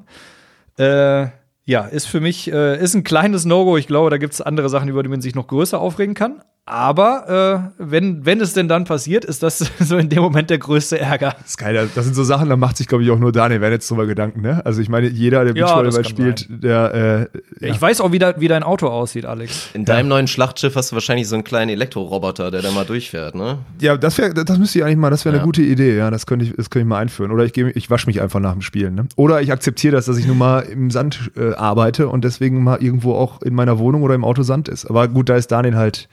[0.77, 1.27] Äh,
[1.65, 3.77] ja, ist für mich, äh, ist ein kleines No-Go.
[3.77, 6.41] Ich glaube, da gibt es andere Sachen, über die man sich noch größer aufregen kann.
[6.67, 10.59] Aber äh, wenn, wenn es denn dann passiert, ist das so in dem Moment der
[10.59, 11.35] größte Ärger.
[11.39, 11.89] Das ist geil.
[11.95, 14.41] Das sind so Sachen, da macht sich, glaube ich, auch nur Daniel Wernitz drüber Gedanken,
[14.41, 14.63] ne?
[14.63, 17.29] Also ich meine, jeder, der Ja, Beachvolleyball kann spielt, der,
[17.61, 19.69] äh, Ich weiß auch, wie, da, wie dein Auto aussieht, Alex.
[19.73, 23.33] In deinem neuen Schlachtschiff hast du wahrscheinlich so einen kleinen Elektroroboter, der da mal durchfährt,
[23.33, 23.57] ne?
[23.79, 25.41] ja, das wäre, das müsste ich eigentlich mal, das wäre Ja.
[25.41, 27.31] eine gute Idee, ja, das könnte ich, das könnte ich mal einführen.
[27.31, 29.07] Oder ich gehe, ich wasche mich einfach nach dem Spielen, ne?
[29.15, 32.81] Oder ich akzeptiere das, dass ich nun mal im Sand äh, arbeite und deswegen mal
[32.83, 34.85] irgendwo auch in meiner Wohnung oder im Auto Sand ist.
[34.85, 36.07] Aber gut, da ist Daniel halt.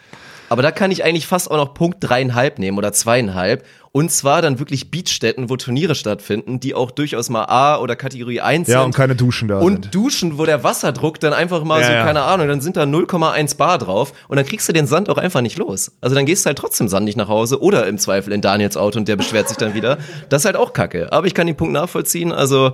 [0.49, 3.65] Aber da kann ich eigentlich fast auch noch Punkt dreieinhalb nehmen oder zweieinhalb.
[3.99, 8.41] Und zwar dann wirklich Beachstätten, wo Turniere stattfinden, die auch durchaus mal A oder Kategorie
[8.41, 8.87] 1 Ja, sind.
[8.87, 9.95] und keine Duschen da Und sind.
[9.95, 12.05] Duschen, wo der Wasserdruck dann einfach mal Ja, so, ja.
[12.05, 15.19] keine Ahnung, dann sind da 0,1 Bar drauf und dann kriegst du den Sand auch
[15.19, 15.91] einfach nicht los.
[16.01, 19.01] Also dann gehst du halt trotzdem sandig nach Hause oder im Zweifel in Daniels Auto
[19.01, 19.99] und der beschwert sich dann wieder.
[20.29, 21.13] Das ist halt auch kacke.
[21.13, 22.31] Aber ich kann den Punkt nachvollziehen.
[22.31, 22.73] Also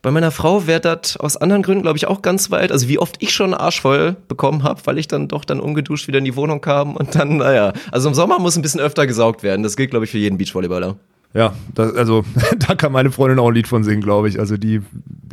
[0.00, 2.70] bei meiner Frau wäre das aus anderen Gründen, glaube ich, auch ganz weit.
[2.70, 5.58] Also wie oft ich schon einen Arsch voll bekommen habe, weil ich dann doch dann
[5.60, 7.72] ungeduscht wieder in die Wohnung kam und dann, naja.
[7.90, 9.62] Also im Sommer muss ein bisschen öfter gesaugt werden.
[9.64, 10.96] Das gilt, glaube ich, für jeden Beachvolleyballer.
[11.34, 12.24] Ja, das, also
[12.66, 14.38] da kann meine Freundin auch ein Lied von singen, glaube ich.
[14.40, 14.80] Also die,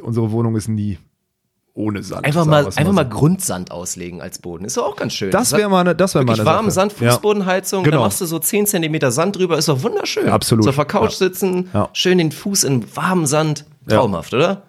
[0.01, 0.97] unsere Wohnung ist nie
[1.73, 2.25] ohne Sand.
[2.25, 3.03] Einfach mal, einfach mal.
[3.07, 4.63] Grundsand auslegen als Boden.
[4.65, 5.31] Ist doch auch ganz schön.
[5.31, 6.89] Das wäre mal eine, das wäre mal eine warmen Sache.
[6.89, 7.97] Sand, Fußbodenheizung, Genau.
[7.97, 10.27] da machst du so 10 Zentimeter Sand drüber, ist doch wunderschön.
[10.27, 10.63] Ja, absolut.
[10.63, 11.17] So auf der Couch Ja.
[11.17, 11.89] sitzen, Ja.
[11.93, 13.97] schön den Fuß in warmem Sand, Ja.
[13.97, 14.63] traumhaft, oder?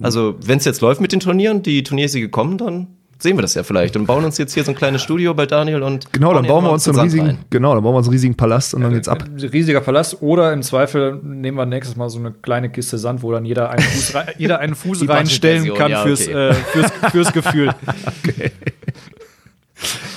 [0.00, 2.86] Also, wenn es jetzt läuft mit den Turnieren, die Turniersiege kommen, dann
[3.18, 5.46] sehen wir das ja vielleicht und bauen uns jetzt hier so ein kleines Studio bei
[5.46, 7.38] Daniel und Genau, dann bauen wir uns so einen riesigen, rein.
[7.50, 9.24] genau, dann bauen wir uns einen riesigen Palast und dann geht's ab.
[9.40, 13.32] Riesiger Palast oder im Zweifel nehmen wir nächstes Mal so eine kleine Kiste Sand, wo
[13.32, 16.48] dann jeder einen Fuß, rei- jeder einen Fuß reinstellen kann ja, fürs, okay.
[16.50, 17.70] äh, fürs, fürs Gefühl.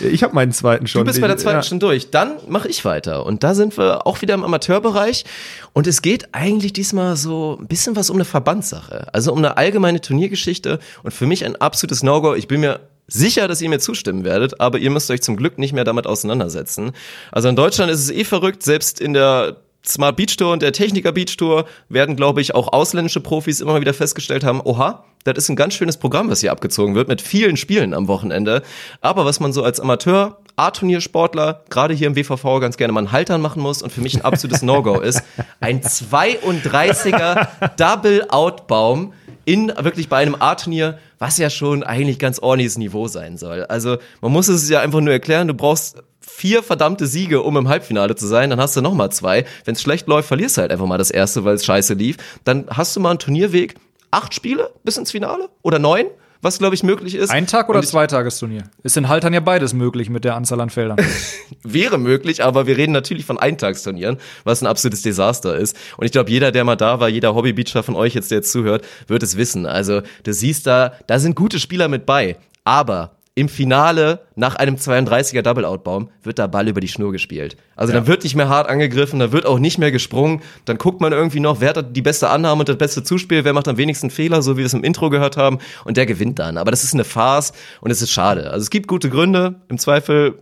[0.01, 1.01] Ich habe meinen zweiten schon.
[1.01, 1.63] Du bist bei der zweiten ja.
[1.63, 2.11] schon durch.
[2.11, 3.25] Dann mache ich weiter.
[3.25, 5.25] Und da sind wir auch wieder im Amateurbereich.
[5.73, 9.07] Und es geht eigentlich diesmal so ein bisschen was um eine Verbandssache.
[9.13, 10.79] Also um eine allgemeine Turniergeschichte.
[11.03, 12.35] Und für mich ein absolutes No-Go.
[12.35, 15.57] Ich bin mir sicher, dass ihr mir zustimmen werdet, aber ihr müsst euch zum Glück
[15.57, 16.91] nicht mehr damit auseinandersetzen.
[17.31, 20.73] Also in Deutschland ist es eh verrückt, selbst in der Smart Beach Tour und der
[20.73, 25.05] Techniker Beach Tour werden, glaube ich, auch ausländische Profis immer mal wieder festgestellt haben, oha,
[25.23, 28.61] das ist ein ganz schönes Programm, was hier abgezogen wird, mit vielen Spielen am Wochenende.
[29.01, 33.11] Aber was man so als Amateur, A-Turniersportler, gerade hier im WVV ganz gerne mal einen
[33.11, 35.21] Haltern machen muss und für mich ein absolutes No-Go ist,
[35.59, 39.13] ein 32er Double-Out-Baum
[39.45, 43.63] in wirklich bei einem A-Turnier, was ja schon eigentlich ganz ordentliches Niveau sein soll.
[43.65, 45.97] Also man muss es ja einfach nur erklären, du brauchst
[46.31, 49.45] vier verdammte Siege, um im Halbfinale zu sein, dann hast du noch mal zwei.
[49.65, 52.17] Wenn es schlecht läuft, verlierst du halt einfach mal das erste, weil es scheiße lief.
[52.43, 53.75] Dann hast du mal einen Turnierweg,
[54.11, 56.05] acht Spiele bis ins Finale oder neun
[56.41, 57.29] was glaube ich möglich ist.
[57.31, 58.63] Ein Tag oder Zweitagesturnier?
[58.83, 60.97] Ist in Haltern ja beides möglich mit der Anzahl an Feldern.
[61.63, 65.75] Wäre möglich, aber wir reden natürlich von Eintagsturnieren, was ein absolutes Desaster ist.
[65.97, 68.51] Und ich glaube, jeder, der mal da war, jeder Hobbybeacher von euch jetzt, der jetzt
[68.51, 69.65] zuhört, wird es wissen.
[69.65, 72.37] Also du siehst da, da sind gute Spieler mit bei.
[72.63, 77.55] Aber im Finale nach einem 32er Double-Out-Baum wird der Ball über die Schnur gespielt.
[77.75, 77.99] Also ja.
[77.99, 80.41] dann wird nicht mehr hart angegriffen, dann wird auch nicht mehr gesprungen.
[80.65, 83.53] Dann guckt man irgendwie noch, wer hat die beste Annahme und das beste Zuspiel, wer
[83.53, 85.59] macht am wenigsten Fehler, so wie wir es im Intro gehört haben.
[85.85, 86.57] Und der gewinnt dann.
[86.57, 88.51] Aber das ist eine Farce und es ist schade.
[88.51, 89.55] Also es gibt gute Gründe.
[89.69, 90.39] Im Zweifel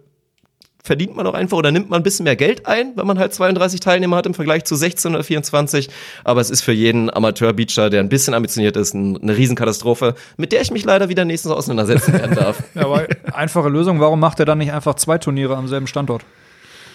[0.87, 3.33] verdient man auch einfach oder nimmt man ein bisschen mehr Geld ein, wenn man halt
[3.33, 5.89] 32 Teilnehmer hat im Vergleich zu 16 oder 24.
[6.23, 10.61] Aber es ist für jeden Amateur-Beacher, der ein bisschen ambitioniert ist, eine Riesenkatastrophe, mit der
[10.61, 12.63] ich mich leider wieder nächstens auseinandersetzen werden darf.
[12.73, 16.23] ja, aber einfache Lösung, warum macht er dann nicht einfach zwei Turniere am selben Standort?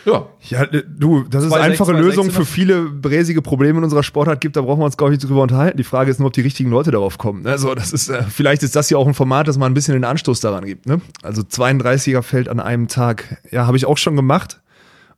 [0.05, 0.27] Ja.
[0.49, 4.63] Ja, du, dass es einfache Lösungen für viele bräsige Probleme in unserer Sportart gibt, da
[4.63, 5.77] brauchen wir uns, glaube ich, nicht drüber unterhalten.
[5.77, 7.47] Die Frage ist nur, ob die richtigen Leute darauf kommen.
[7.47, 9.95] Also, das ist, äh, vielleicht ist das ja auch ein Format, das mal ein bisschen
[9.95, 10.87] den Anstoß daran gibt.
[10.87, 11.01] Ne?
[11.23, 13.41] Also 32er fällt an einem Tag.
[13.51, 14.61] Ja, habe ich auch schon gemacht.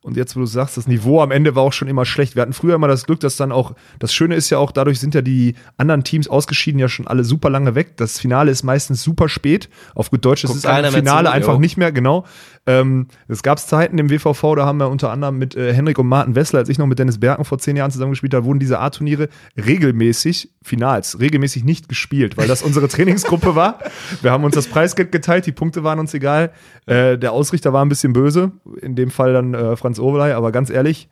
[0.05, 2.37] Und jetzt, wo du sagst, das Niveau am Ende war auch schon immer schlecht.
[2.37, 5.01] Wir hatten früher immer das Glück, dass dann auch, das Schöne ist ja auch, dadurch
[5.01, 7.97] sind ja die anderen Teams ausgeschieden ja schon alle super lange weg.
[7.97, 9.71] Das Finale ist meistens super spät.
[9.95, 11.59] Auf gut Deutsch, es ist ein Finale zu, einfach jo.
[11.59, 12.27] nicht mehr, genau.
[12.67, 16.07] Ähm, es gab Zeiten im WVV, da haben wir unter anderem mit äh, Henrik und
[16.07, 18.79] Martin Wessler, als ich noch mit Dennis Berken vor zehn Jahren zusammengespielt habe, wurden diese
[18.79, 23.79] A-Turniere regelmäßig, Finals, regelmäßig nicht gespielt, weil das unsere Trainingsgruppe war.
[24.23, 26.53] Wir haben uns das Preisgeld geteilt, die Punkte waren uns egal.
[26.87, 30.51] Äh, der Ausrichter war ein bisschen böse, in dem Fall dann äh, Franz Oberlei, aber
[30.51, 31.09] ganz ehrlich,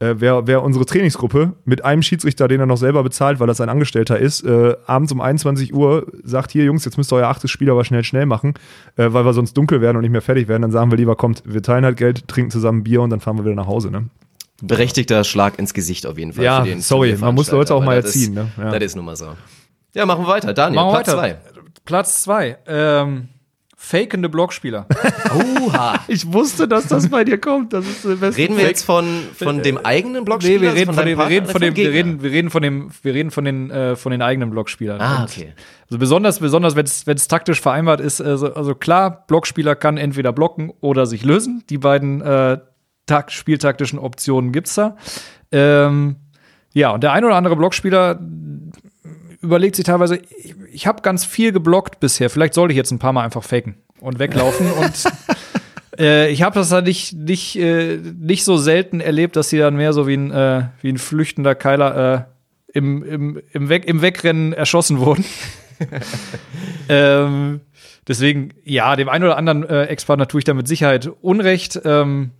[0.00, 3.60] äh, wer, wer unsere Trainingsgruppe mit einem Schiedsrichter, den er noch selber bezahlt, weil das
[3.60, 7.28] ein Angestellter ist, äh, abends um 21 Uhr sagt, hier Jungs, jetzt müsst ihr euer
[7.28, 8.54] achtes Spiel aber schnell, schnell machen,
[8.96, 11.16] äh, weil wir sonst dunkel werden und nicht mehr fertig werden, dann sagen wir lieber,
[11.16, 13.90] kommt, wir teilen halt Geld, trinken zusammen Bier und dann fahren wir wieder nach Hause,
[13.90, 14.06] ne?
[14.60, 16.44] Berechtigter Schlag ins Gesicht auf jeden Fall.
[16.44, 18.34] Ja, sorry, man muss Leute auch mal erziehen.
[18.34, 18.64] Das, ne?
[18.64, 18.70] ja.
[18.72, 19.26] das ist nun mal so.
[19.94, 20.52] Ja, machen wir weiter.
[20.52, 21.38] Daniel, machen Platz zwei.
[21.84, 22.58] Platz zwei.
[22.66, 23.28] Ähm,
[23.80, 24.86] fakende Blockspieler.
[25.62, 26.00] Oha.
[26.08, 27.72] Ich wusste, dass das bei dir kommt.
[27.72, 30.58] Das ist Reden wir jetzt von, von dem eigenen Blockspieler?
[30.58, 32.90] Nee, wir reden von, dem, wir reden von dem, wir reden, wir reden von dem,
[33.02, 35.00] wir reden von den, äh, von den eigenen Blockspielern.
[35.00, 35.52] Ah, okay.
[35.84, 39.96] Also besonders, besonders, wenn es, wenn es taktisch vereinbart ist, also, also klar, Blockspieler kann
[39.96, 41.62] entweder blocken oder sich lösen.
[41.70, 42.58] Die beiden äh,
[43.06, 44.96] takt, spieltaktischen Optionen gibt's da.
[45.52, 46.16] Ähm,
[46.74, 48.18] ja, und der ein oder andere Blockspieler
[49.48, 52.30] überlegt sich teilweise, ich, ich habe ganz viel geblockt bisher.
[52.30, 54.70] Vielleicht sollte ich jetzt ein paar Mal einfach faken und weglaufen.
[54.78, 55.04] und
[55.98, 59.76] äh, ich habe das da nicht, nicht, äh, nicht so selten erlebt, dass sie dann
[59.76, 64.02] mehr so wie ein, äh, wie ein flüchtender Keiler äh, im, im, im, Weg, im
[64.02, 65.24] Wegrennen erschossen wurden.
[66.88, 67.60] ähm,
[68.06, 71.80] deswegen, ja, dem einen oder anderen äh, Ex-Partner tue ich da mit Sicherheit Unrecht.
[71.84, 72.32] Ähm,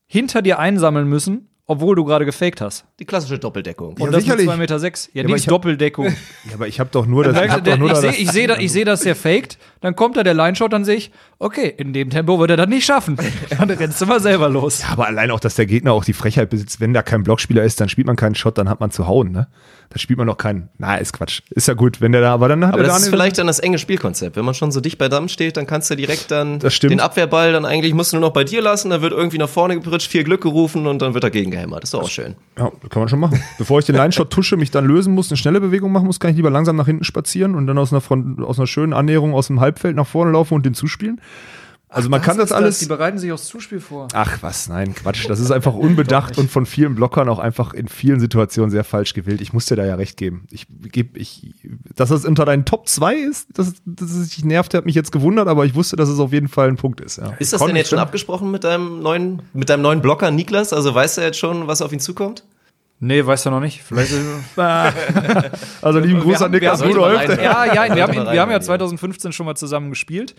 [0.07, 2.85] hinter dir einsammeln müssen obwohl du gerade gefaked hast.
[3.01, 3.95] Die klassische Doppeldeckung.
[3.95, 4.47] Und ja, das sicherlich.
[4.47, 4.79] mit 2,6 Meter.
[4.79, 5.11] Sechs.
[5.13, 6.07] Ja, ja nicht Doppeldeckung.
[6.47, 8.05] Ja, aber ich habe doch nur das.
[8.05, 10.97] Ich, ich sehe seh, seh, dass der faked, dann kommt da der Line-Shot, dann sehe
[10.97, 13.19] ich, Okay, in dem Tempo wird er das nicht schaffen.
[13.51, 14.81] Dann rennst du mal selber los.
[14.81, 17.63] Ja, aber allein auch, dass der Gegner auch die Frechheit besitzt, wenn da kein Blockspieler
[17.63, 19.49] ist, dann spielt man keinen Shot, dann hat man zu hauen, ne?
[19.91, 20.69] Da spielt man noch keinen.
[20.79, 21.43] Na, ist Quatsch.
[21.51, 23.47] Ist ja gut, wenn der da, aber dann hat Aber der das ist vielleicht dann
[23.47, 24.37] das enge Spielkonzept.
[24.37, 27.53] Wenn man schon so dicht bei Damm steht, dann kannst du direkt dann den Abwehrball
[27.53, 30.11] dann eigentlich musst du nur noch bei dir lassen, dann wird irgendwie nach vorne gepritscht,
[30.11, 31.83] viel Glück gerufen und dann wird dagegen gehämmert.
[31.83, 32.35] Das ist doch auch schön.
[32.59, 33.43] Ja, kann man schon machen.
[33.59, 36.31] Bevor ich den Line-Shot tusche, mich dann lösen muss, eine schnelle Bewegung machen muss, kann
[36.31, 39.35] ich lieber langsam nach hinten spazieren und dann aus einer, Front, aus einer schönen Annäherung
[39.35, 41.21] aus dem Halbfeld nach vorne laufen und den zuspielen.
[41.89, 42.81] Also man kann das alles.
[42.81, 44.09] Die bereiten sich aufs Zuspiel vor.
[44.13, 45.31] Ach was, nein, Quatsch.
[45.31, 49.15] Das ist einfach unbedacht und von vielen Blockern auch einfach in vielen Situationen sehr falsch
[49.15, 49.41] gewählt.
[49.41, 50.47] Ich muss dir da ja recht geben.
[50.51, 51.55] Ich gebe, ich,
[51.95, 55.13] dass das unter deinen Top 2 ist, dass, dass es dich nervt, hat mich jetzt
[55.13, 57.19] gewundert, aber ich wusste, dass es auf jeden Fall ein Punkt ist.
[57.19, 57.33] Ja.
[57.39, 58.09] Ist das Kon- denn jetzt schon stimmt.
[58.09, 60.73] abgesprochen mit deinem neuen, mit deinem neuen Blocker Niklas?
[60.73, 62.45] Also weiß er jetzt schon, was auf ihn zukommt?
[62.99, 63.83] Nee, weiß er noch nicht.
[63.83, 64.13] Vielleicht.
[65.83, 67.29] Also lieben Gruß an Niklas Rudolf.
[67.41, 70.35] ja, ja, wir haben, ihn, wir haben ja rein- 2015 schon mal zusammen gespielt.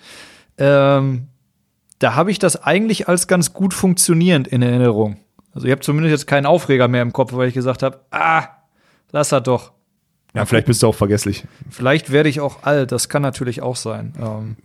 [0.58, 1.28] Ähm,
[2.00, 5.18] da habe ich das eigentlich als ganz gut funktionierend in Erinnerung.
[5.54, 8.44] Also ich habe zumindest jetzt keinen Aufreger mehr im Kopf, weil ich gesagt habe, ah,
[9.12, 9.72] lass das doch.
[10.36, 11.46] Ja, vielleicht bist du auch vergesslich.
[11.70, 14.14] Vielleicht werde ich auch alt, das kann natürlich auch sein.
[14.20, 14.58] Ähm,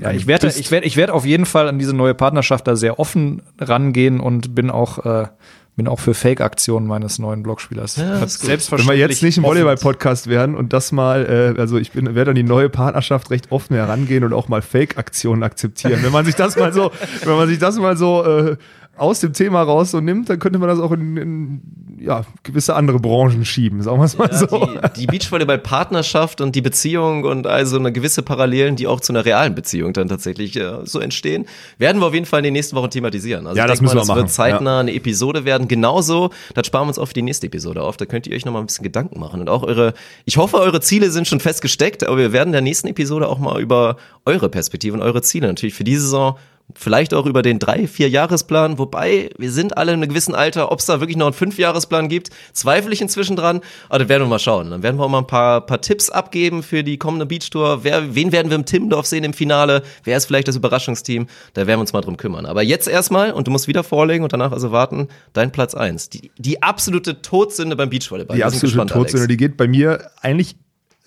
[0.00, 2.74] ja, ich werde, ich werde, ich werde auf jeden Fall an diese neue Partnerschaft da
[2.74, 5.28] sehr offen rangehen und bin auch, äh,
[5.76, 7.96] bin auch für Fake-Aktionen meines neuen Blogspielers.
[7.96, 8.20] Ja.
[8.20, 8.88] Wenn selbstverständlich.
[8.88, 9.44] wir jetzt nicht ein.
[9.44, 13.50] Volleyball-Podcast werden und das mal, äh, also ich bin, werde an die neue Partnerschaft recht
[13.50, 16.00] offen herangehen und auch mal Fake-Aktionen akzeptieren.
[16.02, 16.92] wenn man sich das mal so,
[17.24, 18.56] wenn man sich das mal so äh,
[19.02, 21.60] aus dem Thema raus so nimmt, dann könnte man das auch in, in
[22.00, 24.66] ja, gewisse andere Branchen schieben, sagen wir es mal Ja, so.
[24.96, 29.24] die, die Beachvolleyball-Partnerschaft und die Beziehung und also eine gewisse Parallelen, die auch zu einer
[29.24, 31.46] realen Beziehung dann tatsächlich äh, so entstehen,
[31.78, 33.46] werden wir auf jeden Fall in den nächsten Wochen thematisieren.
[33.46, 34.18] Also Ja, das müssen wir das machen.
[34.20, 35.68] wird zeitnah eine Episode werden.
[35.68, 37.96] Genauso, das sparen wir uns auch für die nächste Episode auf.
[37.96, 40.58] Da könnt ihr euch noch mal ein bisschen Gedanken machen und auch eure, ich hoffe,
[40.58, 43.96] eure Ziele sind schon festgesteckt, aber wir werden in der nächsten Episode auch mal über
[44.24, 46.36] eure Perspektive und eure Ziele natürlich für diese Saison
[46.74, 50.72] Vielleicht auch über den drei, vier Jahresplan, wobei wir sind alle in einem gewissen Alter,
[50.72, 54.22] ob es da wirklich noch einen Fünfjahresplan gibt, zweifle ich inzwischen dran, aber das werden
[54.24, 54.70] wir mal schauen.
[54.70, 57.84] Dann werden wir auch mal ein paar, paar Tipps abgeben für die kommende Beachtour.
[57.84, 59.82] Wer, wen werden wir im Timmendorf sehen im Finale?
[60.04, 61.26] Wer ist vielleicht das Überraschungsteam?
[61.54, 62.46] Da werden wir uns mal drum kümmern.
[62.46, 66.08] Aber jetzt erstmal, und du musst wieder vorlegen und danach also warten, dein Platz eins.
[66.08, 68.36] Die, die absolute Todsünde beim Beachvolleyball.
[68.36, 69.12] Die absolute gespannt, Alex.
[69.12, 70.56] Todsünde, die geht bei mir eigentlich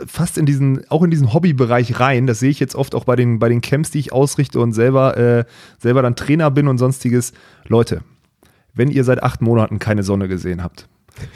[0.05, 2.27] fast in diesen, auch in diesen Hobbybereich rein.
[2.27, 4.73] Das sehe ich jetzt oft auch bei den, bei den Camps, die ich ausrichte und
[4.73, 5.45] selber, äh,
[5.79, 7.33] selber dann Trainer bin und sonstiges.
[7.67, 8.01] Leute,
[8.73, 10.87] wenn ihr seit acht Monaten keine Sonne gesehen habt,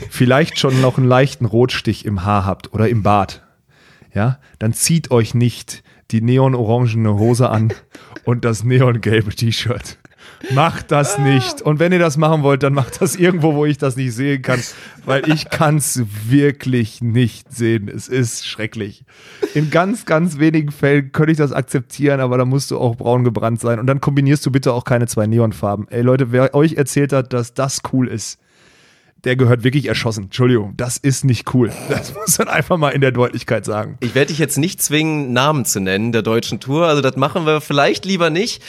[0.10, 3.44] vielleicht schon noch einen leichten Rotstich im Haar habt oder im Bart,
[4.14, 7.72] ja, dann zieht euch nicht die neonorangene Hose an
[8.26, 9.98] und das neongelbe T-Shirt.
[10.54, 11.62] Macht das nicht.
[11.62, 14.42] Und wenn ihr das machen wollt, dann macht das irgendwo, wo ich das nicht sehen
[14.42, 14.62] kann,
[15.06, 17.90] weil ich kann es wirklich nicht sehen.
[17.90, 19.04] Es ist schrecklich.
[19.54, 23.24] In ganz, ganz wenigen Fällen könnte ich das akzeptieren, aber da musst du auch braun
[23.24, 23.80] gebrannt sein.
[23.80, 25.88] Und dann kombinierst du bitte auch keine zwei Neonfarben.
[25.90, 28.40] Ey Leute, wer euch erzählt hat, dass das cool ist,
[29.24, 30.26] der gehört wirklich erschossen.
[30.26, 31.72] Entschuldigung, das ist nicht cool.
[31.90, 33.98] Das muss man einfach mal in der Deutlichkeit sagen.
[34.00, 36.88] Ich werde dich jetzt nicht zwingen, Namen zu nennen der deutschen Tour.
[36.88, 38.64] Also das machen wir vielleicht lieber nicht.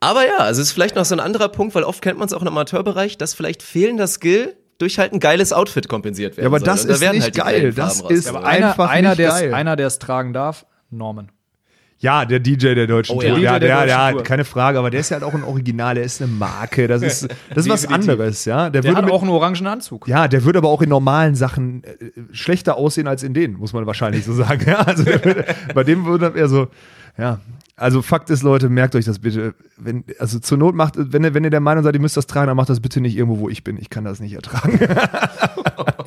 [0.00, 2.26] Aber ja, also es ist vielleicht noch so ein anderer Punkt, weil oft kennt man
[2.26, 6.44] es auch im Amateurbereich, dass vielleicht fehlender Skill durch halt ein geiles Outfit kompensiert werden
[6.44, 6.66] Ja, aber soll.
[6.66, 7.72] das da ist werden nicht halt geil.
[7.72, 8.28] Das ist.
[8.28, 9.48] Einer, einfach einer, nicht der geil.
[9.48, 11.30] es- einer, der es tragen darf, Norman.
[12.00, 13.30] Ja, der DJ der deutschen Oh, Tour.
[13.30, 13.36] ja.
[13.38, 14.22] Ja, der der, deutschen der, Tour.
[14.22, 17.02] keine Frage, aber der ist ja halt auch ein Original, der ist eine Marke, das
[17.02, 17.22] ist,
[17.52, 18.70] das ist was anderes, ja.
[18.70, 20.06] Der, Der würde hat mit, auch einen orangen Anzug.
[20.06, 21.96] ja, der würde aber auch in normalen Sachen äh,
[22.30, 24.64] schlechter aussehen als in denen, muss man wahrscheinlich so sagen.
[24.64, 25.44] Ja, also der würde,
[25.74, 26.68] bei dem würde er so,
[27.18, 27.40] ja.
[27.78, 29.54] Also Fakt ist, Leute, merkt euch das bitte.
[29.76, 32.26] Wenn, also zur Not macht, wenn ihr, wenn ihr der Meinung seid, ihr müsst das
[32.26, 33.78] tragen, dann macht das bitte nicht irgendwo, wo ich bin.
[33.80, 34.78] Ich kann das nicht ertragen.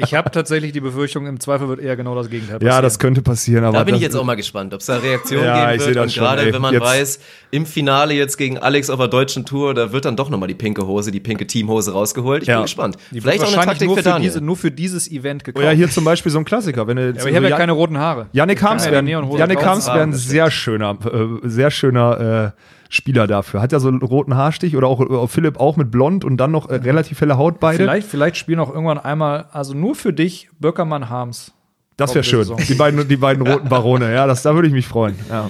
[0.03, 2.76] Ich habe tatsächlich die Befürchtung, im Zweifel wird eher genau das Gegenteil passieren.
[2.76, 4.98] ja, das könnte passieren, aber Da bin ich jetzt auch mal gespannt, ob es da
[4.98, 5.95] Reaktionen Ja, geben wird.
[5.95, 6.53] das Und schon, gerade ey.
[6.53, 7.19] wenn man Jetzt- weiß,
[7.52, 10.56] im Finale jetzt gegen Alex auf der deutschen Tour, da wird dann doch nochmal die
[10.56, 12.41] pinke Hose, die pinke Teamhose rausgeholt.
[12.41, 12.56] Ich Ja.
[12.57, 12.98] bin gespannt.
[13.11, 14.30] Die Vielleicht auch eine Taktik nur für für, Daniel.
[14.31, 15.65] diese, nur für dieses Event Oh gekauft.
[15.65, 16.88] ja, hier zum Beispiel so ein Klassiker.
[16.88, 18.27] Wenn ihr, aber ich habe ja keine roten Haare.
[18.34, 23.61] Kann Harms ja wäre ein Ah, sehr schöner, äh, sehr schöner äh, Spieler dafür.
[23.61, 26.51] Hat ja so einen roten Haarstich oder auch äh, Philipp auch mit blond und dann
[26.51, 27.77] noch äh, relativ helle Haut beide.
[27.77, 31.53] Vielleicht, vielleicht spielen auch irgendwann einmal, also nur für dich, Böckermann Harms.
[31.97, 32.47] das wäre schön.
[32.67, 34.13] Die beiden, die beiden roten Barone.
[34.13, 35.15] Ja, das, da würde ich mich freuen.
[35.29, 35.49] Ja.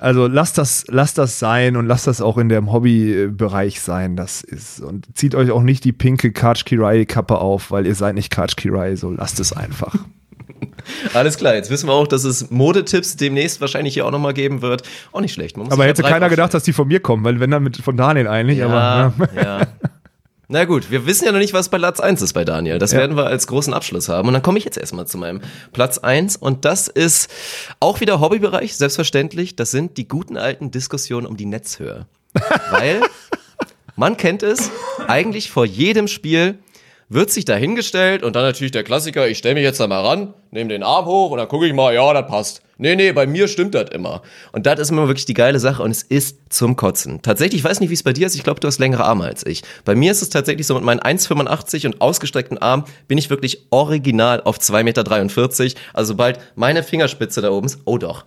[0.00, 4.16] Also lasst das, lasst das sein und lasst das auch in dem Hobbybereich sein.
[4.16, 7.94] Das ist und zieht euch auch nicht die pinke Karch Kirai Kappe auf, weil ihr
[7.94, 8.96] seid nicht Karch Kirai.
[8.96, 9.94] So lasst es einfach.
[11.14, 14.62] Alles klar, jetzt wissen wir auch, dass es Modetipps demnächst wahrscheinlich hier auch nochmal geben
[14.62, 14.82] wird.
[15.12, 15.56] Auch nicht schlecht.
[15.58, 18.28] Aber hätte keiner gedacht, dass die von mir kommen, weil wenn dann mit von Daniel
[18.28, 18.58] eigentlich.
[18.58, 19.42] Ja, Aber, ja.
[19.60, 19.66] ja.
[20.48, 22.78] Na gut, wir wissen ja noch nicht, was Platz 1 ist bei Daniel.
[22.78, 22.98] Das Ja.
[22.98, 24.28] werden wir als großen Abschluss haben.
[24.28, 25.40] Und dann komme ich jetzt erstmal zu meinem
[25.72, 26.36] Platz 1.
[26.36, 27.30] Und das ist
[27.80, 29.56] auch wieder Hobbybereich, selbstverständlich.
[29.56, 32.06] Das sind die guten alten Diskussionen um die Netzhöhe.
[32.70, 33.00] Weil
[33.96, 34.70] man kennt es,
[35.08, 36.58] eigentlich vor jedem Spiel
[37.08, 40.34] wird sich dahingestellt und dann natürlich der Klassiker, ich stelle mich jetzt da mal ran,
[40.50, 42.62] nehme den Arm hoch und dann gucke ich mal, ja, das passt.
[42.76, 44.22] Nee, nee, bei mir stimmt das immer.
[44.50, 47.22] Und das ist immer wirklich die geile Sache und es ist zum Kotzen.
[47.22, 49.24] Tatsächlich, ich weiß nicht, wie es bei dir ist, ich glaube, du hast längere Arme
[49.24, 49.62] als ich.
[49.84, 53.66] Bei mir ist es tatsächlich so, mit meinen 1,85 und ausgestreckten Arm bin ich wirklich
[53.70, 55.80] original auf 2,43 Meter.
[55.92, 58.24] Also sobald meine Fingerspitze da oben ist, oh doch.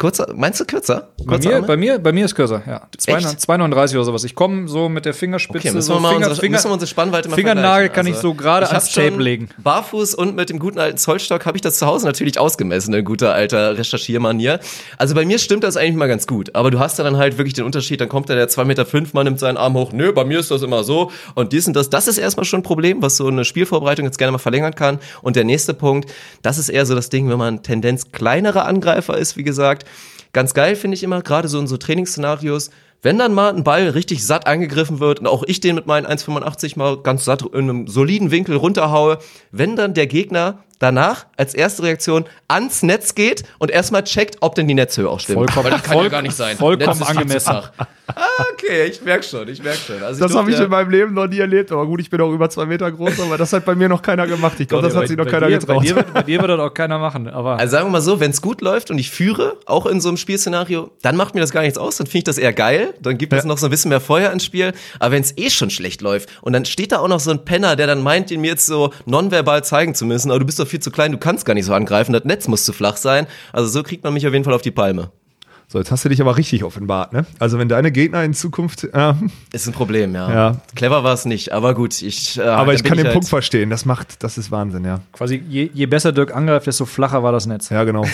[0.00, 1.08] Kurzer, meinst du kürzer?
[1.18, 2.88] Bei Kurze mir, bei, mir, bei mir ist kürzer, ja.
[2.96, 3.26] Zwei- Echt?
[3.28, 4.24] 2,39 oder sowas.
[4.24, 5.58] Ich komme so mit der Fingerspitze.
[5.58, 8.16] Okay, müssen wir mal Finger, unsere, Finger, müssen wir unsere Spannweite mal Fingernagel kann ich
[8.16, 9.50] so gerade ans Tape legen.
[9.58, 13.04] Barfuß und mit dem guten alten Zollstock habe ich das zu Hause natürlich ausgemessen, in
[13.04, 14.60] guter alter Recherchiermanier.
[14.96, 16.54] Also bei mir stimmt das eigentlich mal ganz gut.
[16.54, 18.86] Aber du hast da dann halt wirklich den Unterschied, dann kommt da der 2,5 Meter
[18.86, 21.66] fünf Mann, nimmt seinen Arm hoch, nö, bei mir ist das immer so und dies
[21.66, 21.90] und das.
[21.90, 24.98] Das ist erstmal schon ein Problem, was so eine Spielvorbereitung jetzt gerne mal verlängern kann.
[25.20, 26.10] Und der nächste Punkt,
[26.40, 29.84] das ist eher so das Ding, wenn man Tendenz kleinerer Angreifer ist, wie gesagt.
[30.32, 32.70] Ganz geil finde ich immer, gerade so in so Trainingsszenarios,
[33.02, 36.06] wenn dann mal ein Ball richtig satt angegriffen wird und auch ich den mit meinen
[36.06, 39.18] 1,85 mal ganz satt in einem soliden Winkel runterhaue,
[39.52, 44.54] wenn dann der Gegner danach als erste Reaktion ans Netz geht und erstmal checkt, ob
[44.54, 45.36] denn die Netzhöhe auch stimmt.
[45.38, 46.56] Vollkommen- Weil das kann ja voll- gar nicht sein.
[46.56, 47.50] vollkommen angemessen.
[48.16, 48.24] Ah,
[48.54, 50.02] okay, ich merk schon, ich merk schon.
[50.02, 51.70] Also Das habe ich in meinem Leben noch nie erlebt.
[51.70, 54.00] Aber gut, ich bin auch über zwei Meter groß, aber das hat bei mir noch
[54.02, 54.58] keiner gemacht.
[54.58, 55.76] Ich glaube, das hat sich noch bei keiner dir, getraut.
[55.78, 57.28] Bei dir, wird, bei dir wird das auch keiner machen.
[57.28, 60.00] Aber Also sagen wir mal so, wenn es gut läuft und ich führe, auch in
[60.00, 62.52] so einem Spielszenario, dann macht mir das gar nichts aus, dann finde ich das eher
[62.54, 65.36] geil, dann gibt es noch so ein bisschen mehr Feuer ins Spiel, aber wenn es
[65.36, 68.02] eh schon schlecht läuft und dann steht da auch noch so ein Penner, der dann
[68.02, 70.90] meint, den mir jetzt so nonverbal zeigen zu müssen, aber du bist doch viel zu
[70.90, 73.82] klein, du kannst gar nicht so angreifen, das Netz muss zu flach sein, also so
[73.82, 75.10] kriegt man mich auf jeden Fall auf die Palme.
[75.72, 77.26] So, jetzt hast du dich aber richtig offenbart, ne?
[77.38, 79.14] Also wenn deine Gegner in Zukunft, äh,
[79.52, 80.28] Ist ein Problem, ja.
[80.32, 80.56] Ja.
[80.74, 83.70] Clever war es nicht, aber gut, ich äh, aber ich kann den halt- Punkt verstehen.
[83.70, 84.98] Das macht, das ist Wahnsinn, ja.
[85.12, 87.68] quasi je, je besser Dirk angreift, desto flacher war das Netz.
[87.68, 88.04] Ja, genau.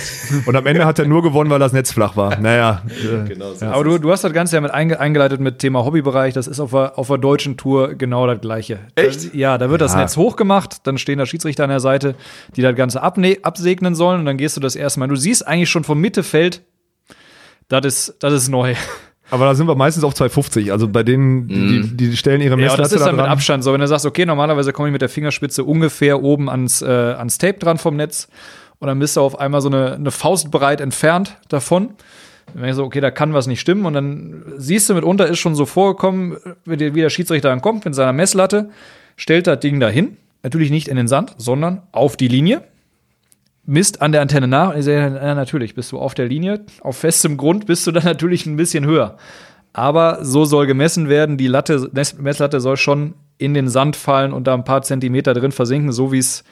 [0.45, 2.39] Und am Ende hat er nur gewonnen, weil das Netz flach war.
[2.39, 2.83] Naja.
[2.89, 3.65] Äh, Genau so.
[3.65, 6.35] Aber du, du hast das Ganze ja mit einge eingeleitet mit Thema Hobbybereich.
[6.35, 8.81] Das ist auf der, auf der deutschen Tour genau das Gleiche.
[8.97, 9.33] Echt?
[9.33, 10.01] Da, ja, da wird das Ja.
[10.01, 12.17] Netz hochgemacht, dann stehen da Schiedsrichter an der Seite,
[12.55, 15.09] die das Ganze abne absegnen sollen und dann gehst du das erste Mal.
[15.09, 16.61] Du siehst eigentlich schon vom Mittelfeld,
[17.69, 18.75] das ist, das ist neu.
[19.31, 20.73] aber da sind wir meistens auf 250.
[20.73, 23.25] Also bei denen, die, die, die stellen ihre Ja, Messlatte das ist da dann mit
[23.25, 23.33] dran.
[23.33, 23.73] Abstand so.
[23.73, 27.39] Wenn du sagst, okay, normalerweise komme ich mit der Fingerspitze ungefähr oben ans, äh, ans
[27.39, 28.29] Tape dran vom Netz
[28.79, 31.91] und dann bist du auf einmal so eine, eine Faust breit entfernt davon.
[32.55, 35.39] Dann denkst du, okay, da kann was nicht stimmen und dann siehst du mitunter ist
[35.39, 38.71] schon so vorgekommen, wie der, wie der Schiedsrichter dann kommt mit seiner Messlatte,
[39.17, 42.63] stellt das Ding dahin, natürlich nicht in den Sand, sondern auf die Linie,
[43.67, 46.65] misst an der Antenne nach und ich sage, ja, natürlich, bist du auf der Linie,
[46.81, 49.17] auf festem Grund bist du dann natürlich ein bisschen höher.
[49.73, 54.33] Aber so soll gemessen werden, die Latte, Mess- Messlatte soll schon in den Sand fallen
[54.33, 56.45] und da ein paar Zentimeter drin versinken, so wie es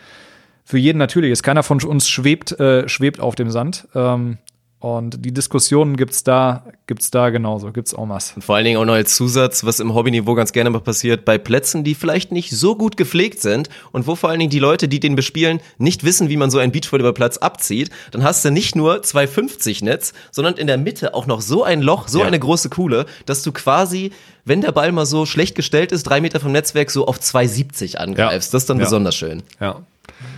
[0.65, 1.43] für jeden natürlich ist.
[1.43, 3.89] Keiner von uns schwebt, äh, schwebt auf dem Sand.
[3.95, 4.37] Ähm,
[4.85, 8.33] und die Diskussionen gibt's da, gibt's da genauso, gibt's auch was.
[8.37, 11.25] Und vor allen Dingen auch noch als Zusatz, was im Hobbyniveau ganz gerne mal passiert,
[11.25, 14.59] bei Plätzen, die vielleicht nicht so gut gepflegt sind und wo vor allen Dingen die
[14.59, 18.51] Leute, die den bespielen, nicht wissen, wie man so einen Beachvolleyballplatz abzieht, dann hast du
[18.51, 22.27] nicht nur 250 Netz, sondern in der Mitte auch noch so ein Loch, so Ja.
[22.27, 24.13] eine große Kuhle, dass du quasi,
[24.45, 28.01] wenn der Ball mal so schlecht gestellt ist, drei Meter vom Netzwerk so auf 270
[28.01, 28.53] angreifst.
[28.53, 28.85] Das ist dann Ja.
[28.85, 29.43] besonders schön.
[29.61, 29.81] Ja.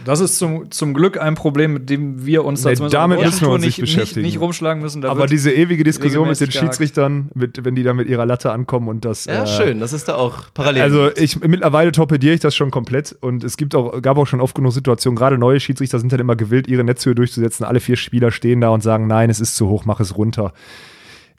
[0.05, 3.41] Das ist zum, zum Glück ein Problem, mit dem wir uns da Nee, damit müssen
[3.43, 4.23] wir uns nicht beschäftigen.
[4.23, 5.03] Nicht, nicht rumschlagen müssen.
[5.03, 6.51] Da Aber diese ewige Diskussion mit den.
[6.51, 9.25] Schiedsrichtern, mit, wenn die da mit ihrer Latte ankommen und das.
[9.25, 10.83] Ja, äh, schön, das ist da auch parallel.
[10.83, 14.41] Also ich mittlerweile torpediere ich das schon komplett und es gibt auch, gab auch schon
[14.41, 17.65] oft genug Situationen, gerade neue Schiedsrichter sind dann immer gewillt, ihre Netzhöhe durchzusetzen.
[17.65, 20.53] Alle vier Spieler stehen da und sagen, nein, es ist zu hoch, mach es runter.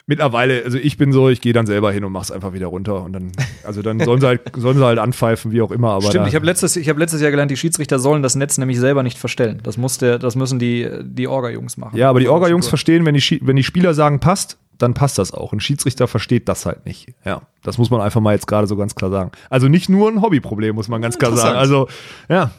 [0.10, 3.04] Mittlerweile, also ich bin so, ich gehe dann selber hin und mach's einfach wieder runter
[3.04, 3.34] und dann,
[3.66, 5.92] also dann sollen sie halt, sollen sie halt anpfeifen, wie auch immer.
[5.92, 8.58] Aber Stimmt, ich habe letztes, ich hab letztes Jahr gelernt, die Schiedsrichter sollen das Netz
[8.58, 9.60] nämlich selber nicht verstellen.
[9.64, 11.98] Das, muss der, das müssen die, die Orga-Jungs machen.
[11.98, 15.34] ja, aber die Orga-Jungs verstehen, wenn die, wenn die Spieler sagen, passt, dann passt das
[15.34, 15.52] auch.
[15.52, 17.14] Ein Schiedsrichter versteht das halt nicht.
[17.26, 19.32] Ja, das muss man einfach mal jetzt gerade so ganz klar sagen.
[19.50, 21.58] Also nicht nur ein Hobbyproblem, muss man ganz klar sagen.
[21.58, 21.90] Also,
[22.30, 22.52] ja.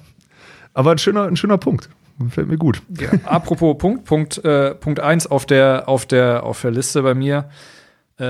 [0.74, 1.88] Aber ein schöner, ein schöner Punkt.
[2.30, 2.82] Fällt mir gut.
[2.98, 7.14] Ja, apropos Punkt, Punkt, äh, Punkt 1 auf der, auf, der, auf der Liste bei
[7.14, 7.48] mir.
[8.18, 8.26] Äh,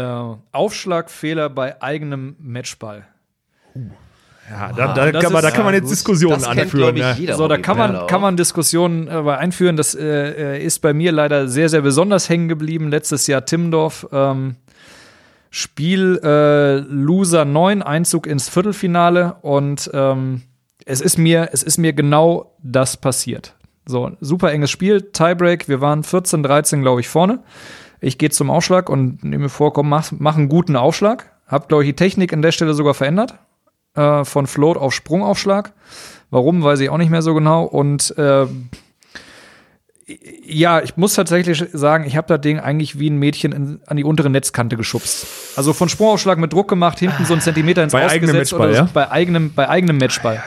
[0.52, 3.06] Aufschlagfehler bei eigenem Matchball.
[4.51, 5.93] Ja, da, da, das kann, man, da kann man ja, jetzt gut.
[5.93, 6.94] Diskussionen Das kennt, anführen.
[6.94, 7.20] glaub ich, ne?
[7.20, 9.77] jeder So, da kann man, kann man Diskussionen äh, einführen.
[9.77, 12.89] Das äh, äh, ist bei mir leider sehr, sehr besonders hängen geblieben.
[12.89, 14.06] Letztes Jahr Timmendorf.
[14.12, 14.56] Ähm,
[15.51, 20.43] Spiel äh, Loser 9, Einzug ins Viertelfinale und ähm,
[20.85, 23.55] es ist mir, es ist mir genau das passiert.
[23.89, 27.40] So, super enges Spiel, Tiebreak, wir waren 14, 13, glaube ich, vorne.
[28.02, 31.32] Ich gehe zum Aufschlag und nehme mir vor, komm, mach, mach einen guten Aufschlag.
[31.47, 33.35] Hab, glaube ich, die Technik an der Stelle sogar verändert.
[33.94, 35.73] äh, von Float auf Sprungaufschlag.
[36.31, 37.65] Warum, weiß ich auch nicht mehr so genau.
[37.65, 38.47] Und äh,
[40.44, 43.97] ja, ich muss tatsächlich sagen, ich habe das Ding eigentlich wie ein Mädchen in, an
[43.97, 45.27] die untere Netzkante geschubst.
[45.56, 48.69] Also von Sprungaufschlag mit Druck gemacht, hinten so einen Zentimeter ins Bei eigenem Ausgesetzt Matchball,
[48.69, 48.90] oder so, ja?
[48.93, 50.43] bei eigenem, bei eigenem Matchball.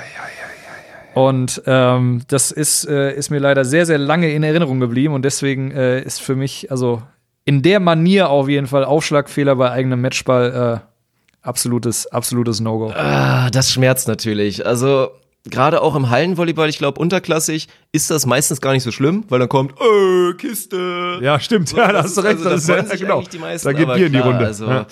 [1.14, 5.24] Und ähm, das ist, äh, ist mir leider sehr, sehr lange in Erinnerung geblieben und
[5.24, 7.02] deswegen äh, ist für mich, also
[7.44, 10.88] in der Manier auf jeden Fall Aufschlagfehler bei eigenem Matchball äh,
[11.42, 12.92] absolutes, absolutes No-Go.
[12.96, 14.66] Ah, das schmerzt natürlich.
[14.66, 15.10] Also
[15.50, 19.40] gerade auch im Hallenvolleyball, ich glaube unterklassig, ist das meistens gar nicht so schlimm, weil
[19.40, 21.18] dann kommt, äh, Kiste.
[21.22, 21.70] Ja, stimmt.
[21.70, 22.38] So, ja, da das hast du ist- recht.
[22.38, 23.16] also, das ist da ja, genau.
[23.18, 24.46] eigentlich die meisten, da geht Bier in die Runde.
[24.46, 24.86] Also, ja.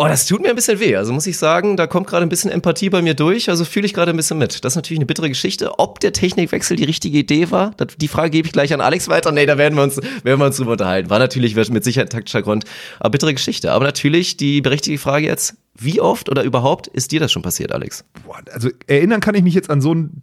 [0.00, 0.94] Oh, das tut mir ein bisschen weh.
[0.94, 3.50] Also muss ich sagen, da kommt gerade ein bisschen Empathie bei mir durch.
[3.50, 4.64] Also fühle ich gerade ein bisschen mit.
[4.64, 5.80] Das ist natürlich eine bittere Geschichte.
[5.80, 9.08] Ob der Technikwechsel die richtige Idee war, das, die Frage gebe ich gleich an Alex
[9.08, 9.32] weiter.
[9.32, 11.10] Nee, da werden wir uns, werden wir uns drüber unterhalten.
[11.10, 12.64] War natürlich mit Sicherheit taktischer Grund,
[13.00, 13.72] aber bittere Geschichte.
[13.72, 17.72] Aber natürlich die berechtigte Frage jetzt, wie oft oder überhaupt ist dir das schon passiert,
[17.72, 18.04] Alex?
[18.24, 20.22] Boah, also erinnern kann ich mich jetzt an so einen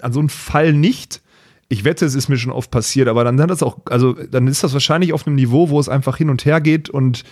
[0.00, 1.20] an so einen Fall nicht.
[1.68, 4.46] Ich wette, es ist mir schon oft passiert, aber dann hat das auch, also dann
[4.46, 7.24] ist das wahrscheinlich auf einem Niveau, wo es einfach hin und her geht und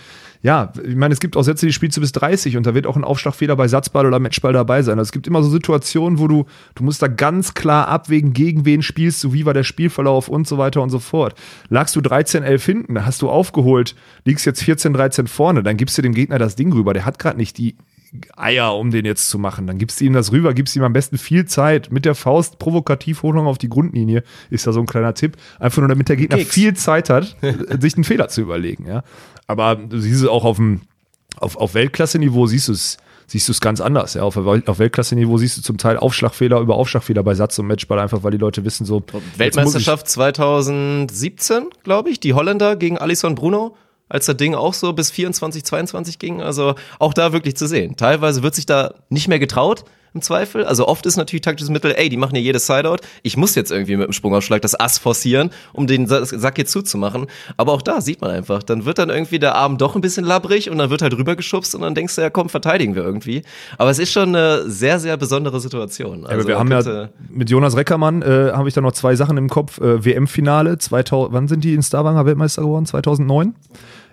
[0.42, 2.86] ja, ich meine, es gibt auch Sätze, die spielst du bis 30 und da wird
[2.86, 4.98] auch ein Aufschlagfehler bei Satzball oder Matchball dabei sein.
[4.98, 8.64] Also es gibt immer so Situationen, wo du, du musst da ganz klar abwägen, gegen
[8.64, 11.34] wen spielst du, wie war der Spielverlauf und so weiter und so fort.
[11.68, 16.14] Lagst du 13-11 hinten, hast du aufgeholt, liegst jetzt 14-13 vorne, dann gibst du dem
[16.14, 16.94] Gegner das Ding rüber.
[16.94, 17.76] Der hat gerade nicht die
[18.36, 19.66] Eier, um den jetzt zu machen.
[19.66, 22.58] Dann gibst du ihm das rüber, gibst ihm am besten viel Zeit mit der Faust
[22.58, 24.22] provokativ hoch auf die Grundlinie.
[24.50, 25.36] Ist da so ein kleiner Tipp.
[25.58, 26.50] Einfach nur, damit der Gegner Keks.
[26.50, 27.36] viel Zeit hat,
[27.80, 28.86] sich einen Fehler zu überlegen.
[28.86, 29.02] Ja.
[29.48, 30.82] Aber du siehst es auch auf dem
[31.40, 34.14] auf, auf Weltklasse-Niveau siehst du es siehst du es ganz anders.
[34.14, 34.22] Ja.
[34.22, 38.22] Auf, auf Weltklasse-Niveau siehst du zum Teil Aufschlagfehler über Aufschlagfehler bei Satz und Matchball, einfach
[38.22, 39.02] weil die Leute wissen so.
[39.36, 43.76] Weltmeisterschaft 2017, glaube ich, die Holländer gegen Alisson Bruno,
[44.08, 46.40] als das Ding auch so bis 24, 22 ging.
[46.40, 47.96] Also auch da wirklich zu sehen.
[47.96, 49.84] Teilweise wird sich da nicht mehr getraut.
[50.18, 50.64] Im Zweifel.
[50.64, 52.96] Also oft ist natürlich taktisches Mittel, ey, die machen ja jedes Sideout.
[53.22, 56.72] Ich muss jetzt irgendwie mit dem Sprungaufschlag das Ass forcieren, um den Sa- Sack jetzt
[56.72, 57.26] zuzumachen.
[57.56, 60.24] Aber auch da sieht man einfach, dann wird dann irgendwie der Arm doch ein bisschen
[60.24, 63.42] labbrig und dann wird halt rübergeschubst und dann denkst du, ja komm, verteidigen wir irgendwie.
[63.78, 66.22] Aber es ist schon eine sehr, sehr besondere Situation.
[66.22, 69.14] Ja, Also aber wir haben ja mit Jonas Reckermann äh, habe ich da noch zwei
[69.14, 69.78] Sachen im Kopf.
[69.80, 72.86] Äh, WM-Finale 2000, wann sind die in Stavanger Weltmeister geworden?
[72.86, 73.54] 2009?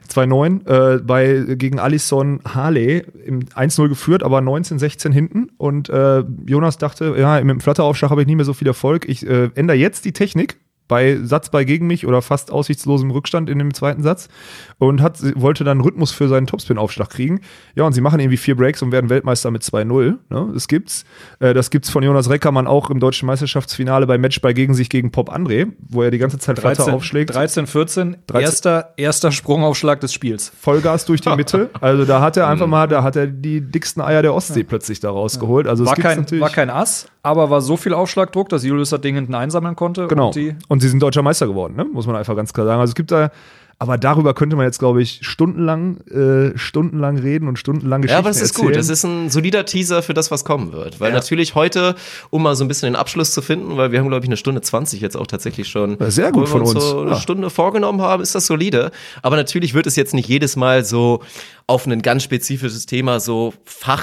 [0.09, 5.49] 2-9 äh, bei gegen Alisson Harley im 1-0 geführt, aber 19-16 hinten.
[5.57, 9.07] Und äh, Jonas dachte, ja, mit dem Flatteraufschlag habe ich nie mehr so viel Erfolg.
[9.07, 10.57] Ich äh, ändere jetzt die Technik
[10.87, 14.29] bei Satzball gegen mich oder fast aussichtslosem Rückstand in dem zweiten Satz
[14.77, 17.41] und hat, wollte dann Rhythmus für seinen Topspin-Aufschlag kriegen.
[17.75, 20.17] Ja, und sie machen irgendwie vier Breaks und werden Weltmeister mit 2-0.
[20.29, 20.49] Ne?
[20.53, 21.05] Das gibt's.
[21.39, 25.11] Äh, das gibt's von Jonas Reckermann auch im deutschen Meisterschaftsfinale bei Matchball gegen sich gegen
[25.11, 27.33] Pop André, wo er die ganze Zeit Flatter 13, aufschlägt.
[27.33, 28.45] 13, 14, 13.
[28.45, 30.51] Erster, erster Sprungaufschlag des Spiels.
[30.59, 31.69] Vollgas durch die Mitte.
[31.81, 34.99] Also da hat er einfach mal, da hat er die dicksten Eier der Ostsee plötzlich
[35.01, 35.67] da rausgeholt.
[35.67, 39.15] Also War kein, war kein Ass, aber war so viel Aufschlagdruck, dass Julius das Ding
[39.15, 40.07] hinten einsammeln konnte.
[40.07, 40.27] Genau.
[40.27, 41.85] Und die Und sie sind deutscher Meister geworden, ne?
[41.85, 42.79] muss man einfach ganz klar sagen.
[42.79, 43.29] Also es gibt da,
[43.77, 48.19] aber darüber könnte man jetzt, glaube ich, stundenlang, äh, stundenlang reden und stundenlang Geschichten Ja,
[48.19, 48.67] aber das ist erzählen.
[48.67, 48.75] gut.
[48.77, 50.99] Das ist ein solider Teaser für das, was kommen wird.
[50.99, 51.95] Weil natürlich heute,
[52.29, 54.37] um mal so ein bisschen den Abschluss zu finden, weil wir haben, glaube ich, eine
[54.37, 55.97] Stunde 20 jetzt auch tatsächlich schon.
[55.99, 56.71] Ja, sehr gut von uns.
[56.71, 57.19] So eine Ja.
[57.19, 58.91] Stunde vorgenommen haben, ist das solide.
[59.21, 61.21] Aber natürlich wird es jetzt nicht jedes Mal so
[61.67, 63.51] auf ein ganz spezifisches Thema, so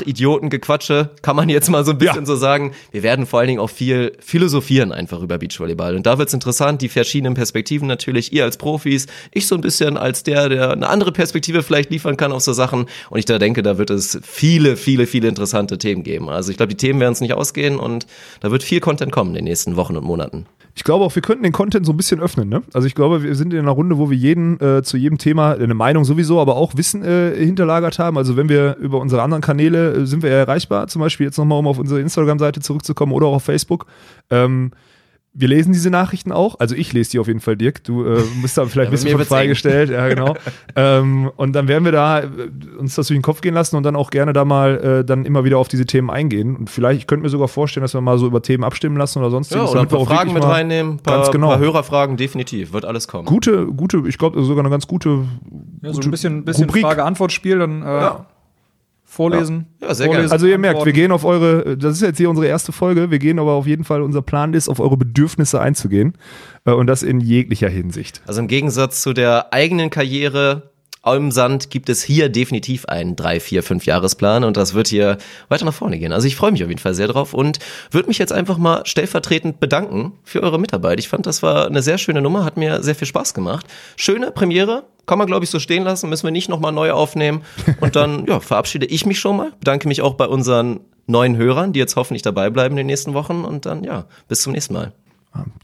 [0.07, 2.27] Fachidiotengequatsche, kann man jetzt mal so ein bisschen Ja.
[2.27, 2.73] so sagen.
[2.91, 5.95] Wir werden vor allen Dingen auch viel philosophieren einfach über Beachvolleyball.
[5.97, 9.97] Und da wird's interessant, die verschiedenen Perspektiven natürlich, ihr als Profis, ich so ein bisschen
[9.97, 12.87] als der, der eine andere Perspektive vielleicht liefern kann auf so Sachen.
[13.09, 16.29] Und ich da denke, da wird es viele, viele, viele interessante Themen geben.
[16.29, 18.07] Also ich glaube, die Themen werden es nicht ausgehen und
[18.41, 20.47] da wird viel Content kommen in den nächsten Wochen und Monaten.
[20.75, 22.49] Ich glaube auch, wir könnten den Content so ein bisschen öffnen.
[22.49, 22.63] Ne?
[22.73, 25.53] Also ich glaube, wir sind in einer Runde, wo wir jeden äh, zu jedem Thema
[25.53, 28.17] eine Meinung sowieso, aber auch Wissen äh, hinterlagert haben.
[28.17, 30.89] Also wenn wir über unsere anderen Kanäle äh, sind wir ja erreichbar.
[30.89, 33.87] Zum Beispiel jetzt nochmal, um auf unsere Instagram-Seite zurückzukommen oder auch auf Facebook.
[34.31, 34.73] Ähm,
[35.35, 36.61] wir lesen diese Nachrichten auch.
[36.61, 37.83] Also ich lese die auf jeden Fall, Dirk.
[37.85, 39.89] Du äh, bist da vielleicht Ja, ein bisschen von freigestellt.
[39.89, 40.37] Ja, genau.
[40.77, 42.27] ähm, und dann werden wir da äh,
[42.79, 45.25] uns das durch den Kopf gehen lassen und dann auch gerne da mal äh, dann
[45.25, 46.55] immer wieder auf diese Themen eingehen.
[46.57, 49.21] Und vielleicht, ich könnte mir sogar vorstellen, dass wir mal so über Themen abstimmen lassen
[49.21, 49.71] oder Ja, sonstiges.
[49.71, 51.49] oder ein paar Fragen mit reinnehmen, paar, Ganz genau.
[51.49, 53.25] paar Hörerfragen, definitiv, wird alles kommen.
[53.25, 55.25] Gute, gute, ich glaube sogar eine ganz gute,
[55.83, 56.69] ja, so gute ein bisschen, bisschen.
[56.69, 58.11] Frage-Antwort-Spiel, dann äh,
[59.13, 59.67] vorlesen.
[59.81, 60.33] Ja, sehr vorlesen, gerne.
[60.33, 63.19] Also ihr merkt, wir gehen auf eure, das ist jetzt hier unsere erste Folge, wir
[63.19, 66.15] gehen aber auf jeden Fall, unser Plan ist, auf eure Bedürfnisse einzugehen
[66.65, 68.23] äh, und das in jeglicher Hinsicht.
[68.27, 70.72] Also im Gegensatz zu der eigenen Karriere
[71.05, 75.19] im Sand gibt es hier definitiv einen 3, 4, 5 Jahresplan und das wird hier
[75.49, 76.13] weiter nach vorne gehen.
[76.13, 77.59] Also ich freue mich auf jeden Fall sehr drauf und
[77.91, 81.01] würde mich jetzt einfach mal stellvertretend bedanken für eure Mitarbeit.
[81.01, 83.67] Ich fand, das war eine sehr schöne Nummer, hat mir sehr viel Spaß gemacht.
[83.97, 87.43] Schöne Premiere, kann man glaube ich so stehen lassen, müssen wir nicht nochmal neu aufnehmen.
[87.81, 91.73] Und dann ja, verabschiede ich mich schon mal, bedanke mich auch bei unseren neuen Hörern,
[91.73, 93.45] die jetzt hoffentlich dabei bleiben in den nächsten Wochen.
[93.45, 94.93] Und dann, ja, bis zum nächsten Mal.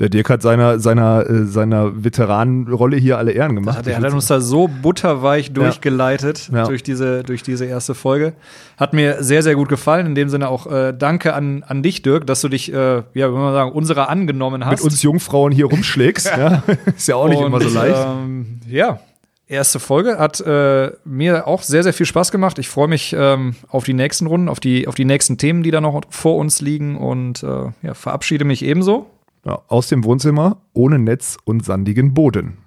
[0.01, 3.85] Der Dirk hat seiner, seiner, äh, seiner Veteranenrolle hier alle Ehren gemacht.
[3.85, 6.65] Der hat uns da so butterweich durchgeleitet Ja.
[6.65, 8.33] durch, diese, durch diese erste Folge.
[8.79, 10.07] Hat mir sehr, sehr gut gefallen.
[10.07, 13.31] In dem Sinne auch äh, danke an, an dich, Dirk, dass du dich, äh, ja,
[13.31, 14.83] wie man sagen, unserer angenommen hast.
[14.83, 16.27] Mit uns Jungfrauen hier rumschlägst.
[16.39, 16.63] ja.
[16.97, 18.07] Ist ja auch nicht immer so Und, leicht.
[18.07, 19.01] Ähm, ja,
[19.49, 22.59] erste Folge hat äh, mir auch sehr, sehr viel Spaß gemacht.
[22.59, 25.71] Ich freue mich ähm, auf die nächsten Runden, auf die, auf die nächsten Themen, die
[25.71, 29.07] da noch vor uns liegen und äh, ja, verabschiede mich ebenso.
[29.45, 32.59] Aus dem Wohnzimmer ohne Netz und sandigen Boden.